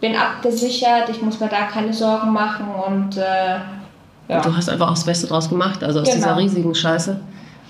[0.00, 3.58] bin abgesichert, ich muss mir da keine Sorgen machen und äh,
[4.30, 4.40] ja.
[4.40, 6.18] Du hast einfach auch das Beste draus gemacht, also aus genau.
[6.18, 7.20] dieser riesigen Scheiße.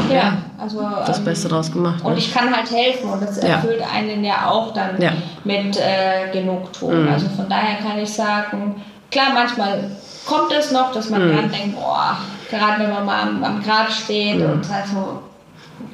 [0.09, 2.05] Ja, ja also das ähm, Beste draus gemacht.
[2.05, 2.19] Und ne?
[2.19, 3.87] ich kann halt helfen und das erfüllt ja.
[3.95, 5.13] einen ja auch dann ja.
[5.45, 7.05] mit äh, Genugtuung.
[7.05, 7.13] Mhm.
[7.13, 9.91] Also von daher kann ich sagen, klar, manchmal
[10.27, 11.37] kommt es noch, dass man mhm.
[11.37, 12.19] dann denkt, boah,
[12.51, 14.53] gerade wenn man mal am, am Grab steht mhm.
[14.53, 15.23] und halt so,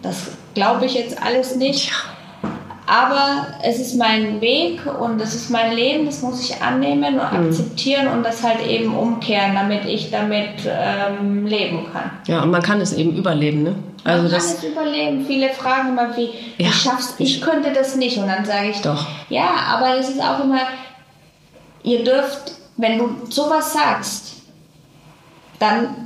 [0.02, 1.92] das glaube ich jetzt alles nicht.
[2.86, 7.32] Aber es ist mein Weg und es ist mein Leben, das muss ich annehmen und
[7.32, 7.46] Mhm.
[7.48, 12.10] akzeptieren und das halt eben umkehren, damit ich damit ähm, leben kann.
[12.26, 13.74] Ja, und man kann es eben überleben, ne?
[14.04, 15.24] Also Man kann das, es überleben.
[15.26, 16.70] Viele fragen immer, wie, wie Ja.
[16.70, 18.18] schaffst du Ich könnte das nicht.
[18.18, 19.04] Und dann sage ich, Doch.
[19.30, 20.60] ja, aber es ist auch immer,
[21.82, 24.34] ihr dürft, wenn du sowas sagst,
[25.58, 26.05] dann,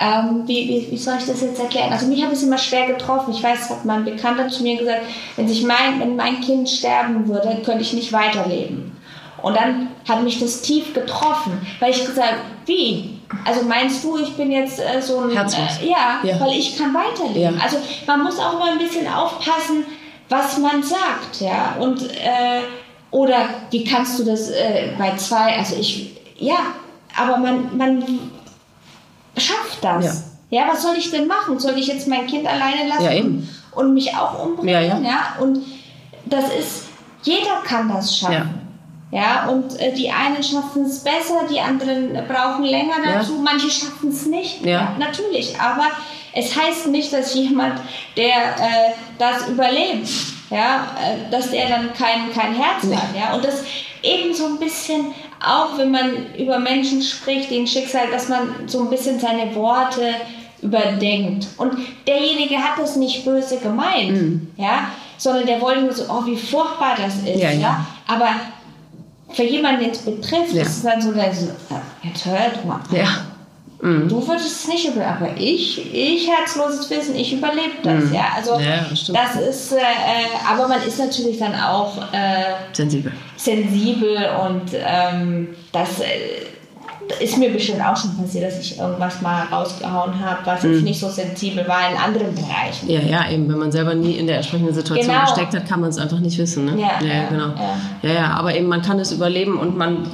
[0.00, 1.92] ähm, wie, wie, wie soll ich das jetzt erklären?
[1.92, 3.32] Also mich hat es immer schwer getroffen.
[3.32, 5.02] Ich weiß, hat mein Bekannter zu mir gesagt,
[5.36, 8.96] wenn, sich mein, wenn mein Kind sterben würde, könnte ich nicht weiterleben.
[9.42, 13.18] Und dann hat mich das tief getroffen, weil ich gesagt, wie?
[13.44, 15.30] Also meinst du, ich bin jetzt äh, so ein...
[15.30, 15.80] Herzlos.
[15.82, 16.40] Äh, ja, Ja.
[16.40, 17.56] weil ich kann weiterleben.
[17.56, 17.62] Ja.
[17.62, 17.76] Also
[18.06, 19.84] man muss auch immer ein bisschen aufpassen,
[20.28, 21.76] was man sagt, ja.
[21.78, 22.62] Und äh,
[23.10, 25.56] oder wie kannst du das äh, bei zwei?
[25.58, 26.56] Also ich, ja,
[27.16, 28.04] aber man man
[29.36, 30.24] schafft das.
[30.50, 30.68] Ja.
[30.70, 31.58] was soll ich denn machen?
[31.58, 34.68] Soll ich jetzt mein Kind alleine lassen Ja, und mich auch umbringen?
[34.72, 35.36] Ja, ja.
[35.40, 35.60] Und
[36.26, 36.84] das ist,
[37.22, 38.60] jeder kann das schaffen.
[39.10, 43.18] Ja, und äh, die einen schaffen es besser, die anderen brauchen länger Ja.
[43.18, 44.64] dazu, manche schaffen es nicht.
[44.64, 44.96] Ja.
[44.98, 45.86] natürlich, aber
[46.32, 47.80] es heißt nicht, dass jemand,
[48.16, 50.08] der äh, das überlebt,
[50.50, 53.16] ja, äh, dass der dann kein, kein Herz hat.
[53.16, 53.34] Ja?
[53.34, 53.62] Und das
[54.02, 55.12] eben so ein bisschen,
[55.46, 60.14] auch wenn man über Menschen spricht, den Schicksal, dass man so ein bisschen seine Worte
[60.62, 61.46] überdenkt.
[61.58, 61.72] Und
[62.06, 64.88] derjenige hat das nicht böse gemeint, ja,
[65.18, 67.24] sondern der wollte nur so, oh, wie furchtbar das ist.
[67.36, 67.40] Mhm.
[67.40, 67.86] Ja, Ja, ja.
[68.06, 68.28] Aber
[69.30, 70.62] für jemanden, den es betrifft, Ja.
[70.62, 72.80] ist es dann so, jetzt hört mal.
[72.90, 73.08] ja.
[73.82, 74.08] Mhm.
[74.08, 78.28] Du würdest es nicht überleben, aber ich, ich herzloses Wissen, ich überlebe das, ja.
[78.36, 78.64] Also Mhm.
[78.64, 79.18] Ja, das stimmt.
[79.18, 79.80] das ist, äh, äh,
[80.50, 83.12] aber man ist natürlich dann auch äh, Sensibel.
[83.36, 86.04] sensibel und ähm, das äh,
[87.22, 90.72] ist mir bestimmt auch schon passiert, dass ich irgendwas mal rausgehauen habe, was Mhm.
[90.72, 92.88] jetzt nicht so sensibel war in anderen Bereichen.
[92.88, 93.46] Ja, ja, eben.
[93.50, 95.20] Wenn man selber nie in der entsprechenden Situation Genau.
[95.26, 96.64] gesteckt hat, kann man es einfach nicht wissen.
[96.64, 96.80] Ne?
[96.80, 97.48] Ja, ja, ja, genau.
[97.48, 97.76] ja.
[98.02, 98.10] Ja.
[98.14, 100.06] ja, aber eben man kann es überleben und man,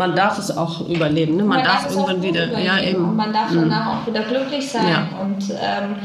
[0.00, 1.36] man darf es auch überleben.
[1.36, 1.44] Ne?
[1.44, 2.46] Man, darf es auch irgendwann wieder.
[2.46, 3.16] überleben Ja, Und eben.
[3.16, 5.08] man darf danach auch wieder glücklich sein Ja.
[5.20, 5.96] und ähm,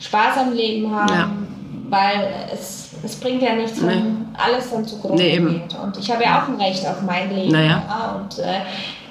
[0.00, 1.28] Spaß am Leben haben, Ja.
[1.88, 4.14] weil es, es bringt ja nichts, wenn Nee.
[4.44, 5.52] alles dann zugrunde Nee, eben.
[5.52, 5.74] geht.
[5.82, 7.52] Und ich habe ja auch ein Recht auf mein Leben.
[7.52, 7.82] Naja.
[7.88, 8.60] Ja, und äh,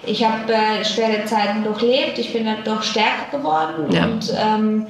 [0.06, 4.04] ich habe äh, schwere Zeiten durchlebt, ich bin dadurch stärker geworden Ja.
[4.06, 4.88] und ähm,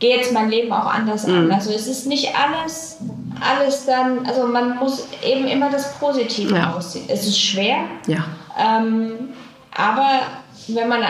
[0.00, 1.46] gehe jetzt mein Leben auch anders an.
[1.46, 1.52] Mhm.
[1.52, 2.98] Also es ist nicht alles,
[3.42, 6.74] alles dann, also man muss eben immer das Positive Ja.
[6.74, 7.04] aussehen.
[7.08, 8.24] Es ist schwer, Ja.
[8.58, 9.30] ähm,
[9.76, 10.08] aber
[10.68, 11.00] wenn man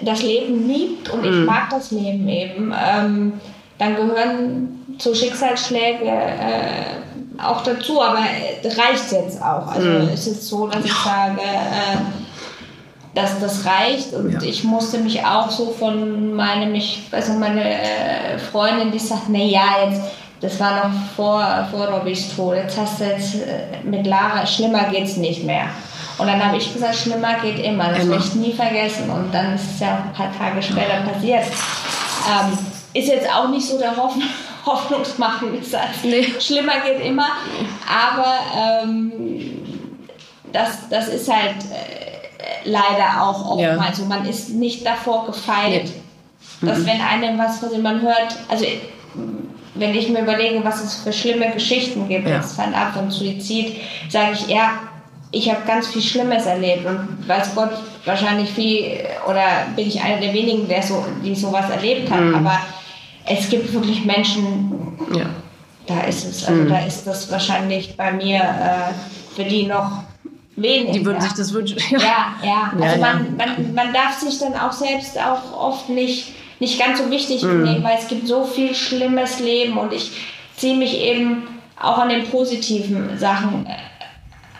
[0.00, 3.40] das Leben liebt und ich mag das Leben eben, ähm,
[3.78, 8.00] dann gehören so Schicksalsschläge äh, auch dazu.
[8.00, 9.66] Aber reicht jetzt auch.
[9.66, 11.96] Also es ist so, dass ich sage, äh,
[13.14, 14.40] dass das reicht und Ja.
[14.42, 19.38] ich musste mich auch so von meinem, ich weiß meine äh, Freundin, die sagt, na
[19.38, 20.00] ja, jetzt,
[20.42, 24.84] das war noch vor, vor Robbys Tod, jetzt hast du jetzt äh, mit Lara, schlimmer
[24.90, 25.64] geht's nicht mehr.
[26.18, 29.54] Und dann habe ich gesagt, schlimmer geht immer, das werde ich nie vergessen und dann
[29.54, 31.44] ist es ja auch ein paar Tage später passiert.
[32.28, 32.58] Ähm,
[32.94, 34.22] ist jetzt auch nicht so der Hoffn
[34.66, 36.04] hoffnungsmachende Satz.
[36.04, 36.26] Nee.
[36.38, 37.26] Schlimmer geht immer,
[37.88, 38.34] aber
[38.84, 39.10] ähm,
[40.52, 43.70] das, das ist halt äh, leider auch Ja.
[43.70, 44.04] oftmals so.
[44.04, 45.90] Man ist nicht davor gefeilt,
[46.60, 46.68] Nee.
[46.68, 48.64] dass wenn einem was, was man hört, also
[49.74, 52.42] wenn ich mir überlege, was es für schlimme Geschichten gibt, Ja.
[52.42, 53.76] fernab von Suizid,
[54.08, 54.70] sage ich, ja,
[55.30, 57.70] ich habe ganz viel Schlimmes erlebt und weiß Gott,
[58.04, 59.44] wahrscheinlich viel, oder
[59.74, 62.34] bin ich einer der wenigen, der so, die sowas erlebt hat, Mhm.
[62.34, 62.58] aber
[63.24, 65.26] es gibt wirklich Menschen, Ja.
[65.86, 66.54] da ist es, Mhm.
[66.60, 70.02] also da ist das wahrscheinlich bei mir äh, für die noch
[70.56, 70.92] wenig.
[70.92, 71.22] Die würden ja.
[71.22, 71.78] sich das wünschen.
[71.92, 72.34] Ja, ja.
[72.42, 73.00] Ja, Also ja.
[73.00, 77.42] Man, man, man darf sich dann auch selbst auch oft nicht, nicht ganz so wichtig
[77.42, 77.62] Mhm.
[77.64, 80.12] nehmen, weil es gibt so viel schlimmes Leben und ich
[80.56, 81.48] ziehe mich eben
[81.80, 83.74] auch an den positiven Sachen äh,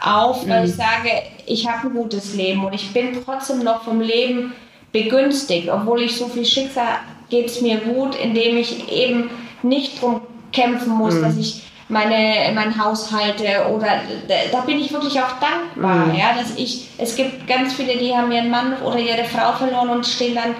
[0.05, 0.67] auf, weil Mhm.
[0.69, 1.11] ich sage,
[1.47, 4.53] ich habe ein gutes Leben und ich bin trotzdem noch vom Leben
[4.91, 6.99] begünstigt, obwohl ich so viel Schicksal
[7.31, 9.31] geht es mir gut, indem ich eben
[9.63, 10.21] nicht drum
[10.53, 11.23] kämpfen muss, Mhm.
[11.23, 13.87] dass ich meine, mein Haus halte oder
[14.29, 16.15] da, da bin ich wirklich auch dankbar, Mhm.
[16.15, 19.91] ja, dass ich, es gibt ganz viele, die haben ihren Mann oder ihre Frau verloren
[19.91, 20.55] und stehen dann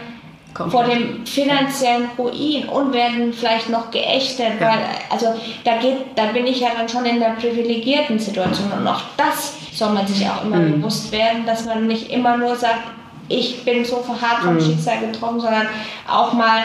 [0.55, 0.73] Komplett.
[0.73, 4.69] vor dem finanziellen Ruin und werden vielleicht noch geächtet, Ja.
[4.69, 4.79] weil,
[5.11, 5.35] also
[5.65, 9.55] da geht, da bin ich ja dann schon in der privilegierten Situation und auch das
[9.73, 10.81] soll man sich auch immer Mhm.
[10.81, 12.83] bewusst werden, dass man nicht immer nur sagt,
[13.29, 14.61] ich bin so hart vom Mhm.
[14.61, 15.67] Schicksal getroffen, sondern
[16.11, 16.65] auch mal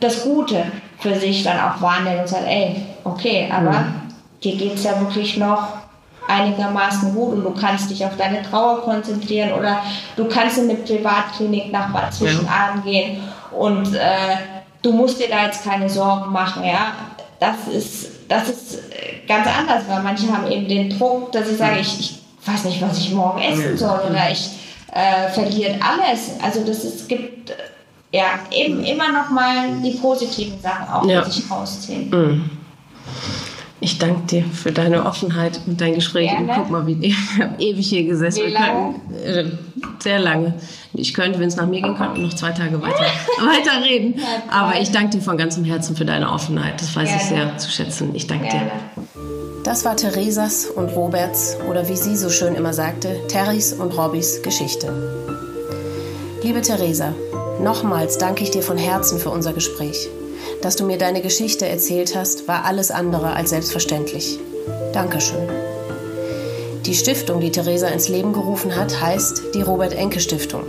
[0.00, 0.64] das Gute
[0.98, 3.94] für sich dann auch wahrnehmen und sagen, ey, okay, aber Mhm.
[4.42, 5.68] dir geht es ja wirklich noch
[6.28, 9.80] einigermaßen gut und du kannst dich auf deine Trauer konzentrieren oder
[10.16, 13.22] du kannst in eine Privatklinik nach Bad Zwischenahn gehen
[13.52, 14.36] und äh,
[14.82, 16.92] du musst dir da jetzt keine Sorgen machen, ja.
[17.38, 18.78] Das ist das ist
[19.26, 22.82] ganz anders, weil manche haben eben den Druck, dass ich sage, ich, ich weiß nicht,
[22.82, 24.50] was ich morgen essen soll oder ich
[24.92, 26.32] äh, verliere alles.
[26.42, 27.52] Also das ist, gibt
[28.12, 31.22] ja eben immer noch mal die positiven Sachen auch, ja.
[31.22, 32.10] die sich rausziehen.
[32.10, 32.50] Mhm.
[33.80, 36.30] Ich danke dir für deine Offenheit und dein Gespräch.
[36.30, 36.48] Gerne.
[36.48, 38.46] Und guck mal, wie ich habe ewig hier gesessen.
[38.46, 38.94] Wie lange?
[39.22, 39.44] Äh,
[39.98, 40.54] sehr lange.
[40.94, 43.04] Ich könnte, wenn es nach mir gehen könnte, noch zwei Tage weiter,
[43.38, 44.14] weiter reden.
[44.50, 46.80] Aber ich danke dir von ganzem Herzen für deine Offenheit.
[46.80, 47.22] Das weiß Gerne.
[47.22, 48.14] ich sehr zu schätzen.
[48.14, 48.70] Ich danke Gerne.
[48.70, 49.22] dir.
[49.62, 54.40] Das war Theresas und Roberts oder wie sie so schön immer sagte, Terrys und Robbys
[54.42, 54.92] Geschichte.
[56.42, 57.12] Liebe Theresa,
[57.60, 60.08] nochmals danke ich dir von Herzen für unser Gespräch.
[60.62, 64.38] Dass du mir deine Geschichte erzählt hast, war alles andere als selbstverständlich.
[64.92, 65.48] Dankeschön.
[66.86, 70.62] Die Stiftung, die Theresa ins Leben gerufen hat, heißt die Robert Enke Stiftung.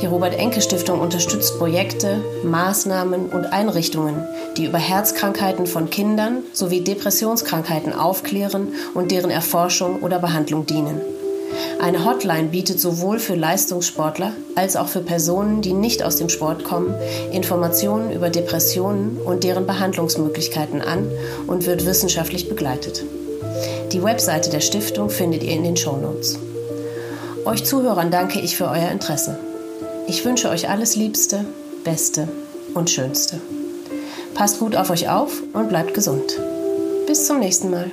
[0.00, 4.24] Die Robert Enke Stiftung unterstützt Projekte, Maßnahmen und Einrichtungen,
[4.56, 11.00] die über Herzkrankheiten von Kindern sowie Depressionskrankheiten aufklären und deren Erforschung oder Behandlung dienen.
[11.80, 16.64] Eine Hotline bietet sowohl für Leistungssportler als auch für Personen, die nicht aus dem Sport
[16.64, 16.94] kommen,
[17.32, 21.10] Informationen über Depressionen und deren Behandlungsmöglichkeiten an
[21.46, 23.04] und wird wissenschaftlich begleitet.
[23.92, 26.38] Die Webseite der Stiftung findet ihr in den Shownotes.
[27.44, 29.38] Euch Zuhörern danke ich für euer Interesse.
[30.06, 31.44] Ich wünsche euch alles Liebste,
[31.84, 32.28] Beste
[32.74, 33.40] und Schönste.
[34.34, 36.38] Passt gut auf euch auf und bleibt gesund.
[37.06, 37.90] Bis zum nächsten Mal.